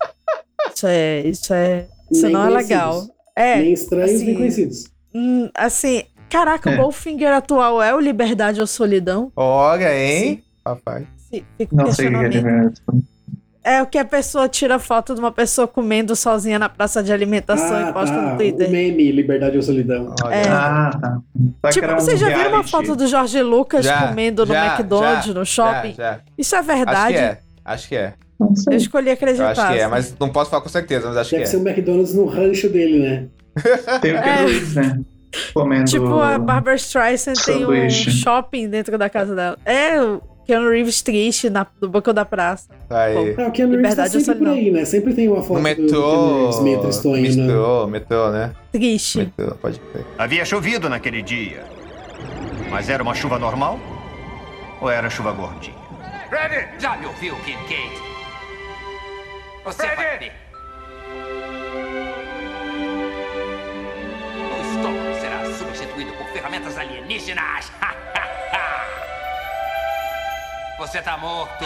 [0.74, 1.22] Isso é.
[1.22, 1.88] Isso é.
[2.10, 3.04] Isso Nem não é legal.
[3.36, 3.58] É.
[3.58, 4.86] nem estranhos, assim, nem conhecidos.
[5.14, 6.76] hum, assim, caraca, É.
[6.76, 9.32] o Goldfinger atual é o Liberdade ou Solidão?
[9.36, 10.42] Olha, hein?
[10.64, 11.06] Papai.
[11.34, 12.82] Sim, fica o Não sei o que é verdade.
[13.64, 17.14] É o que a pessoa tira foto de uma pessoa comendo sozinha na praça de
[17.14, 18.22] alimentação Ah, e posta tá.
[18.32, 18.68] no Twitter.
[18.68, 20.16] O meme Liberdade ou Solidão.
[20.24, 20.34] Olha.
[20.34, 20.48] É.
[20.50, 21.18] Ah, tá.
[21.62, 24.48] Só que Tipo, era um vocês já viram uma foto do Jorge Lucas Já, comendo
[24.48, 25.94] no já, McDonald's, já, no shopping?
[25.94, 26.20] Já, já.
[26.36, 27.14] Isso é Acho verdade?
[27.14, 27.38] que é.
[27.64, 28.14] Acho que é.
[28.72, 29.52] Eu escolhi Eu acreditar.
[29.52, 29.92] acho que é, assim.
[29.92, 31.52] mas não posso falar com certeza, mas acho que Deve é.
[31.52, 33.28] ser um McDonald's no rancho dele, né?
[34.02, 34.22] Tem o É.
[34.24, 35.02] Keanu Reeves, né?
[35.54, 35.86] Comendo...
[35.86, 38.10] Tipo, a Barbara Streisand tem um sanduíche.
[38.12, 39.58] shopping dentro da casa dela.
[39.64, 40.20] É, o
[40.52, 42.68] Keanu Reeves triste na, no banco da praça.
[42.90, 43.36] Aí.
[43.38, 44.84] Ah, o Keanu Reeves tá ou sempre por aí, né?
[44.84, 46.40] Sempre tem uma foto No do Keanu metrô.
[46.42, 47.30] Reeves meio tristonho, né?
[47.30, 48.54] metrô, metrô, né?
[48.70, 49.18] Triste.
[49.20, 50.06] Metrô, pode crer.
[50.18, 51.64] Havia chovido naquele dia.
[52.70, 53.80] Mas era uma chuva normal?
[54.82, 55.78] Ou era chuva gordinha?
[56.28, 56.68] Freddy!
[56.80, 58.02] Já me ouviu, Kincaid?
[59.64, 60.32] Você vai ver.
[64.50, 67.72] O estômago será substituído por ferramentas alienígenas.
[70.82, 71.64] Você tá morto.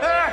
[0.00, 0.30] Ah!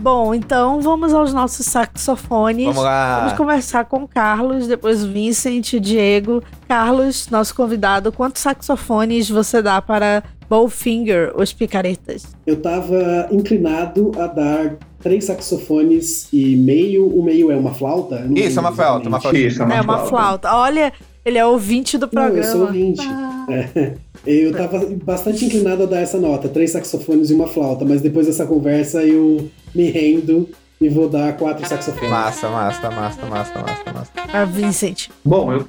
[0.00, 2.64] Bom, então vamos aos nossos saxofones.
[2.68, 3.18] Vamos lá.
[3.18, 6.42] Vamos conversar com o Carlos, depois o Vincent, o Diego.
[6.66, 12.34] Carlos, nosso convidado, quantos saxofones você dá para Bowfinger, os picaretas?
[12.46, 17.06] Eu tava inclinado a dar três saxofones e meio.
[17.06, 18.20] O meio é uma flauta?
[18.20, 19.22] Não Isso, é uma flauta, uma exatamente.
[19.22, 19.38] flauta.
[19.38, 20.52] Isso, é uma, é uma flauta.
[20.54, 20.92] Olha,
[21.24, 22.38] ele é ouvinte do Não, programa.
[22.38, 23.02] eu sou ouvinte.
[23.48, 23.92] É.
[24.26, 28.26] Eu tava bastante inclinado a dar essa nota, três saxofones e uma flauta, mas depois
[28.26, 30.48] dessa conversa eu me rendo
[30.80, 32.10] e vou dar quatro saxofones.
[32.10, 34.10] Massa, massa, massa, massa, massa, massa.
[34.32, 35.08] Ah, Vincent.
[35.24, 35.64] Bom, eu,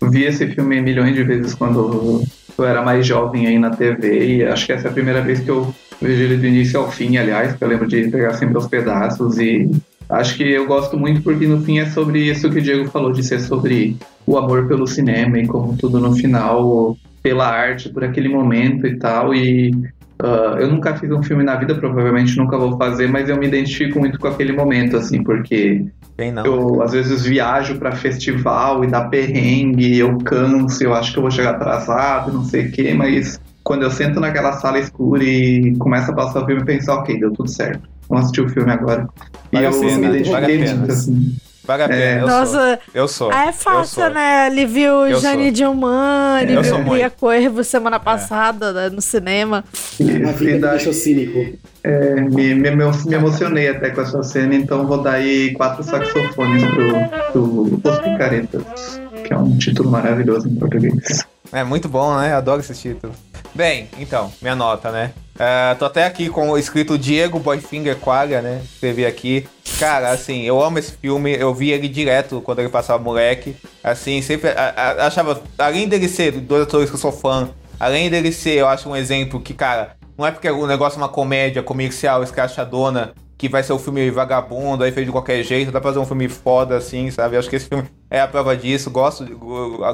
[0.00, 2.22] eu vi esse filme milhões de vezes quando
[2.56, 5.40] eu era mais jovem aí na TV e acho que essa é a primeira vez
[5.40, 8.58] que eu vejo ele do início ao fim, aliás, que eu lembro de pegar sempre
[8.58, 9.70] os pedaços e
[10.08, 13.12] acho que eu gosto muito porque no fim é sobre isso que o Diego falou,
[13.12, 13.96] de ser sobre
[14.26, 18.96] o amor pelo cinema e como tudo no final, pela arte, por aquele momento e
[18.96, 19.34] tal.
[19.34, 19.72] E
[20.20, 23.46] ah, eu nunca fiz um filme na vida, provavelmente nunca vou fazer, mas eu me
[23.46, 25.84] identifico muito com aquele momento, assim, porque
[26.16, 31.18] Bem eu às vezes viajo pra festival e dá perrengue, eu canso, eu acho que
[31.18, 35.22] eu vou chegar atrasado, não sei o quê, mas quando eu sento naquela sala escura
[35.22, 37.82] e começa a passar o filme, eu penso, ok, deu tudo certo.
[38.08, 39.06] Vamos assistir o filme agora.
[39.52, 40.74] Vale e a eu pena, me a identifiquei pena.
[40.76, 41.36] muito, assim.
[41.66, 41.88] Vale a É.
[41.88, 42.78] pena, eu Nossa, sou.
[42.94, 43.30] Eu sou.
[43.30, 44.10] Ah, é fácil, sou.
[44.10, 44.46] né?
[44.46, 45.50] Ele viu Eu Jane.
[45.50, 47.10] Dilman, ele viu Bia muito.
[47.20, 49.62] Coelho semana passada né, no cinema.
[50.00, 51.58] A vida E me daí, deixou cínico.
[51.84, 56.64] é, me, me, me emocionei até com essa cena, então vou dar aí quatro saxofones
[56.64, 61.22] pro, pro Os Picaretas, que é um título maravilhoso em português.
[61.52, 62.32] É muito bom, né?
[62.32, 63.12] Adoro esse título.
[63.54, 65.12] Bem, então, minha nota, né?
[65.38, 68.60] É, tô até aqui com o escrito Diego Boyfinger Qualia, né?
[68.64, 69.46] Escrevi aqui.
[69.78, 71.34] Cara, assim, eu amo esse filme.
[71.36, 73.56] Eu vi ele direto quando ele passava moleque.
[73.82, 75.40] Assim, sempre a- a- achava.
[75.58, 78.96] Além dele ser dois atores que eu sou fã, além dele ser, eu acho um
[78.96, 83.62] exemplo que, cara, Não é porque o negócio é uma comédia comercial, escrachadona, que vai
[83.62, 86.76] ser um filme vagabundo, aí feito de qualquer jeito, dá pra fazer um filme foda
[86.76, 87.36] assim, sabe?
[87.36, 89.24] Acho que esse filme é a prova disso, gosto,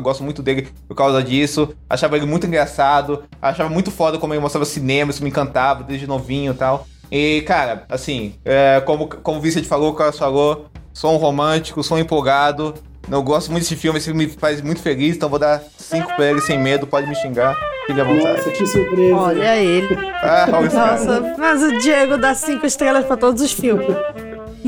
[0.03, 1.75] gosto muito dele por causa disso.
[1.89, 6.07] Achava ele muito engraçado, achava muito foda como ele mostrava cinema, isso me encantava desde
[6.07, 6.87] novinho e tal.
[7.11, 11.83] E, cara, assim, é, como, como o Vicente falou, o Carlos falou, sou um romântico,
[11.83, 12.75] sou um empolgado.
[13.11, 16.15] Eu gosto muito desse filme, esse filme me faz muito feliz, então vou dar 5
[16.17, 17.55] pra ele sem medo, pode me xingar.
[17.87, 18.39] Fique à vontade.
[18.39, 19.15] Nossa, que surpresa.
[19.15, 19.99] Olha ele.
[20.23, 20.91] Ah, olha esse cara.
[21.05, 23.87] Nossa, mas o Diego dá cinco estrelas pra todos os filmes.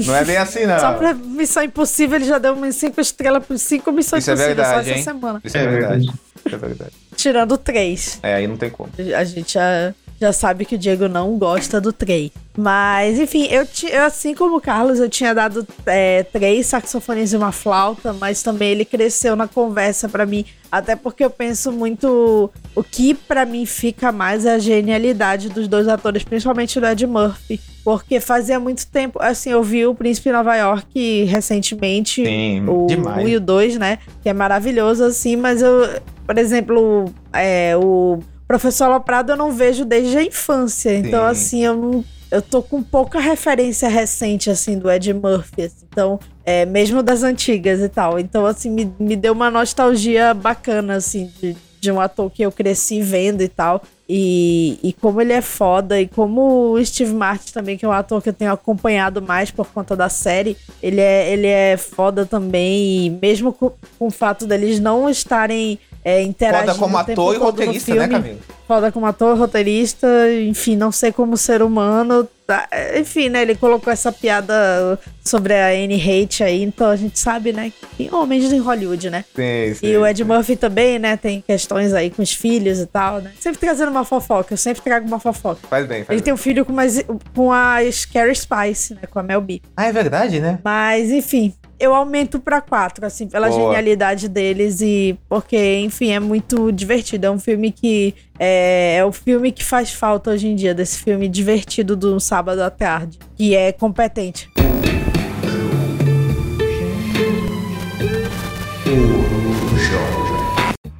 [0.06, 0.78] Não é bem assim, não.
[0.78, 4.34] Só pra Missão Impossível ele já deu umas cinco estrelas por cinco Missões Isso é
[4.34, 5.04] Impossíveis verdade, só essa hein?
[5.04, 5.40] semana.
[5.42, 6.04] Isso é verdade.
[6.44, 6.92] Isso é verdade.
[7.16, 8.20] Tirando três.
[8.22, 8.90] É, aí não tem como.
[9.16, 12.30] A gente já, já sabe que o Diego não gosta do três.
[12.56, 17.36] Mas, enfim, eu, eu, assim como o Carlos, eu tinha dado é, três saxofones e
[17.36, 20.44] uma flauta, mas também ele cresceu na conversa pra mim.
[20.72, 22.51] Até porque eu penso muito.
[22.74, 27.06] O que pra mim fica mais é a genialidade dos dois atores, principalmente do Ed
[27.06, 27.60] Murphy.
[27.84, 29.18] Porque fazia muito tempo.
[29.22, 32.24] Assim, eu vi o Príncipe Nova York recentemente.
[32.24, 33.24] Sim, o demais.
[33.24, 33.98] 1 e o 2, né?
[34.22, 39.85] Que é maravilhoso, assim, mas eu, por exemplo, é, o Professor Loprado eu não vejo
[39.85, 40.94] desde a infância.
[40.94, 41.31] Então, Sim.
[41.31, 42.05] assim, eu não.
[42.31, 45.62] Eu tô com pouca referência recente, assim, do Ed Murphy.
[45.62, 45.86] assim.
[45.89, 48.18] Então, é, mesmo das antigas e tal.
[48.18, 52.51] Então, assim, me, me deu uma nostalgia bacana, assim, de, de um ator que eu
[52.51, 53.82] cresci vendo e tal.
[54.09, 57.93] E, e como ele é foda, e como o Steve Martin também, que é um
[57.93, 62.24] ator que eu tenho acompanhado mais por conta da série, ele é, ele é foda
[62.24, 67.34] também, e mesmo com, com o fato deles não estarem é, interagindo Foda como ator
[67.34, 68.38] e roteirista, né, Camila?
[68.68, 70.06] Foda como ator, roteirista,
[70.40, 72.28] enfim, não sei como ser humano.
[72.46, 72.68] tá?
[72.96, 73.42] Enfim, né?
[73.42, 77.72] Ele colocou essa piada sobre a Anne Hate aí, então a gente sabe, né?
[77.76, 79.24] Que tem homens em Hollywood, né?
[79.34, 79.86] Sim, sim.
[79.88, 81.16] E o Ed Murphy também, né?
[81.16, 83.32] Tem questões aí com os filhos e tal, né?
[83.40, 85.58] Sempre trazendo uma fofoca, eu sempre trago uma fofoca.
[85.68, 86.24] Faz bem, faz Ele bem.
[86.24, 87.04] tem um filho com, mais,
[87.34, 89.00] com a Scary Spice, né?
[89.10, 89.60] Com a Mel B.
[89.76, 90.60] Ah, é verdade, né?
[90.62, 93.60] Mas, enfim, eu aumento pra quatro, assim, pela Boa.
[93.60, 97.26] genialidade deles e porque, enfim, é muito divertido.
[97.26, 100.98] É um filme que é, é o filme que faz falta hoje em dia, desse
[100.98, 104.50] filme divertido do sábado à tarde, que é competente.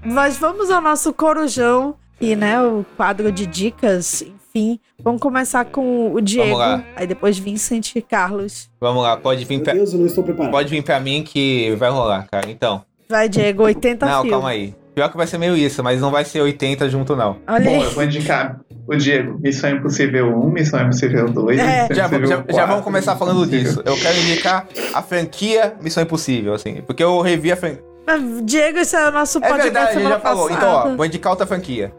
[0.05, 4.25] Mas vamos ao nosso corujão, e né, o quadro de dicas,
[4.57, 4.81] enfim.
[5.03, 6.83] Vamos começar com o Diego, lá.
[6.97, 8.71] aí depois Vincent e Carlos.
[8.81, 10.51] Vamos lá, pode vir Meu pra, Deus, eu não estou preparado.
[10.51, 12.51] pode vir pra mim que vai rolar, cara.
[12.51, 12.83] Então.
[13.09, 14.31] Vai, Diego, 80 não, filmes.
[14.33, 14.75] calma aí.
[14.95, 17.37] Pior que vai ser meio isso, mas não vai ser 80 junto, não.
[17.47, 17.83] Olha Bom, aí.
[17.85, 18.59] eu vou indicar
[18.89, 19.39] o Diego.
[19.39, 21.83] Missão Impossível 1, Missão Impossível 2, É.
[21.83, 23.83] Missão Já, Impossível já, 4, já vamos começar falando disso.
[23.85, 26.81] Eu quero indicar a franquia Missão Impossível, assim.
[26.87, 27.85] Porque eu revi a franquia.
[28.07, 30.49] Mas, Diego, esse é o nosso É podcast verdade, a gente semana já falou.
[30.49, 30.67] passada.
[30.67, 31.93] Então, ó, vou indicar outra franquia.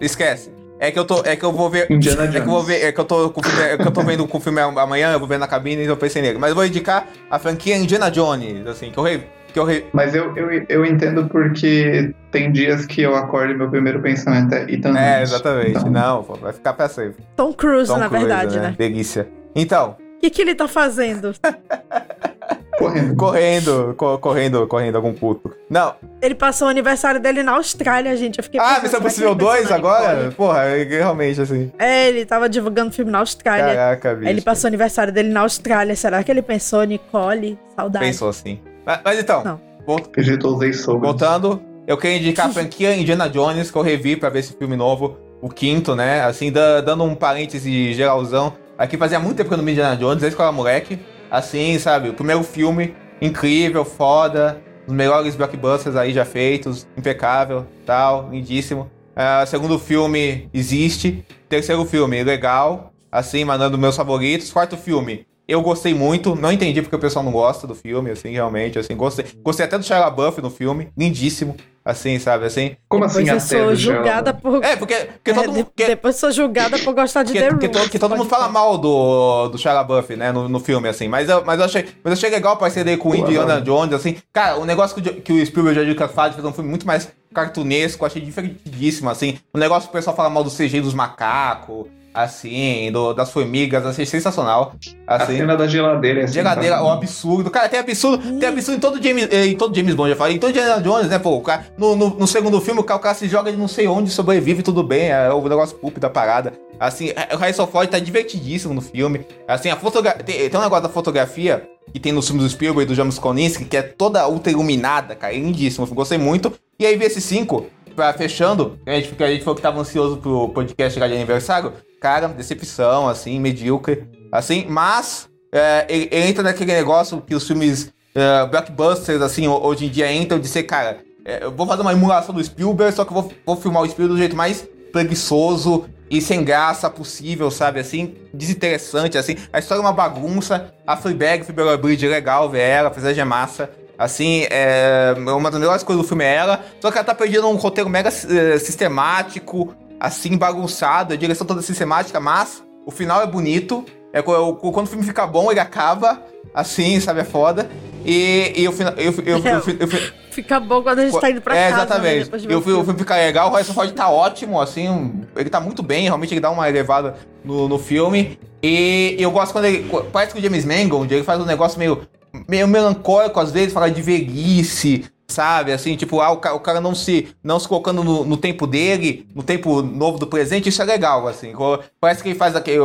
[0.00, 0.50] Esquece.
[0.80, 1.22] É que eu tô.
[1.24, 1.86] É que eu vou ver.
[1.90, 2.84] Indiana É que eu vou ver.
[2.84, 5.12] É que eu tô com filme, é que eu tô vendo com o filme amanhã,
[5.12, 6.38] eu vou ver na cabine e eu pensei nele.
[6.38, 9.24] Mas eu vou indicar a franquia Indiana Jones, assim, que eu revi.
[9.52, 9.86] Que eu re...
[9.94, 14.54] Mas eu, eu, eu entendo porque tem dias que eu acordo e meu primeiro pensamento
[14.54, 15.70] é Ethan É, exatamente.
[15.78, 17.24] Então, Não, pô, vai ficar pra sempre.
[17.34, 18.74] Tom Cruise, Tom na Cruise, verdade, né?
[18.76, 19.26] Delícia.
[19.56, 21.32] Então, O que, que ele tá fazendo?
[22.78, 23.16] correndo.
[23.16, 25.50] correndo, co- correndo, correndo algum puto.
[25.68, 25.94] Não.
[26.22, 28.38] Ele passou o aniversário dele na Austrália, gente.
[28.38, 30.32] Eu fiquei Ah, pensando, Missão pensou 2 na agora?
[30.36, 31.70] Porra, é realmente assim.
[31.78, 33.74] É, ele tava divulgando filme na Austrália.
[33.74, 34.30] Caraca, bicho.
[34.30, 35.94] Ele passou o aniversário dele na Austrália.
[35.96, 37.58] Será que ele pensou, Nicole?
[37.76, 38.04] Saudade.
[38.04, 38.60] Pensou assim.
[38.86, 39.60] Mas, mas então, Não.
[39.86, 41.06] vol- Acredito, usei sobre.
[41.06, 44.76] voltando, eu queria indicar a franquia Indiana Jones, que eu revi pra ver esse filme
[44.76, 46.22] novo, o quinto, né?
[46.24, 48.52] Assim, da- dando um parêntese geralzão.
[48.76, 50.98] Aqui fazia muito tempo que eu não vi Indiana Jones, desde que eu era moleque.
[51.30, 52.08] Assim, sabe?
[52.08, 54.62] O primeiro filme, incrível, foda.
[54.86, 58.90] Os melhores blockbusters aí já feitos, impecável, tal, lindíssimo.
[59.14, 61.24] Ah, segundo filme, existe.
[61.48, 64.50] Terceiro filme, legal, assim, mandando meus favoritos.
[64.50, 68.30] Quarto filme, eu gostei muito, não entendi porque o pessoal não gosta do filme, assim,
[68.30, 69.24] realmente, assim, gostei.
[69.42, 71.56] Gostei até do Shia LaBeouf no filme, lindíssimo,
[71.90, 72.76] assim, sabe, assim.
[72.88, 74.62] Como assim Depois eu até sou julgada por.
[74.64, 75.56] É, porque, porque É, todo mundo...
[75.64, 77.58] de- que- Depois sou julgada por gostar de que, The Room.
[77.58, 81.08] todo, que todo mundo fala mal do, do Shia LaBeouf, né, no, no filme, assim,
[81.08, 83.60] mas eu, mas, eu achei, mas eu achei legal a parceria com o Indiana.
[83.60, 86.68] Jones, assim, cara, o negócio que, que o Spielberg já Lucas faz, fez um filme
[86.70, 90.80] muito mais cartunesco, achei divertidíssimo, assim, o negócio que o pessoal fala mal do CG
[90.80, 91.86] dos macacos,
[92.24, 94.74] assim, do, das formigas, achei sensacional,
[95.06, 95.36] A assim.
[95.36, 96.82] cena da geladeira é assim, Geladeira, tá?
[96.82, 97.50] o absurdo.
[97.50, 100.36] Cara, tem absurdo, tem absurdo em todo James, em todo James Bond, já falei.
[100.36, 101.36] Em todo Indiana Jones, né, pô?
[101.36, 103.68] O cara, no, no, no segundo filme, o cara, o cara se joga de não
[103.68, 105.10] sei onde, sobrevive, tudo bem.
[105.10, 106.52] É o negócio poop da parada.
[106.80, 109.24] Assim, é, o Harrison Ford tá divertidíssimo no filme.
[109.46, 110.22] Assim, a fotografia.
[110.24, 113.18] Tem, tem um negócio da fotografia que tem nos filmes do Spielberg e do James
[113.18, 115.32] Koninsky, que é toda ultra iluminada, cara.
[115.34, 115.86] É lindíssimo.
[115.86, 116.52] Gostei muito.
[116.78, 117.66] E aí, vi esse 5,
[117.98, 121.14] pra, fechando, a gente, porque a gente falou que tava ansioso pro podcast chegar de
[121.14, 121.72] aniversário.
[122.00, 128.46] Cara, decepção, assim, medíocre, assim, mas é, ele, entra naquele negócio que os filmes é,
[128.46, 132.34] blockbusters, assim, hoje em dia entram de ser, cara, é, eu vou fazer uma emulação
[132.34, 136.20] do Spielberg, só que eu vou, vou filmar o Spielberg do jeito mais preguiçoso e
[136.20, 137.80] sem graça possível, sabe?
[137.80, 139.36] Assim, desinteressante, assim.
[139.52, 140.72] A história é uma bagunça.
[140.86, 143.70] A Fleabag, Phoebe Bridge, é legal ver ela, apesar de é massa.
[143.98, 146.64] Assim, é, uma das melhores coisas do filme é ela.
[146.80, 151.14] Só que ela tá perdendo um roteiro mega é, sistemático, assim, bagunçado.
[151.14, 153.84] A direção toda sistemática, mas o final é bonito.
[154.12, 156.22] É, quando o filme fica bom, ele acaba.
[156.54, 157.20] Assim, sabe?
[157.20, 157.68] É foda.
[158.04, 158.94] E, e o final.
[158.94, 159.38] Eu, eu,
[159.80, 159.88] eu,
[160.30, 161.82] Fica bom quando a gente tá indo pra é, casa.
[161.82, 162.30] Exatamente.
[162.30, 165.24] Né, e o filme, fica legal, o Harrison Ford tá ótimo, assim.
[165.36, 168.38] Ele tá muito bem, realmente ele dá uma elevada no, no filme.
[168.62, 169.90] E eu gosto quando ele.
[170.12, 172.06] Parece que o James Mangold, ele faz um negócio meio,
[172.48, 175.72] meio melancólico, às vezes, fala de velhice, sabe?
[175.72, 178.66] Assim, tipo, ah, o, cara, o cara não se não se colocando no, no, tempo
[178.66, 181.52] dele, no tempo novo do presente, isso é legal, assim.
[182.00, 182.78] Parece que ele faz aquele,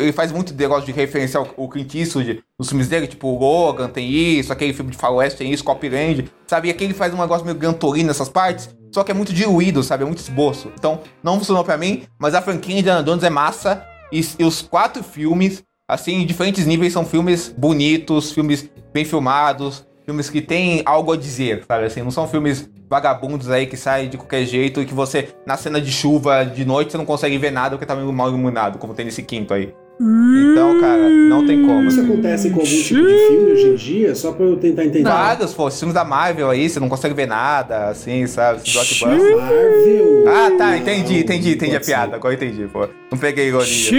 [0.00, 3.38] ele faz muito negócio de referenciar o, o Clint Eastwood nos filmes dele, tipo, o
[3.38, 6.68] Logan tem isso, aquele filme de faroeste tem isso, Copyland, sabe?
[6.68, 9.82] E aqui ele faz um negócio meio gantolino nessas partes, só que é muito diluído,
[9.82, 10.02] sabe?
[10.02, 10.72] É muito esboço.
[10.74, 14.62] Então, não funcionou para mim, mas a franquia Indiana Jones é massa e, e os
[14.62, 20.82] quatro filmes assim, em diferentes níveis, são filmes bonitos, filmes bem filmados, filmes que têm
[20.84, 21.84] algo a dizer, sabe?
[21.86, 25.56] Assim, não são filmes vagabundos aí que saem de qualquer jeito e que você, na
[25.56, 28.78] cena de chuva, de noite, você não consegue ver nada porque tá meio mal iluminado,
[28.78, 29.72] como tem nesse quinto aí.
[30.00, 31.82] Então, cara, não tem como.
[31.82, 32.10] Isso assim.
[32.10, 34.14] acontece com algum tipo de filme hoje em dia?
[34.14, 35.04] Só pra eu tentar entender.
[35.04, 35.70] Vários, pô.
[35.70, 38.62] Filmes da Marvel aí, você não consegue ver nada, assim, sabe?
[39.02, 40.24] Marvel?
[40.26, 42.16] Ah, tá, entendi, entendi, entendi a piada.
[42.16, 42.88] Agora entendi, pô.
[43.12, 43.92] Não peguei ironia.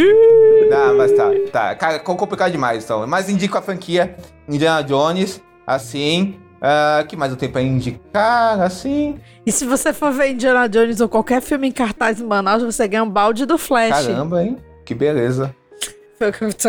[0.73, 1.75] Ah, mas tá, tá.
[1.75, 3.05] Cara, complicado demais, então.
[3.05, 4.15] Mas indico a franquia
[4.49, 5.39] Indiana Jones
[5.75, 6.35] assim.
[6.61, 9.19] Uh, que mais eu tenho pra indicar, assim?
[9.43, 12.87] E se você for ver Indiana Jones ou qualquer filme em cartaz em Manaus, você
[12.87, 14.05] ganha um balde do Flash.
[14.05, 14.57] Caramba, hein?
[14.85, 15.55] Que beleza.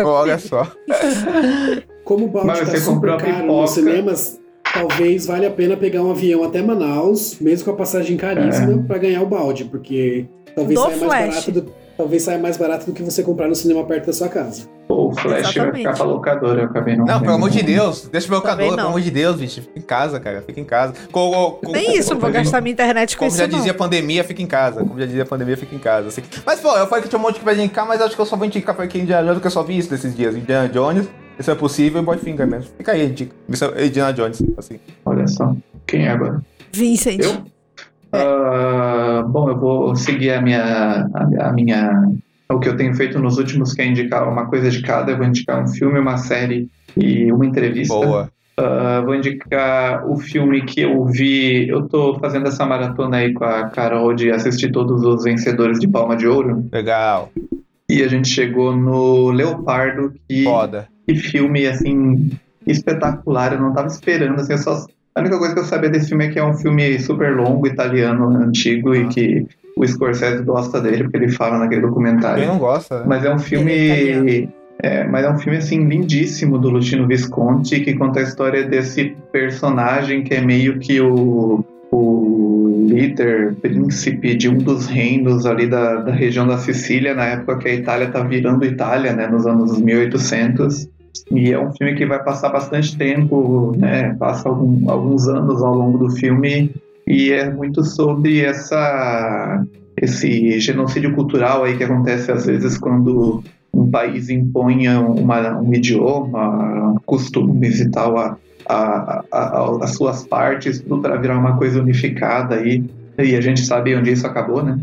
[0.03, 0.67] Olha só.
[2.03, 4.39] Como o balde Mas tá super caro nos cinemas,
[4.73, 8.87] talvez valha a pena pegar um avião até Manaus, mesmo com a passagem caríssima, é.
[8.87, 10.25] pra ganhar o balde, porque
[10.55, 11.07] talvez do Flash.
[11.07, 14.13] mais barato do talvez saia mais barato do que você comprar no cinema perto da
[14.13, 14.67] sua casa.
[14.87, 15.57] Pô, o Flash Exatamente.
[15.57, 17.05] vai ficar pra locadora, eu acabei não.
[17.05, 19.61] Não, pelo amor de Deus, deixa o locador, pelo amor de Deus, bicho.
[19.61, 20.93] Fica em casa, cara, fica em casa.
[21.11, 23.37] Com, com, Nem isso, vou gastar minha internet com como isso.
[23.37, 24.81] Como já dizia a pandemia, fica em casa.
[24.81, 26.09] Como já dizia a pandemia, fica em casa.
[26.09, 26.21] Assim.
[26.45, 28.25] Mas, pô, eu falei que tinha um monte que vai indicar, mas acho que eu
[28.25, 30.35] só vou indicar pra quem Indiana Jones, que eu só vi isso desses dias.
[30.35, 31.07] Indiana Jones,
[31.39, 32.69] isso é possível, e Boyfinger mesmo.
[32.77, 33.33] Fica aí, indica.
[33.83, 34.79] Indiana Jones, assim.
[35.05, 35.55] Olha só.
[35.87, 36.41] Quem é agora?
[36.71, 37.21] Vincent.
[37.21, 37.52] Eu?
[38.13, 42.03] Uh, bom, eu vou seguir a minha, a, a minha
[42.49, 45.11] o que eu tenho feito nos últimos, que é indicar uma coisa de cada.
[45.11, 47.93] Eu vou indicar um filme, uma série e uma entrevista.
[47.93, 48.31] Boa.
[48.59, 51.67] Uh, vou indicar o filme que eu vi.
[51.67, 55.87] Eu tô fazendo essa maratona aí com a Carol de assistir todos os vencedores de
[55.87, 56.67] Palma de Ouro.
[56.71, 57.31] Legal.
[57.89, 60.87] E a gente chegou no Leopardo, que, Foda.
[61.07, 62.31] que filme, assim,
[62.67, 63.53] espetacular.
[63.53, 64.85] Eu não tava esperando, assim, eu só.
[65.15, 67.67] A única coisa que eu sabia desse filme é que é um filme super longo,
[67.67, 68.97] italiano, antigo, ah.
[68.97, 72.39] e que o Scorsese gosta dele, porque ele fala naquele documentário.
[72.39, 73.05] Quem não gosta, né?
[73.07, 74.49] Mas é um filme.
[74.81, 79.15] É, mas é um filme assim lindíssimo do Luchino Visconti que conta a história desse
[79.31, 85.97] personagem que é meio que o, o líder, príncipe de um dos reinos ali da,
[85.97, 89.79] da região da Sicília, na época que a Itália tá virando Itália, né, nos anos
[89.79, 90.89] 1800.
[91.31, 95.73] E é um filme que vai passar bastante tempo, né, passa algum, alguns anos ao
[95.75, 96.71] longo do filme
[97.05, 99.63] e é muito sobre essa
[99.95, 106.95] esse genocídio cultural aí que acontece às vezes quando um país impõe uma, um idioma,
[107.05, 108.37] costumes e tal a,
[108.67, 112.83] a, a, as suas partes, tudo para virar uma coisa unificada aí.
[113.17, 114.79] E a gente sabe onde isso acabou, né?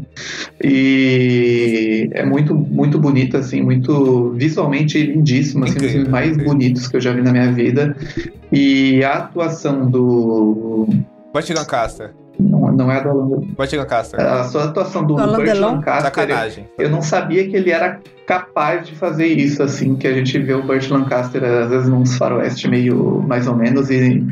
[0.62, 6.96] E é muito, muito bonito, assim, muito visualmente lindíssimo, assim, um dos mais bonitos que
[6.96, 7.96] eu já vi na minha vida.
[8.52, 10.88] E a atuação do
[11.32, 12.10] Burt Lancaster.
[12.40, 14.20] Não, não é a do Alan Burt Lancaster.
[14.20, 16.02] A sua atuação do, do Burt Lancaster.
[16.02, 16.66] Sacanagem.
[16.78, 20.54] Eu não sabia que ele era capaz de fazer isso, assim, que a gente vê
[20.54, 24.24] o Burt Lancaster às vezes num faroeste meio mais ou menos e,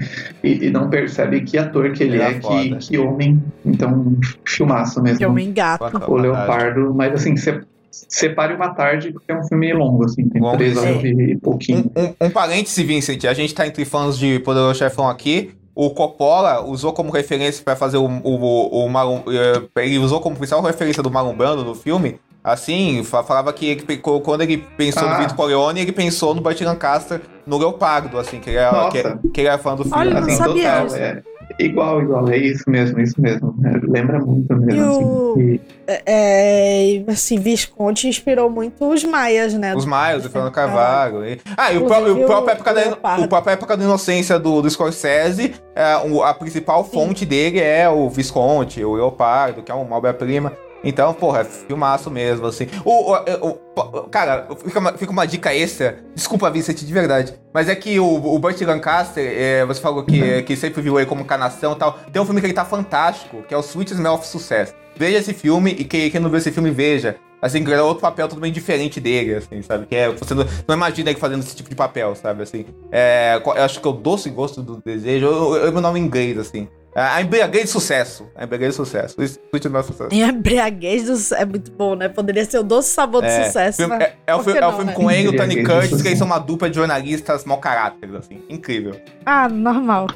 [0.42, 3.42] e, e não percebe que ator que ele, ele é, é que, que homem.
[3.64, 5.18] Então, filmaço mesmo.
[5.18, 5.84] Que homem gato.
[6.10, 7.60] O Leopardo, mas assim, você
[7.90, 11.90] separe uma tarde, porque é um filme longo, assim, tem três horas e pouquinho.
[11.96, 15.90] Um, um, um parêntese, Vincent, a gente tá entre fãs de Poderoso Chefão aqui, o
[15.90, 20.60] Coppola usou como referência para fazer o, o, o Marum, eh, ele usou como principal
[20.60, 22.18] referência do Marumbando no filme.
[22.42, 25.14] Assim, falava que ele, quando ele pensou ah.
[25.14, 29.28] no Vito Corleone, ele pensou no Burt Lancaster no Leopardo, assim, que ele era, que,
[29.28, 29.98] que ele era fã do filme.
[29.98, 31.22] Olha, assim, não sabia É,
[31.58, 33.54] igual, igual, é isso mesmo, isso mesmo.
[33.64, 34.70] É, lembra muito mesmo.
[34.80, 39.74] E assim, o- e- É, assim, Visconde inspirou muito os maias, né?
[39.74, 41.24] Os Maios, o Fernando Carvalho.
[41.24, 41.40] E...
[41.56, 44.60] Ah, e o, pró- o próprio o época da, o próprio época da inocência do,
[44.60, 49.74] do Scorsese, é, o- a principal fonte dele é o Visconde, o Leopardo, que é
[49.74, 50.52] uma obra-prima.
[50.84, 52.66] Então, porra, é filmaço mesmo, assim.
[52.84, 55.98] O, o- o- o- cara, fica uma, fica uma dica extra.
[56.14, 57.34] Desculpa, Vincent, de verdade.
[57.52, 61.06] Mas é que o, o Burt Lancaster, é, você falou que, que sempre viu ele
[61.08, 61.98] como canação e tal.
[62.12, 64.74] Tem um filme que ele tá fantástico, que é o Sweet Smell of Success.
[64.96, 67.16] Veja esse filme e quem, quem não viu esse filme, veja.
[67.40, 69.86] Assim, que é outro papel totalmente diferente dele, assim, sabe?
[69.86, 72.42] Que é, você não, não imagina ele fazendo esse tipo de papel, sabe?
[72.42, 75.80] Assim, é, eu acho que é o Doce Gosto do Desejo, eu, eu, eu meu
[75.80, 76.66] nome em inglês, assim.
[76.98, 78.26] É, A embriaguez de sucesso.
[78.34, 79.14] A embriaguez de sucesso.
[79.22, 80.08] Sweet Smell of Success.
[80.12, 82.08] Em embriaguez do su- é muito bom, né?
[82.08, 84.04] Poderia ser o doce sabor do É, sucesso, filme- né?
[84.06, 84.96] é, é o filme, que é o não, filme né?
[84.96, 86.06] com ele e o Tony Curtis, que sucesso.
[86.08, 88.42] eles são uma dupla de jornalistas mau caráter, assim.
[88.48, 88.96] Incrível.
[89.24, 90.08] Ah, normal.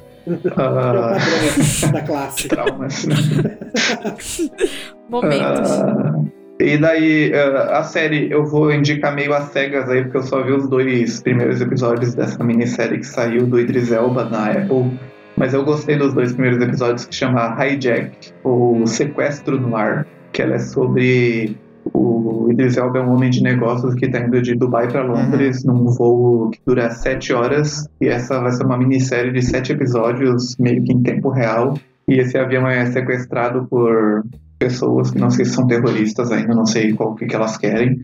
[0.56, 1.16] ah,
[1.92, 2.48] da classe.
[2.48, 3.06] traumas.
[5.08, 5.70] Momentos.
[5.70, 6.14] Ah,
[6.60, 10.42] e daí, ah, a série eu vou indicar meio às cegas aí, porque eu só
[10.42, 14.98] vi os dois primeiros episódios dessa minissérie que saiu do Idris Elba na Apple.
[15.36, 20.42] Mas eu gostei dos dois primeiros episódios que chama Hijack, ou Sequestro no Ar, que
[20.42, 21.56] ela é sobre
[21.92, 25.64] o Idris Elba é um homem de negócios que está indo de Dubai para Londres
[25.64, 30.56] num voo que dura sete horas e essa vai ser uma minissérie de sete episódios
[30.58, 31.76] meio que em tempo real
[32.06, 34.24] e esse avião é sequestrado por
[34.58, 38.00] pessoas que não sei se são terroristas ainda, não sei qual que, que elas querem.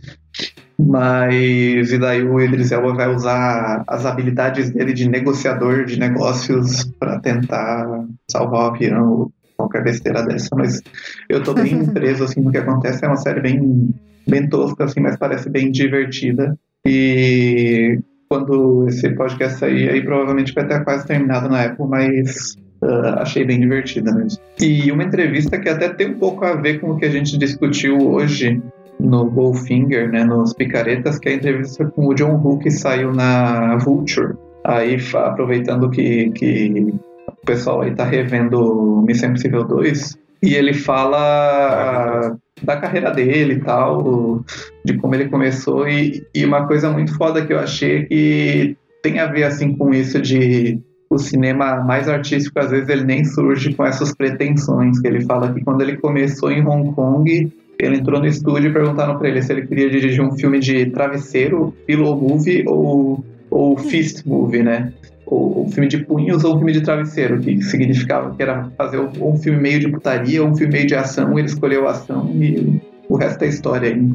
[0.80, 6.84] Mas e daí o Idris Elba vai usar as habilidades dele de negociador de negócios
[7.00, 10.80] para tentar salvar o avião ou qualquer besteira dessa, mas
[11.28, 13.92] eu tô bem preso assim no que acontece, é uma série bem
[14.24, 16.56] bem tosca assim, mas parece bem divertida.
[16.86, 17.98] E
[18.28, 23.44] quando esse podcast sair, aí provavelmente vai ter quase terminado na Apple, mas ah, achei
[23.44, 24.40] bem divertida mesmo.
[24.60, 27.36] E uma entrevista que até tem um pouco a ver com o que a gente
[27.36, 28.62] discutiu hoje
[28.98, 33.12] no Goldfinger, né, nos Picaretas, que é a entrevista com o John Woo que saiu
[33.12, 34.34] na Vulture.
[34.64, 36.94] Aí, aproveitando que, que
[37.26, 43.60] o pessoal aí tá revendo Missão Impossível 2, e ele fala da carreira dele e
[43.60, 44.44] tal,
[44.84, 48.76] de como ele começou, e, e uma coisa muito foda que eu achei é que
[49.02, 50.80] tem a ver assim com isso de
[51.10, 55.52] o cinema mais artístico, às vezes ele nem surge com essas pretensões, que ele fala
[55.52, 57.50] que quando ele começou em Hong Kong,
[57.80, 60.86] ele entrou no estúdio e perguntaram pra ele se ele queria dirigir um filme de
[60.86, 64.92] travesseiro, pillow movie ou, ou fist movie, né?
[65.26, 68.98] Ou um filme de punhos ou um filme de travesseiro, que significava que era fazer
[68.98, 72.28] um filme meio de putaria ou um filme meio de ação, ele escolheu a ação
[72.34, 74.10] e o resto é história aí.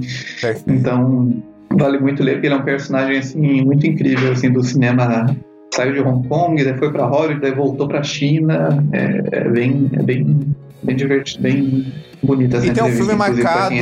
[0.68, 1.42] Então,
[1.72, 5.36] vale muito ler, porque ele é um personagem assim muito incrível assim do cinema.
[5.76, 8.84] Saiu de Hong Kong, daí foi pra Hollywood, daí voltou pra China.
[8.92, 11.92] É, é bem, é bem, bem divertido, bem
[12.22, 13.76] bonita essa E tem um filme é marcado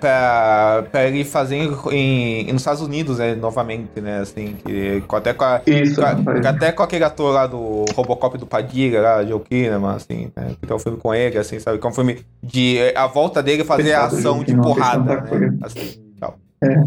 [0.00, 5.16] pra, pra ele fazer em, em- nos Estados Unidos, né, novamente, né, assim, que, com-
[5.16, 9.00] até com, a, Isso, com a- até com aquele ator lá do Robocop do Padilha,
[9.00, 11.90] lá, Joe Kinnaman, assim, né, que tem um filme com ele, assim, sabe, que é
[11.90, 16.00] um filme de a volta dele fazer a Pesado, ação Joe de porrada, né, assim,
[16.18, 16.38] tal.
[16.64, 16.82] É.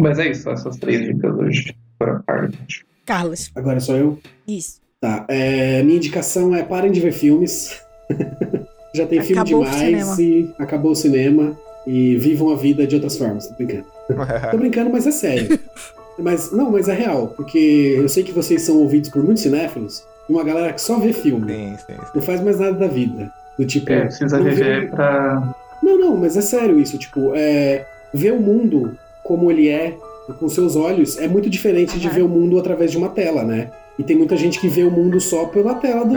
[0.00, 1.76] Mas é isso, essas três dicas hoje.
[1.98, 2.58] Por parte.
[3.04, 3.50] Carlos.
[3.54, 4.18] Agora sou eu?
[4.46, 4.82] Isso.
[5.00, 5.26] Tá.
[5.28, 7.78] é, minha indicação é parem de ver filmes.
[8.94, 11.58] Já tem filme Acabou o demais e acabou o cinema.
[11.86, 13.46] E vivam a vida de outras formas.
[13.48, 13.84] Tô brincando.
[14.50, 15.58] Tô brincando, mas é sério.
[16.18, 17.28] Mas, não, mas é real.
[17.36, 20.02] Porque eu sei que vocês são ouvidos por muitos cinéfilos.
[20.28, 21.52] E uma galera que só vê filme.
[21.52, 22.06] Sim, sim, sim.
[22.14, 23.30] Não faz mais nada da vida.
[23.58, 23.92] Do tipo.
[23.92, 25.54] É, precisa não vê- viver pra.
[25.82, 26.96] Não, não, mas é sério isso.
[26.96, 29.94] Tipo, é, ver o mundo como ele é,
[30.38, 33.70] com seus olhos, é muito diferente de ver o mundo através de uma tela, né?
[33.98, 36.14] E tem muita gente que vê o mundo só pela tela do,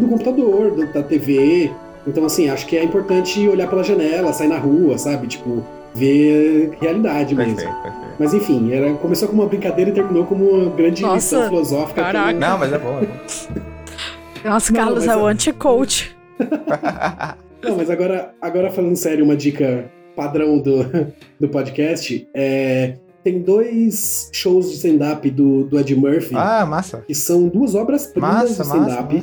[0.00, 1.70] do computador, do- da TV.
[2.06, 5.26] Então, assim, acho que é importante olhar pela janela, sair na rua, sabe?
[5.26, 5.62] Tipo,
[5.94, 7.54] ver realidade mesmo.
[7.56, 8.06] Perfeito, perfeito.
[8.18, 11.94] Mas enfim, era, começou como uma brincadeira e terminou como uma grande Nossa, lição filosófica.
[12.02, 12.38] que- caraca.
[12.38, 13.60] Não, mas é bom, é bom.
[14.44, 16.16] Nossa, Não, Carlos é o é- anti-coach.
[17.62, 20.84] Não, mas agora, agora falando sério, uma dica padrão do,
[21.38, 22.94] do podcast é.
[23.22, 27.02] Tem dois shows de stand-up do, do Ed Murphy Ah, massa.
[27.06, 29.22] que são duas obras-primas de stand-up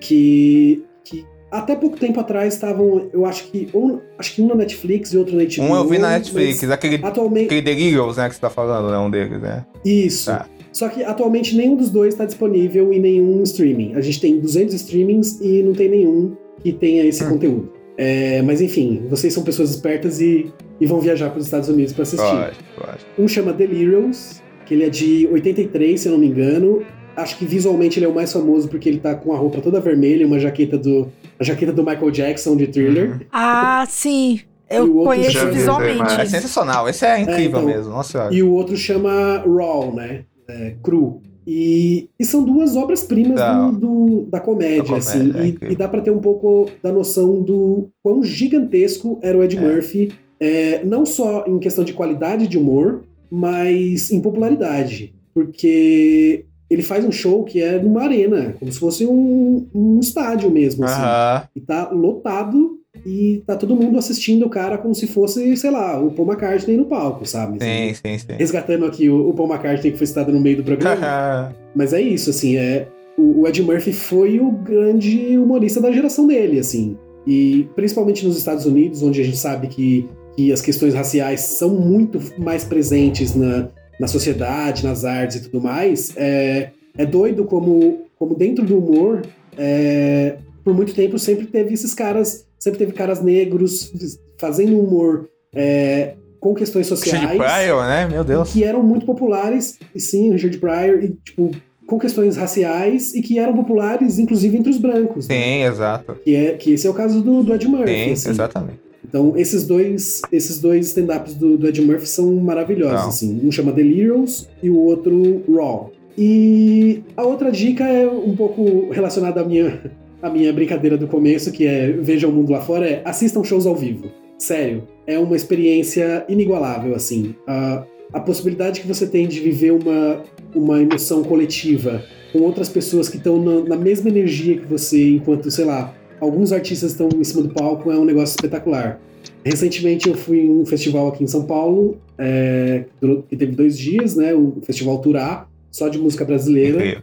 [0.00, 4.54] que, que até pouco tempo atrás estavam, eu acho que um, acho que um na
[4.54, 5.62] Netflix e outro na HBO.
[5.62, 8.98] Um eu vi na Netflix, aquele, Atualmente, aquele Delirious, né, que você tá falando, né,
[8.98, 9.66] um deles, né.
[9.84, 10.26] isso.
[10.30, 10.46] Tá.
[10.72, 13.94] Só que atualmente nenhum dos dois está disponível em nenhum streaming.
[13.94, 17.30] A gente tem 200 streamings e não tem nenhum que tenha esse Hum.
[17.30, 17.72] conteúdo.
[17.96, 21.92] É, mas enfim, vocês são pessoas espertas e, e vão viajar para os Estados Unidos
[21.92, 22.24] para assistir.
[22.24, 23.10] Lógico, lógico.
[23.18, 26.82] Um chama Delirious, que ele é de 83, se eu não me engano.
[27.16, 29.80] acho que visualmente ele é o mais famoso porque ele tá com a roupa toda
[29.80, 31.12] vermelha, uma jaqueta do.
[31.38, 33.26] A jaqueta do Michael Jackson de thriller.
[33.32, 34.40] Ah, sim.
[34.70, 36.20] Eu conheço vi visualmente.
[36.20, 38.34] É sensacional, esse é incrível É, então, mesmo, nossa senhora.
[38.34, 40.24] E o outro chama Raw, né?
[40.48, 41.20] É, cru.
[41.46, 43.72] E, e são duas obras-primas Não.
[43.72, 45.32] do, do- da comédia, Da comédia, assim.
[45.38, 45.72] é e- incrível.
[45.72, 50.12] e, dá pra ter um pouco da noção do quão gigantesco era o Ed Murphy,
[50.38, 55.12] é, não só em questão de qualidade de humor, mas em popularidade.
[55.34, 60.50] Porque ele faz um show que é numa arena, como se fosse um, um estádio
[60.50, 61.00] mesmo, assim.
[61.00, 61.42] Aham.
[61.56, 66.00] E tá lotado e tá todo mundo assistindo o cara como se fosse, sei lá,
[66.00, 67.58] o Paul McCartney no palco, sabe?
[67.62, 68.36] Sim, sim, sim.
[68.38, 71.54] Resgatando aqui o, o Paul McCartney que foi citado no meio do programa.
[71.74, 72.88] Mas é isso, assim, é.
[73.16, 76.96] O, o Ed Murphy foi o grande humorista da geração dele, assim.
[77.26, 81.70] E principalmente nos Estados Unidos, onde a gente sabe que, que as questões raciais são
[81.70, 83.68] muito mais presentes na,
[83.98, 89.22] na sociedade, nas artes e tudo mais, é, é doido como, como dentro do humor,
[89.56, 93.92] é, por muito tempo sempre teve esses caras, sempre teve caras negros
[94.38, 98.06] fazendo humor é, com questões sociais Richard Pryor, né?
[98.08, 98.52] Meu Deus.
[98.52, 101.50] que eram muito populares, e sim, o Richard Pryor, e, tipo,
[101.86, 105.26] com questões raciais e que eram populares, inclusive, entre os brancos.
[105.26, 105.34] né?
[105.34, 106.14] Sim, exato.
[106.22, 107.92] Que, é, que esse é o caso do, do Ed Murphy.
[107.92, 108.30] Sim, assim.
[108.30, 108.78] exatamente.
[109.04, 113.08] Então, esses dois, esses dois stand-ups do, do Ed Murphy são maravilhosos, Não.
[113.08, 113.40] assim.
[113.44, 115.90] Um chama Delirious e o outro Raw.
[116.16, 119.90] E a outra dica é um pouco relacionada à minha,
[120.22, 123.66] à minha brincadeira do começo, que é veja o mundo lá fora, é assistam shows
[123.66, 124.10] ao vivo.
[124.38, 127.34] Sério, é uma experiência inigualável, assim.
[127.46, 130.22] A, a possibilidade que você tem de viver uma,
[130.54, 135.50] uma emoção coletiva com outras pessoas que estão na, na mesma energia que você, enquanto,
[135.50, 139.00] sei lá, alguns artistas estão em cima do palco, é um negócio espetacular.
[139.44, 142.84] Recentemente eu fui em um festival aqui em São Paulo, é,
[143.28, 144.32] que teve dois dias, né?
[144.34, 146.98] O Festival Turá, só de música brasileira.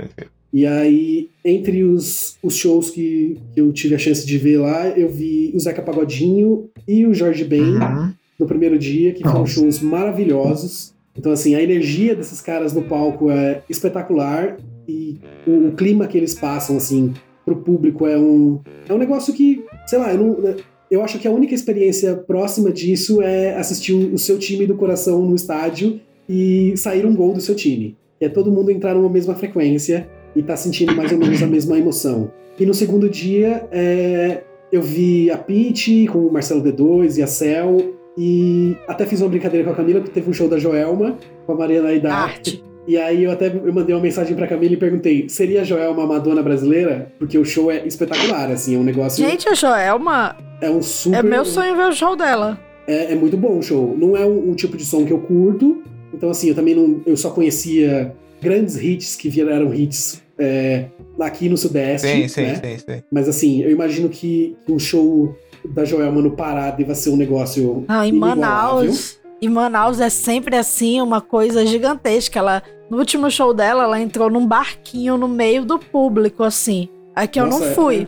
[0.51, 4.87] E aí, entre os, os shows que, que eu tive a chance de ver lá,
[4.89, 8.11] eu vi o Zeca Pagodinho e o Jorge Ben Uhum.
[8.39, 9.53] no primeiro dia, que foram Nossa.
[9.53, 10.93] shows maravilhosos.
[11.15, 14.57] Então, assim, a energia desses caras no palco é espetacular
[14.87, 17.13] e o, o clima que eles passam, assim,
[17.45, 20.55] pro público é um, é um negócio que, sei lá, eu, não,
[20.89, 24.75] eu acho que a única experiência próxima disso é assistir o, o seu time do
[24.75, 27.95] coração no estádio e sair um gol do seu time.
[28.19, 30.09] É todo mundo entrar numa mesma frequência
[30.39, 32.31] e tá sentindo mais ou menos a mesma emoção.
[32.57, 37.27] E no segundo dia, é, eu vi a Pete com o Marcelo D2 e a
[37.27, 37.93] Cel.
[38.17, 41.51] E até fiz uma brincadeira com a Camila, porque teve um show da Joelma com
[41.51, 42.41] a Mariana Aidar.
[42.87, 46.03] E aí eu até eu mandei uma mensagem pra Camila e perguntei: seria a Joelma
[46.03, 47.11] uma Madonna brasileira?
[47.19, 49.25] Porque o show é espetacular, assim, é um negócio.
[49.25, 50.37] Gente, a Joelma.
[50.61, 51.19] É um super.
[51.19, 52.59] É meu sonho ver o show dela.
[52.87, 53.95] É, é muito bom o show.
[53.97, 55.83] Não é um, um tipo de som que eu curto.
[56.13, 57.01] Então, assim, eu também não.
[57.05, 60.85] Eu só conhecia grandes hits que viraram hits é,
[61.19, 62.07] aqui no Sudeste.
[62.07, 62.55] Sim, sim, né?
[62.55, 63.03] sim, sim.
[63.11, 65.35] Mas assim, eu imagino que um show
[65.75, 67.83] da Joelma no Pará deva ser um negócio.
[67.87, 68.11] Não, em.
[68.13, 69.19] Manaus.
[69.41, 72.39] Em Manaus é sempre assim, uma coisa gigantesca.
[72.39, 76.89] Ela, no último show dela, ela entrou num barquinho no meio do público, assim.
[77.15, 78.07] Aqui eu Nossa, não é- fui.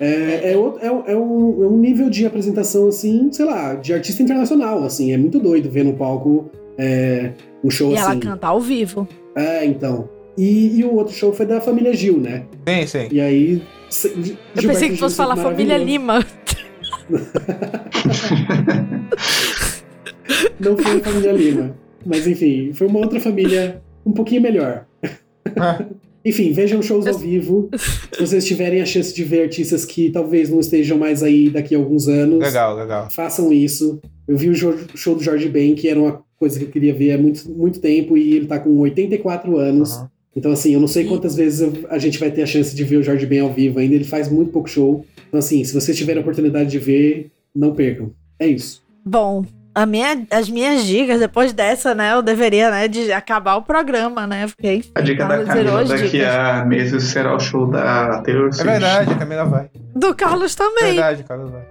[0.00, 3.74] É, é, outro- é, um- é um, é um nível de apresentação, assim, sei lá,
[3.74, 5.12] de artista internacional, assim.
[5.12, 7.32] É muito doido ver no palco é,
[7.62, 8.20] um show E ela assim.
[8.20, 9.06] canta ao vivo.
[9.36, 10.08] É, então.
[10.36, 12.44] E, e o outro show foi da família Gil, né?
[12.66, 13.08] Sim, sim.
[13.10, 13.62] E aí.
[13.90, 15.76] se- Eu Gilberto pensei que fosse falar família.
[15.76, 16.24] Lima.
[20.60, 21.76] Não foi a família Lima.
[22.04, 24.86] Mas enfim, foi uma outra família um pouquinho melhor.
[26.24, 27.68] enfim, vejam shows ao vivo.
[28.12, 31.74] Se vocês tiverem a chance de ver artistas que talvez não estejam mais aí daqui
[31.74, 32.38] a alguns anos.
[32.40, 33.08] Legal, legal.
[33.10, 34.00] Façam isso.
[34.26, 37.12] Eu vi o show do Jorge Ben, que era uma coisa que eu queria ver
[37.12, 40.04] há muito, muito tempo, e ele tá com 84 anos.
[40.34, 42.96] Então, assim, eu não sei quantas vezes a gente vai ter a chance de ver
[42.96, 43.94] o Jorge Ben ao vivo ainda.
[43.94, 45.04] Ele faz muito pouco show.
[45.28, 48.10] Então, assim, se vocês tiverem a oportunidade de ver, não percam.
[48.38, 48.82] É isso.
[49.04, 49.44] Bom,
[49.74, 54.26] a minha, as minhas dicas, depois dessa, né, eu deveria, né, de acabar o programa,
[54.26, 54.46] né?
[54.46, 56.28] Porque, enfim, A dica da Camila as daqui dicas.
[56.34, 58.70] a meses será o show da Taylor É Swift.
[58.70, 59.70] verdade, a Camila vai.
[59.94, 60.92] Do Carlos É também.
[60.94, 61.62] verdade, Carlos vai.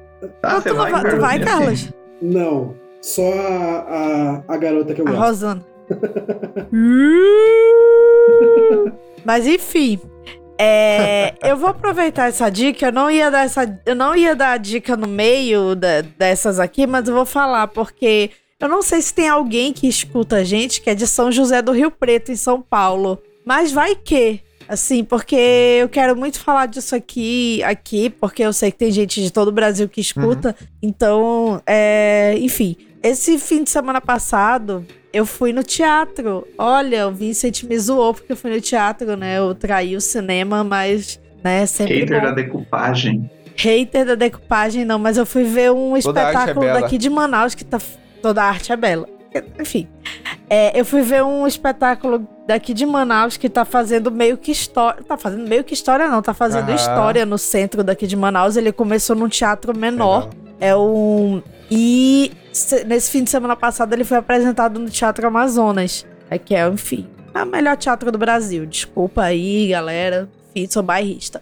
[0.44, 1.90] Ah, tu, não vai, tu vai, Carlos?
[2.22, 2.76] Não.
[3.02, 5.24] Só a, a, a garota que eu A gosto.
[5.26, 5.66] Rosana.
[9.24, 10.00] Mas enfim,
[10.58, 12.88] é, eu vou aproveitar essa dica.
[12.88, 16.60] Eu não ia dar essa, eu não ia dar a dica no meio da- dessas
[16.60, 20.44] aqui, mas eu vou falar porque eu não sei se tem alguém que escuta a
[20.44, 24.40] gente que é de São José do Rio Preto em São Paulo, mas vai que
[24.68, 25.36] assim, porque
[25.82, 29.50] eu quero muito falar disso aqui, aqui, porque eu sei que tem gente de todo
[29.50, 30.56] o Brasil que escuta.
[30.82, 36.48] Então, é, enfim, esse fim de semana passado, eu fui no teatro.
[36.58, 39.38] Olha, o Vincent me zoou porque eu fui no teatro, né?
[39.38, 42.28] Eu traí o cinema, mas, né, sempre Hater bom.
[42.28, 43.30] da decupagem.
[43.56, 46.82] Hater da decupagem, não, mas eu fui ver um Toda é espetáculo bela.
[46.82, 47.80] daqui de Manaus que tá.
[48.22, 49.08] Toda arte é bela.
[49.60, 49.88] Enfim.
[50.50, 55.02] É, eu fui ver um espetáculo daqui de Manaus que tá fazendo meio que história.
[55.04, 56.76] Tá fazendo meio que história, não, tá fazendo Aham.
[56.76, 58.58] história no centro daqui de Manaus.
[58.58, 60.30] Ele começou num teatro menor.
[60.62, 61.42] É um.
[61.70, 66.06] E se- nesse fim de semana passado ele foi apresentado no Teatro Amazonas.
[66.30, 68.66] É que é, enfim, é o melhor teatro do Brasil.
[68.66, 70.30] Desculpa aí, galera.
[70.56, 71.42] Enfim, sou bairrista.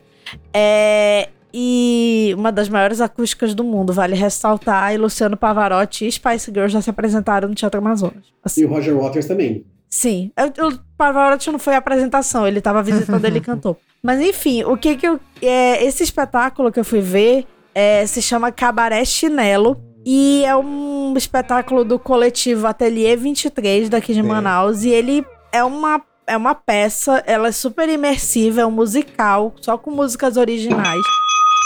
[0.54, 4.94] É, e uma das maiores acústicas do mundo, vale ressaltar.
[4.94, 8.24] E Luciano Pavarotti e Spice Girls já se apresentaram no Teatro Amazonas.
[8.58, 9.66] E o Roger Waters também.
[9.90, 10.32] Sim.
[10.38, 13.78] O Pavarotti não foi a apresentação, ele tava visitando, ele cantou.
[14.02, 15.20] Mas enfim, o que que eu.
[15.42, 17.46] É, esse espetáculo que eu fui ver
[17.80, 19.78] é, se chama Cabaré Chinelo.
[20.06, 24.84] E é um espetáculo do coletivo Ateliê 23 daqui de Manaus.
[24.84, 29.78] E ele é uma, é uma peça, ela é super imersiva, é um musical, só
[29.78, 31.02] com músicas originais,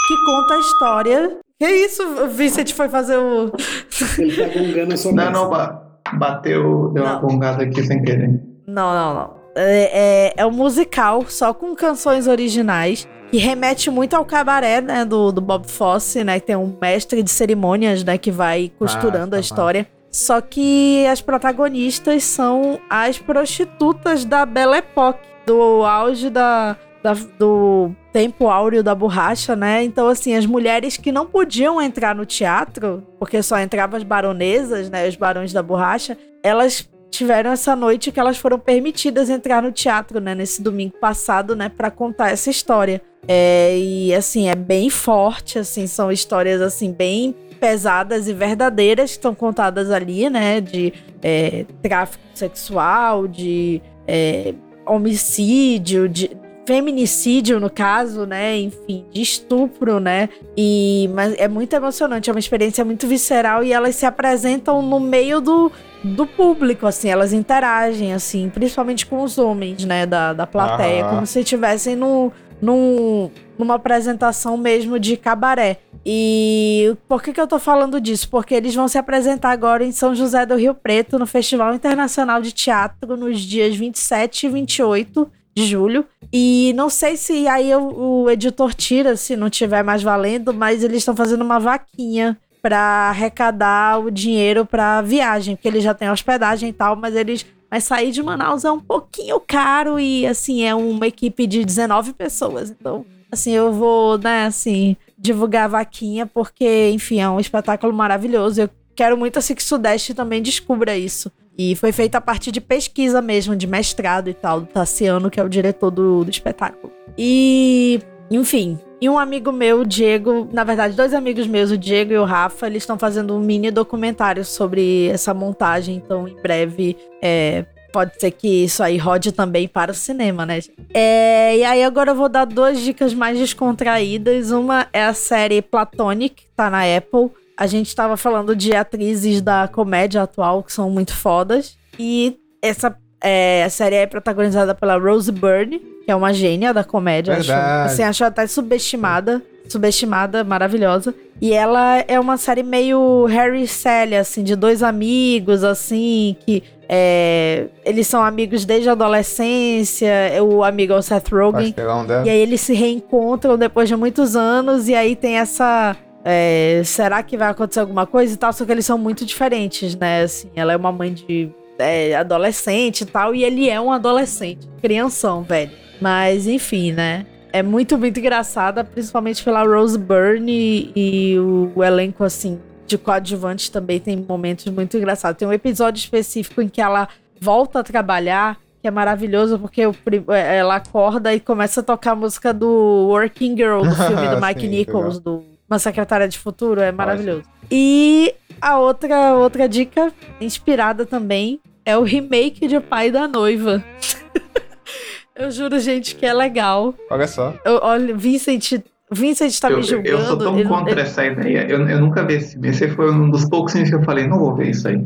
[0.06, 1.36] que conta a história.
[1.60, 2.02] Que isso?
[2.02, 3.52] O Vincent foi fazer o.
[4.18, 5.82] Ele tá gongando sua Não, não, ba-
[6.14, 8.40] bateu, deu uma gongada aqui sem querer.
[8.66, 9.34] Não, não, não.
[9.56, 13.06] É, é, é um musical só com canções originais.
[13.30, 15.04] Que remete muito ao cabaré, né?
[15.04, 16.38] Do, do Bob Fosse, né?
[16.38, 18.16] Que tem um mestre de cerimônias, né?
[18.16, 19.86] Que vai costurando Ah, tá a história.
[20.10, 27.90] Só que as protagonistas são as prostitutas da Belle Époque, do auge da, da- do
[28.12, 29.82] tempo áureo da borracha, né?
[29.82, 34.88] Então, assim, as mulheres que não podiam entrar no teatro, porque só entravam as baronesas,
[34.88, 35.08] né?
[35.08, 40.20] Os barões da borracha, elas tiveram essa noite que elas foram permitidas entrar no teatro,
[40.20, 40.34] né?
[40.34, 41.68] Nesse domingo passado, né?
[41.68, 43.00] Pra contar essa história.
[43.26, 49.16] É, e, assim, é bem forte, assim, são histórias, assim, bem pesadas e verdadeiras que
[49.16, 50.60] estão contadas ali, né?
[50.60, 50.92] De
[51.22, 54.52] é, tráfico sexual, de é,
[54.86, 56.30] homicídio, de
[56.66, 58.58] feminicídio no caso, né?
[58.58, 60.28] Enfim, de estupro, né?
[60.56, 64.98] E mas é muito emocionante, é uma experiência muito visceral e elas se apresentam no
[64.98, 65.70] meio do,
[66.02, 70.06] do público, assim, elas interagem, assim, principalmente com os homens, né?
[70.06, 71.14] Da, da plateia, Aham.
[71.14, 75.78] como se estivessem no, num, numa apresentação mesmo de cabaré.
[76.06, 78.28] E por que, que eu tô falando disso?
[78.28, 82.42] Porque eles vão se apresentar agora em São José do Rio Preto, no Festival Internacional
[82.42, 86.04] de Teatro, nos dias 27 e 28 de julho.
[86.32, 90.82] E não sei se aí o, o editor tira, se não tiver mais valendo, mas
[90.82, 96.10] eles estão fazendo uma vaquinha para arrecadar o dinheiro para viagem, porque eles já têm
[96.10, 100.62] hospedagem e tal, mas eles mas sair de Manaus é um pouquinho caro e assim
[100.62, 102.70] é uma equipe de 19 pessoas.
[102.70, 108.62] Então, assim, eu vou, né, assim, divulgar a vaquinha porque, enfim, é um espetáculo maravilhoso.
[108.62, 111.32] Eu quero muito assim que o Sudeste também descubra isso.
[111.56, 115.38] E foi feito a partir de pesquisa mesmo, de mestrado e tal, do Tassiano, que
[115.38, 116.92] é o diretor do, do espetáculo.
[117.16, 118.00] E,
[118.30, 122.16] enfim, e um amigo meu, o Diego, na verdade, dois amigos meus, o Diego e
[122.16, 125.96] o Rafa, eles estão fazendo um mini documentário sobre essa montagem.
[125.96, 130.58] Então, em breve, é, pode ser que isso aí rode também para o cinema, né?
[130.92, 134.50] É, e aí, agora eu vou dar duas dicas mais descontraídas.
[134.50, 137.30] Uma é a série Platonic, que tá na Apple.
[137.56, 141.76] A gente tava falando de atrizes da comédia atual que são muito fodas.
[141.98, 146.84] E essa é, a série é protagonizada pela Rose Byrne, que é uma gênia da
[146.84, 147.34] comédia.
[147.34, 147.92] Acho, Verdade.
[147.92, 149.42] assim, acho até subestimada.
[149.66, 151.14] Subestimada, maravilhosa.
[151.40, 156.62] E ela é uma série meio Harry e Sally, assim, de dois amigos, assim, que
[156.86, 160.12] é, eles são amigos desde a adolescência.
[160.42, 161.72] O amigo é o Seth Rogen.
[161.72, 162.26] Dela.
[162.26, 165.96] E aí eles se reencontram depois de muitos anos, e aí tem essa.
[166.24, 168.52] É, será que vai acontecer alguma coisa e tal?
[168.52, 170.22] Só que eles são muito diferentes, né?
[170.22, 174.66] Assim, ela é uma mãe de é, adolescente e tal, e ele é um adolescente,
[174.80, 175.70] crianção, velho.
[176.00, 177.26] Mas enfim, né?
[177.52, 180.92] É muito, muito engraçada, principalmente pela Rose Byrne e,
[181.34, 185.38] e o, o elenco, assim, de coadjuvantes também tem momentos muito engraçados.
[185.38, 187.08] Tem um episódio específico em que ela
[187.40, 192.16] volta a trabalhar, que é maravilhoso, porque é, ela acorda e começa a tocar a
[192.16, 195.38] música do Working Girl, do filme do Mike Sim, Nichols, legal.
[195.38, 197.42] do Uma Secretária de Futuro, é maravilhoso.
[197.70, 203.82] E a outra, outra dica, inspirada também, é o remake de Pai da Noiva.
[205.34, 206.94] Eu juro, gente, que é legal.
[207.10, 207.54] Olha só.
[207.64, 208.80] Eu, olha, Vincent,
[209.10, 210.08] Vincent tá eu, me julgando.
[210.08, 211.66] eu sou tão ele- contra ele- essa ideia.
[211.68, 212.68] Eu, eu nunca vi esse filme.
[212.68, 215.04] Esse foi um dos poucos filmes que eu falei, não vou ver isso aí.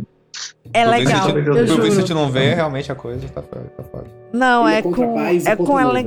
[0.74, 1.82] É Pro legal, Vincent- eu pro juro.
[1.82, 3.72] Vincent não vê, realmente a coisa tá foda.
[3.74, 4.04] Tá foda.
[4.30, 6.02] Não, Ele é contra com, é com ela.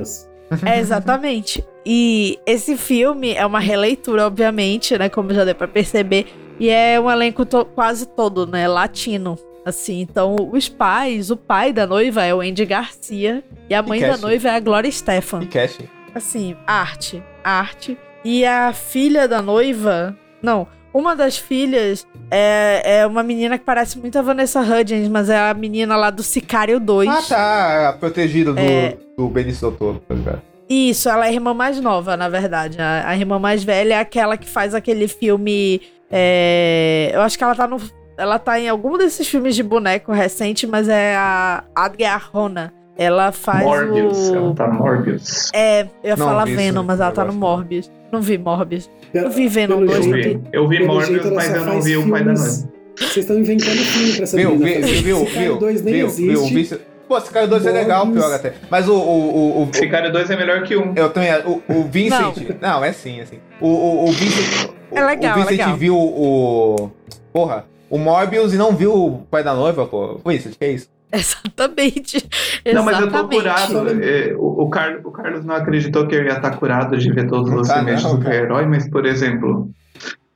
[0.64, 1.64] É, exatamente.
[1.84, 5.08] E esse filme é uma releitura, obviamente, né?
[5.08, 6.26] Como já deu pra perceber.
[6.58, 8.68] E é um elenco to quase todo, né?
[8.68, 9.36] Latino.
[9.64, 14.00] Assim, então os pais, o pai da noiva é o Andy Garcia e a mãe
[14.00, 15.42] da noiva é a Gloria Stefan.
[15.42, 15.88] E casting.
[16.14, 17.96] Assim, arte, arte.
[18.24, 23.98] E a filha da noiva, não, uma das filhas é, é uma menina que parece
[23.98, 27.08] muito a Vanessa Hudgens, mas é a menina lá do Sicário 2.
[27.08, 27.96] Ah, tá.
[27.98, 28.96] Protegida do, é...
[29.16, 30.42] do Benício Doutor, tá ligado?
[30.68, 32.80] Isso, ela é a irmã mais nova, na verdade.
[32.80, 35.82] A, a irmã mais velha é aquela que faz aquele filme.
[36.10, 37.78] É, eu acho que ela tá no.
[38.16, 42.72] Ela tá em algum desses filmes de boneco recente, mas é a Adria Rona.
[42.96, 44.34] Ela faz Morbius, o...
[44.36, 45.50] ela tá Morbius.
[45.54, 47.32] É, eu ia Não falar Venom, isso, mas ela tá no.
[47.32, 47.90] Morbius.
[48.12, 48.90] Não vi Morbius.
[49.14, 51.96] Eu vi Venom pelo 2 Eu vi, eu vi Pelo Morbius, mas eu não vi
[51.96, 52.68] o pai da noiva.
[52.96, 54.86] Vocês estão inventando filme pra essa Viu, menina.
[54.86, 56.52] viu, viu, Sicário viu, 2 nem viu, existe.
[56.52, 58.54] viu, viu, Pô, Sicário 2 é legal, pior até.
[58.70, 58.94] Mas o.
[58.94, 60.94] o, o, o Sicário 2 é melhor que um.
[60.94, 61.30] eu também.
[61.44, 62.56] O, o Vincent.
[62.60, 62.82] Não.
[62.84, 63.38] é sim, é sim.
[63.60, 64.70] O, o, o Vincent.
[64.90, 65.76] É legal, O é Vincent legal.
[65.76, 66.90] viu o.
[67.32, 67.66] Porra.
[67.90, 70.18] O Morbius e não viu o pai da noiva, pô.
[70.24, 70.88] Vincent, que é isso?
[71.16, 72.24] Exatamente.
[72.72, 74.02] Não, mas eu tô curado.
[74.02, 77.26] é, o, o, Car- o Carlos não acreditou que eu ia estar curado de ver
[77.28, 78.16] todos os tá, filmes não, cara.
[78.22, 79.70] super-herói, mas, por exemplo,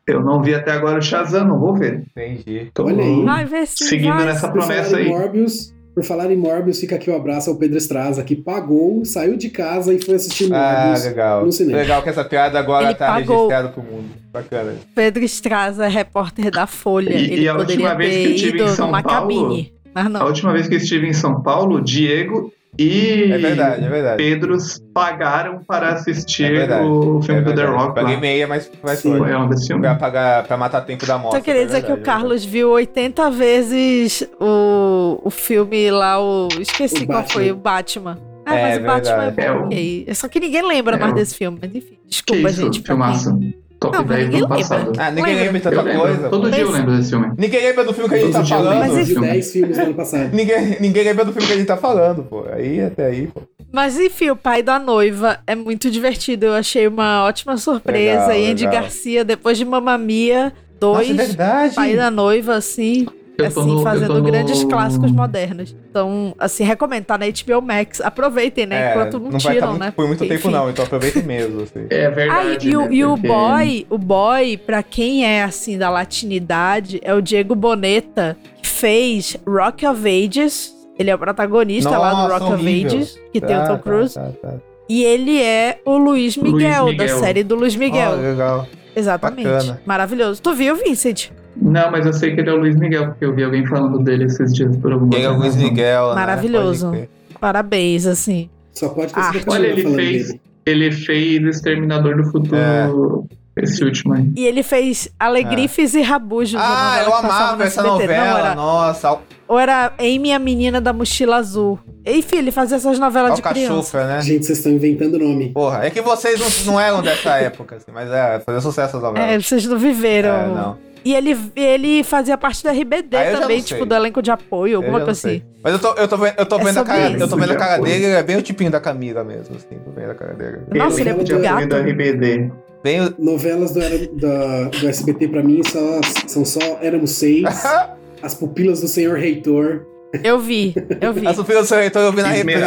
[0.06, 2.04] eu não vi até agora o Shazam, não vou ver.
[2.16, 2.70] Entendi.
[2.74, 3.24] Tô Olha aí.
[3.24, 4.26] Vai ver sim, seguindo vai.
[4.26, 5.08] nessa promessa aí.
[5.08, 9.34] Morbius, por falar em Morbius, fica aqui o abraço ao Pedro Estraza, que pagou, saiu
[9.36, 11.44] de casa e foi assistir Ah, Morbius legal.
[11.46, 11.78] no cinema.
[11.78, 13.36] Legal que essa piada agora Ele tá pagou.
[13.48, 14.10] registrada pro mundo.
[14.30, 14.74] Bacana.
[14.94, 17.14] Pedro Estraza, repórter da Folha.
[17.14, 19.72] E- Ele e a poderia última vez que eu tive em São Paulo, cabine.
[19.96, 20.26] Mas A não.
[20.26, 24.16] última vez que eu estive em São Paulo, Diego e É verdade, é verdade.
[24.18, 24.54] Pedro
[24.92, 26.86] pagaram para É assistir verdade.
[26.86, 27.64] o filme É do The.
[27.64, 27.94] Rock.
[27.94, 28.20] Paguei lá.
[28.20, 29.12] meia, mas, mas Sim.
[29.16, 29.18] foi.
[29.20, 29.80] Foi um desse filme.
[29.80, 31.32] Pra, pagar, pra matar tempo da moto.
[31.32, 36.48] Só queria dizer que o Carlos viu 80 vezes o, o filme lá, o.
[36.60, 37.32] Esqueci O qual Batman.
[37.32, 38.18] foi, o Batman.
[38.44, 39.40] Ah, É, mas o Batman verdade.
[39.40, 40.04] é É bom, o- ok.
[40.06, 41.94] É só que ninguém lembra É mais desse filme, mas enfim.
[42.04, 42.82] Que Desculpa, isso, gente.
[42.82, 43.38] filmaço.
[43.78, 44.92] Top Não, mas 10 do ano passado.
[44.98, 45.44] Ah, ninguém Lembra?
[45.52, 46.00] lembra de Eu tanta lembro.
[46.02, 46.28] coisa.
[46.30, 47.32] Todo dia eu lembro desse filme.
[47.36, 48.78] Ninguém lembra do filme que a gente Todo tá falando.
[48.78, 49.26] Mas filme.
[49.26, 50.30] 10 filmes do ano passado.
[50.34, 52.44] Ninguém, ninguém lembra do filme que a gente tá falando, pô.
[52.50, 53.42] Aí até aí, pô.
[53.72, 56.46] Mas enfim, o pai da noiva é muito divertido.
[56.46, 58.28] Eu achei uma ótima surpresa.
[58.28, 58.82] Legal, e Andy legal.
[58.82, 61.74] Garcia, depois de Mamma Mia Nossa, 2, é verdade.
[61.74, 63.06] pai da noiva, assim,
[63.38, 65.74] Eu assim, no- fazendo tô no- grandes clássicos modernos.
[65.90, 68.00] Então, assim, recomendo, tá na HBO Max.
[68.00, 68.88] Aproveitem, né?
[68.88, 69.92] É, Enquanto não, não vai tiram, estar né?
[69.94, 70.56] por muito Porque, tempo, enfim.
[70.56, 70.70] não.
[70.70, 71.86] Então aproveitem mesmo, assim.
[71.90, 72.68] É Ah, verdade.
[72.68, 72.88] e, e o, né?
[72.92, 77.54] e o Porque- boy, o boy, pra quem é assim da latinidade, é o Diego
[77.54, 80.74] Boneta, que fez Rock of Ages.
[80.98, 82.90] Ele é o protagonista lá do Nossa, Rock of horrível.
[82.98, 84.14] Ages, que tem o Tá, Tom tá, Cruise.
[84.14, 84.54] tá, tá.
[84.88, 87.18] E ele é o Luiz Miguel, Luiz da Miguel.
[87.18, 88.12] série do Luiz Miguel.
[88.12, 88.66] Ah, legal.
[88.96, 89.48] Exatamente.
[89.48, 89.80] bacana.
[89.84, 90.40] Maravilhoso.
[90.42, 91.30] Tu viu, Vincent?
[91.54, 93.98] Não, mas eu sei que ele é o Luiz Miguel, porque eu vi alguém falando
[93.98, 95.56] dele esses dias por alguma Quem é o Luiz.
[95.56, 96.14] Miguel, né?
[96.14, 96.90] Maravilhoso.
[96.90, 97.08] Crer.
[97.40, 98.50] Parabéns, assim.
[98.72, 100.40] Só pode ter sido Olha, ele fez, dele.
[100.66, 103.26] ele fez Exterminador do Futuro,
[103.64, 104.30] esse último aí.
[104.36, 106.60] E ele fez Alegrifes e Rabujos.
[106.62, 107.86] Ah, eu amava essa SBT.
[107.86, 108.38] Não, novela.
[108.40, 109.18] era- Nossa,
[109.48, 111.78] Ou era Amy, a menina da mochila azul.
[112.04, 113.72] Enfim, ele fazia essas novelas de criança.
[113.72, 114.20] Alcachufra, né?
[114.20, 115.50] Gente, vocês estão inventando nome.
[115.52, 119.02] Porra, é que vocês não, não eram dessa época, assim, mas é, fazia sucesso as
[119.02, 119.46] É, novelas.
[119.46, 120.30] vocês não viveram.
[120.34, 120.86] É, não.
[121.04, 124.78] E ele, ele fazia parte do RBD Ah, também, não tipo, do elenco de apoio,
[124.78, 125.28] alguma coisa não assim.
[125.40, 125.44] sei.
[125.62, 127.52] Mas eu tô, eu tô, vendo, eu tô É vendo a cara, eu tô vendo
[127.52, 130.14] a cara dele, ele é bem o tipinho da Camila mesmo, assim, tô vendo a
[130.16, 130.58] cara dele.
[130.74, 131.68] Nossa, ele é lembro muito gato.
[131.68, 132.50] do RBD.
[132.86, 133.14] Bem.
[133.18, 137.44] Novelas do, era- da- do SBT pra mim só, são só Éramos Seis,
[138.22, 139.82] As Pupilas do Senhor Reitor.
[140.22, 141.26] Eu vi, eu vi.
[141.26, 142.60] A Sofia do Seu Reitor eu vi na reprise.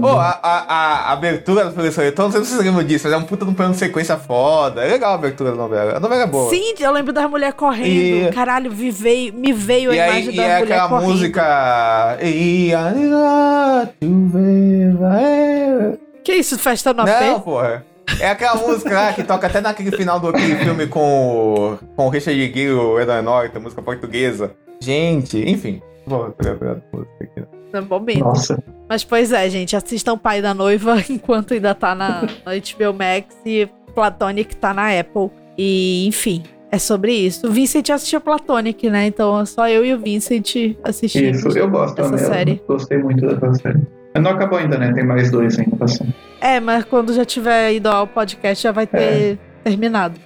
[0.00, 2.84] Pô, a, a, a abertura da Sofia do Seu Reitor, não sei se vocês lembram
[2.84, 4.84] disso, mas é um puta de um plano de sequência foda.
[4.84, 5.96] É legal a abertura da novela.
[5.96, 6.50] A novela é boa.
[6.50, 7.86] Sim, eu lembro das mulheres correndo.
[8.28, 10.88] E- Caralho, vi, veio, me veio E a aí imagem e da é mulher aquela
[10.88, 11.10] correndo.
[11.12, 12.18] música.
[12.20, 15.92] E a chuva é-
[16.24, 17.08] Que isso, festa no AP?
[17.08, 17.86] Não, porra.
[18.22, 22.06] É aquela música lá que toca até naquele final do aquele filme com, o- com
[22.06, 24.54] o Richard Gere, o Edward Norton, música portuguesa.
[24.80, 25.82] Gente, enfim.
[26.06, 27.42] Vou pegar pegar a música aqui.
[27.72, 28.20] É momento.
[28.20, 28.62] Nossa.
[28.88, 33.34] Mas pois é, gente, assistam Pai da Noiva enquanto ainda tá na, na HBO Max
[33.44, 35.30] e Platonic tá na Apple.
[35.58, 36.42] E, enfim,
[36.72, 37.46] é sobre isso.
[37.46, 39.06] O Vincent assistiu Platonic, né?
[39.06, 42.26] Então é só eu e o Vincent assistimos Isso, eu gosto essa mesmo.
[42.26, 42.62] série.
[42.66, 43.82] Gostei muito dessa série.
[44.14, 44.90] Mas não acabou ainda, né?
[44.94, 46.14] Tem mais dois ainda passando.
[46.40, 50.18] É, mas quando já tiver ido ao podcast já vai ter terminado.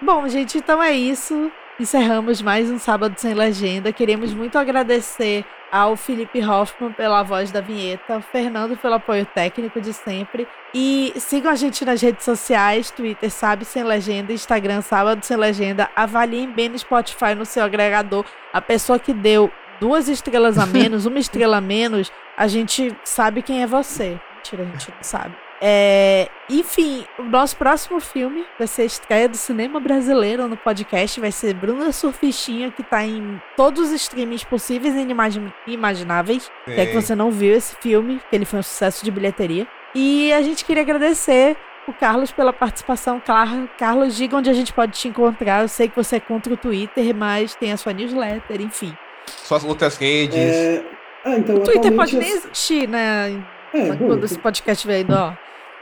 [0.00, 1.50] Bom, gente, então é isso.
[1.80, 3.90] Encerramos mais um Sábado Sem Legenda.
[3.90, 9.80] Queremos muito agradecer ao Felipe Hoffman pela voz da vinheta, ao Fernando pelo apoio técnico
[9.80, 10.46] de sempre.
[10.74, 15.88] E sigam a gente nas redes sociais, Twitter Sabe Sem Legenda, Instagram Sábado Sem Legenda.
[15.96, 18.26] Avaliem bem no Spotify, no seu agregador.
[18.52, 19.50] A pessoa que deu
[19.80, 24.20] duas estrelas a menos, uma estrela a menos, a gente sabe quem é você.
[24.36, 25.34] Mentira, a gente não sabe.
[25.62, 31.20] É, enfim, o nosso próximo filme vai ser a estreia do cinema brasileiro no podcast.
[31.20, 36.50] Vai ser Bruna Surfistinha, que tá em todos os streamings possíveis e imagináveis.
[36.62, 37.00] Até que Sim.
[37.00, 39.66] você não viu esse filme, que ele foi um sucesso de bilheteria.
[39.94, 41.56] E a gente queria agradecer
[41.86, 43.20] o Carlos pela participação.
[43.20, 45.62] Claro, Carlos, diga onde a gente pode te encontrar.
[45.62, 48.96] Eu sei que você é contra o Twitter, mas tem a sua newsletter, enfim.
[49.26, 50.36] Suas outras redes.
[50.36, 50.82] É...
[51.24, 53.42] Ah, então, O Twitter pode nem existir, né?
[53.74, 55.32] É, bom, Quando esse podcast vier indo, ó.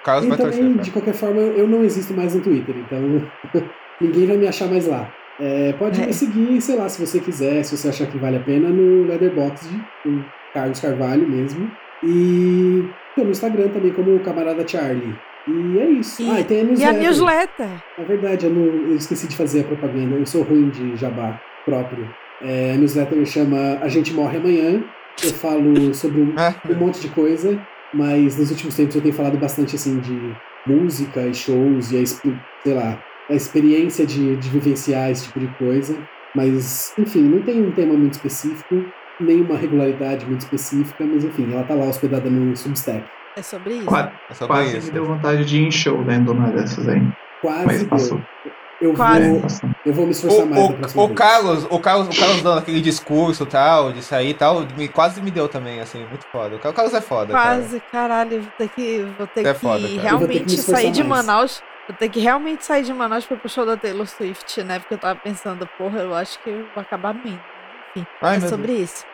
[0.08, 0.80] Carlos E vai também, torcer.
[0.82, 2.98] de qualquer forma, eu não existo mais no Twitter, então
[4.00, 5.12] ninguém vai me achar mais lá.
[5.40, 6.06] É, pode É.
[6.06, 9.04] me seguir, sei lá, se você quiser, se você achar que vale a pena, no
[9.06, 9.68] Leatherboxd,
[10.02, 10.22] com
[10.54, 11.70] Carlos Carvalho mesmo.
[12.02, 15.14] E tô no Instagram também como o Camarada Charlie.
[15.46, 16.22] E é isso.
[16.22, 16.88] E, ah, e tem a e newsletter.
[16.96, 17.68] a newsletter.
[17.98, 20.16] É verdade, eu, não- eu esqueci de fazer a propaganda.
[20.16, 22.08] Eu sou ruim de jabá próprio.
[22.42, 24.82] É, a newsletter chama A Gente Morre Amanhã.
[25.22, 26.34] Eu falo sobre um,
[26.70, 27.58] um monte de coisa,
[27.94, 30.36] mas nos últimos tempos eu tenho falado bastante assim de
[30.66, 32.24] música e shows e a, exp-
[32.62, 35.96] sei lá, a experiência de, de vivenciar esse tipo de coisa.
[36.34, 38.84] Mas, enfim, não tem um tema muito específico,
[39.20, 43.04] nem uma regularidade muito específica, mas enfim, ela tá lá hospedada no Substack.
[43.36, 43.86] É sobre isso.
[43.86, 44.86] Quase, É sobre quase isso.
[44.88, 47.00] me deu vontade de ir em show lendo uma dessas aí.
[47.40, 47.88] Quase Mas deu.
[47.88, 48.20] passou.
[48.80, 49.28] Eu Quase.
[49.28, 49.42] vou,
[49.84, 51.14] eu vou me esforçar mais O, próxima o, o.
[51.14, 55.20] Carlos, o Carlos, o Carlos dando aquele discurso tal, de sair e tal, me, quase
[55.20, 56.54] me deu também, assim, muito foda.
[56.56, 57.56] O Carlos é foda, cara.
[57.56, 59.88] Quase, caralho, vou ter que, vou ter É que foda, cara.
[59.88, 61.26] Vou ter que realmente sair de mais.
[61.26, 61.62] Manaus.
[61.88, 64.78] Vou ter que realmente sair de Manaus pra ir pro show da Taylor Swift, né?
[64.78, 67.40] Porque eu tava pensando, porra, eu acho que eu vou acabar mesmo.
[67.96, 69.04] Enfim, Ai, é sobre isso.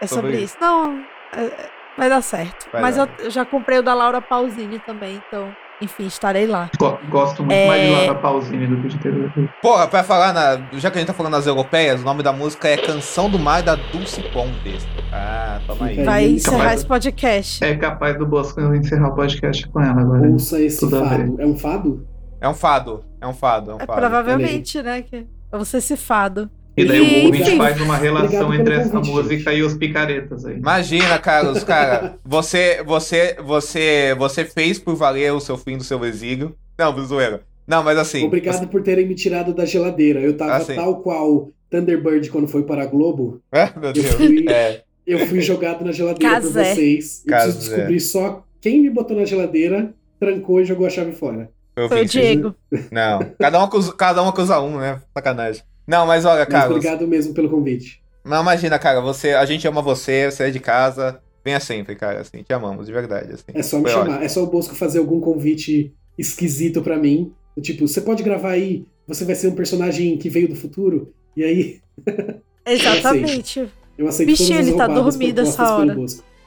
[0.00, 0.44] É Sobre sobre, isso.
[0.44, 0.56] isso.
[0.60, 1.04] Não,
[1.36, 1.68] é-
[1.98, 2.68] vai dar certo.
[2.72, 3.08] Vai Mas dar.
[3.18, 6.70] eu, eu já comprei o da Laura Pausini também, então, enfim, estarei lá.
[6.78, 7.66] Go- Gosto muito É.
[7.66, 9.54] mais de Laura Pausini do que de Taylor Swift.
[9.60, 12.32] Porra, pra falar, na, já que a gente tá falando nas europeias, o nome da
[12.32, 14.86] música é Canção do Mar da Dulce Pontes.
[15.12, 16.02] Ah, toma aí.
[16.04, 17.64] Vai encerrar capaz- esse podcast.
[17.64, 20.28] É capaz do Bosco encerrar o podcast com ela agora.
[20.28, 21.36] Ouça esse Tudo fado.
[21.40, 22.06] É um fado?
[22.40, 24.00] É um fado, é um fado, é um É, fado.
[24.00, 25.02] provavelmente, né?
[25.02, 26.50] Que é você cifado.
[26.76, 27.56] E daí E, o ouvinte enfim.
[27.56, 30.56] faz uma relação Obrigado entre essa convite, música e os picaretas aí.
[30.56, 36.04] Imagina, Carlos, cara, você, você, você, você fez por valer o seu fim do seu
[36.04, 36.54] exílio.
[36.76, 37.42] Não, zoeira.
[37.66, 38.24] Não, mas assim.
[38.26, 40.20] Obrigado por terem me tirado da geladeira.
[40.20, 40.74] Eu tava Ah, sim.
[40.74, 43.40] tal qual Thunderbird quando foi para a Globo.
[43.52, 44.06] É, meu Deus.
[44.14, 44.82] fui- É.
[45.06, 46.74] Eu fui jogado na geladeira por Casé.
[46.74, 47.22] vocês.
[47.24, 47.44] Eu Casé.
[47.52, 51.50] preciso descobrir só quem me botou na geladeira, trancou e jogou a chave fora.
[51.76, 52.04] Eu Foi o.
[52.06, 52.54] Diego.
[52.90, 53.18] Não.
[53.38, 55.00] Cada um, acusa, cada um acusa um, né?
[55.12, 55.62] Sacanagem.
[55.86, 56.76] Não, mas olha, Mas Carlos.
[56.76, 58.02] obrigado mesmo pelo convite.
[58.22, 61.20] Mas imagina, cara, você, a gente ama você, você é de casa.
[61.44, 63.32] Venha sempre, cara, assim, te amamos, de verdade.
[63.34, 63.44] Assim.
[63.52, 64.08] É só me Foi chamar.
[64.12, 64.24] ótimo.
[64.24, 67.32] É só o Bosco fazer algum convite esquisito pra mim.
[67.54, 71.12] Do Tipo, você pode gravar aí, você vai ser um personagem que veio do futuro.
[71.36, 71.80] E aí,
[72.66, 73.68] Exatamente.
[73.98, 75.96] eu aceito Bichinho, todas as ele tá dormindo essa hora.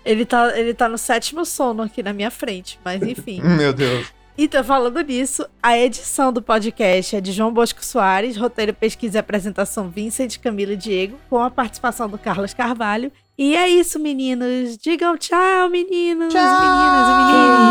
[0.04, 3.42] Ele tá, ele tá no sétimo sono aqui na minha frente, mas enfim.
[3.58, 4.12] Meu Deus.
[4.38, 9.20] Então, falando nisso, a edição do podcast é de João Bosco Soares, roteiro, pesquisa e
[9.20, 13.12] apresentação Vincent, Camila e Diego, com a participação do Carlos Carvalho.
[13.36, 14.78] E é isso, meninos.
[14.78, 17.14] Digam tchau, meninos, meninas e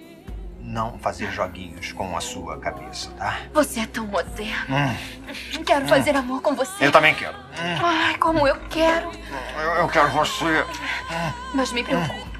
[0.78, 3.40] não fazer joguinhos com a sua cabeça, tá?
[3.52, 4.76] Você é tão moderno.
[4.76, 5.88] Hum, Quero Hum.
[5.88, 6.86] fazer amor com você.
[6.86, 7.36] eu também quero.
[7.36, 9.12] Hum, Ai, como eu quero.
[9.60, 10.64] eu, eu quero você.
[11.54, 12.38] Mas me preocupo.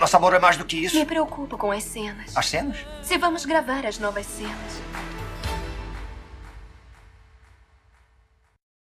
[0.00, 0.96] Nosso amor é mais do que isso.
[0.96, 2.34] Me preocupo com as cenas.
[2.36, 2.78] As cenas?
[3.02, 4.80] Se vamos gravar as novas cenas.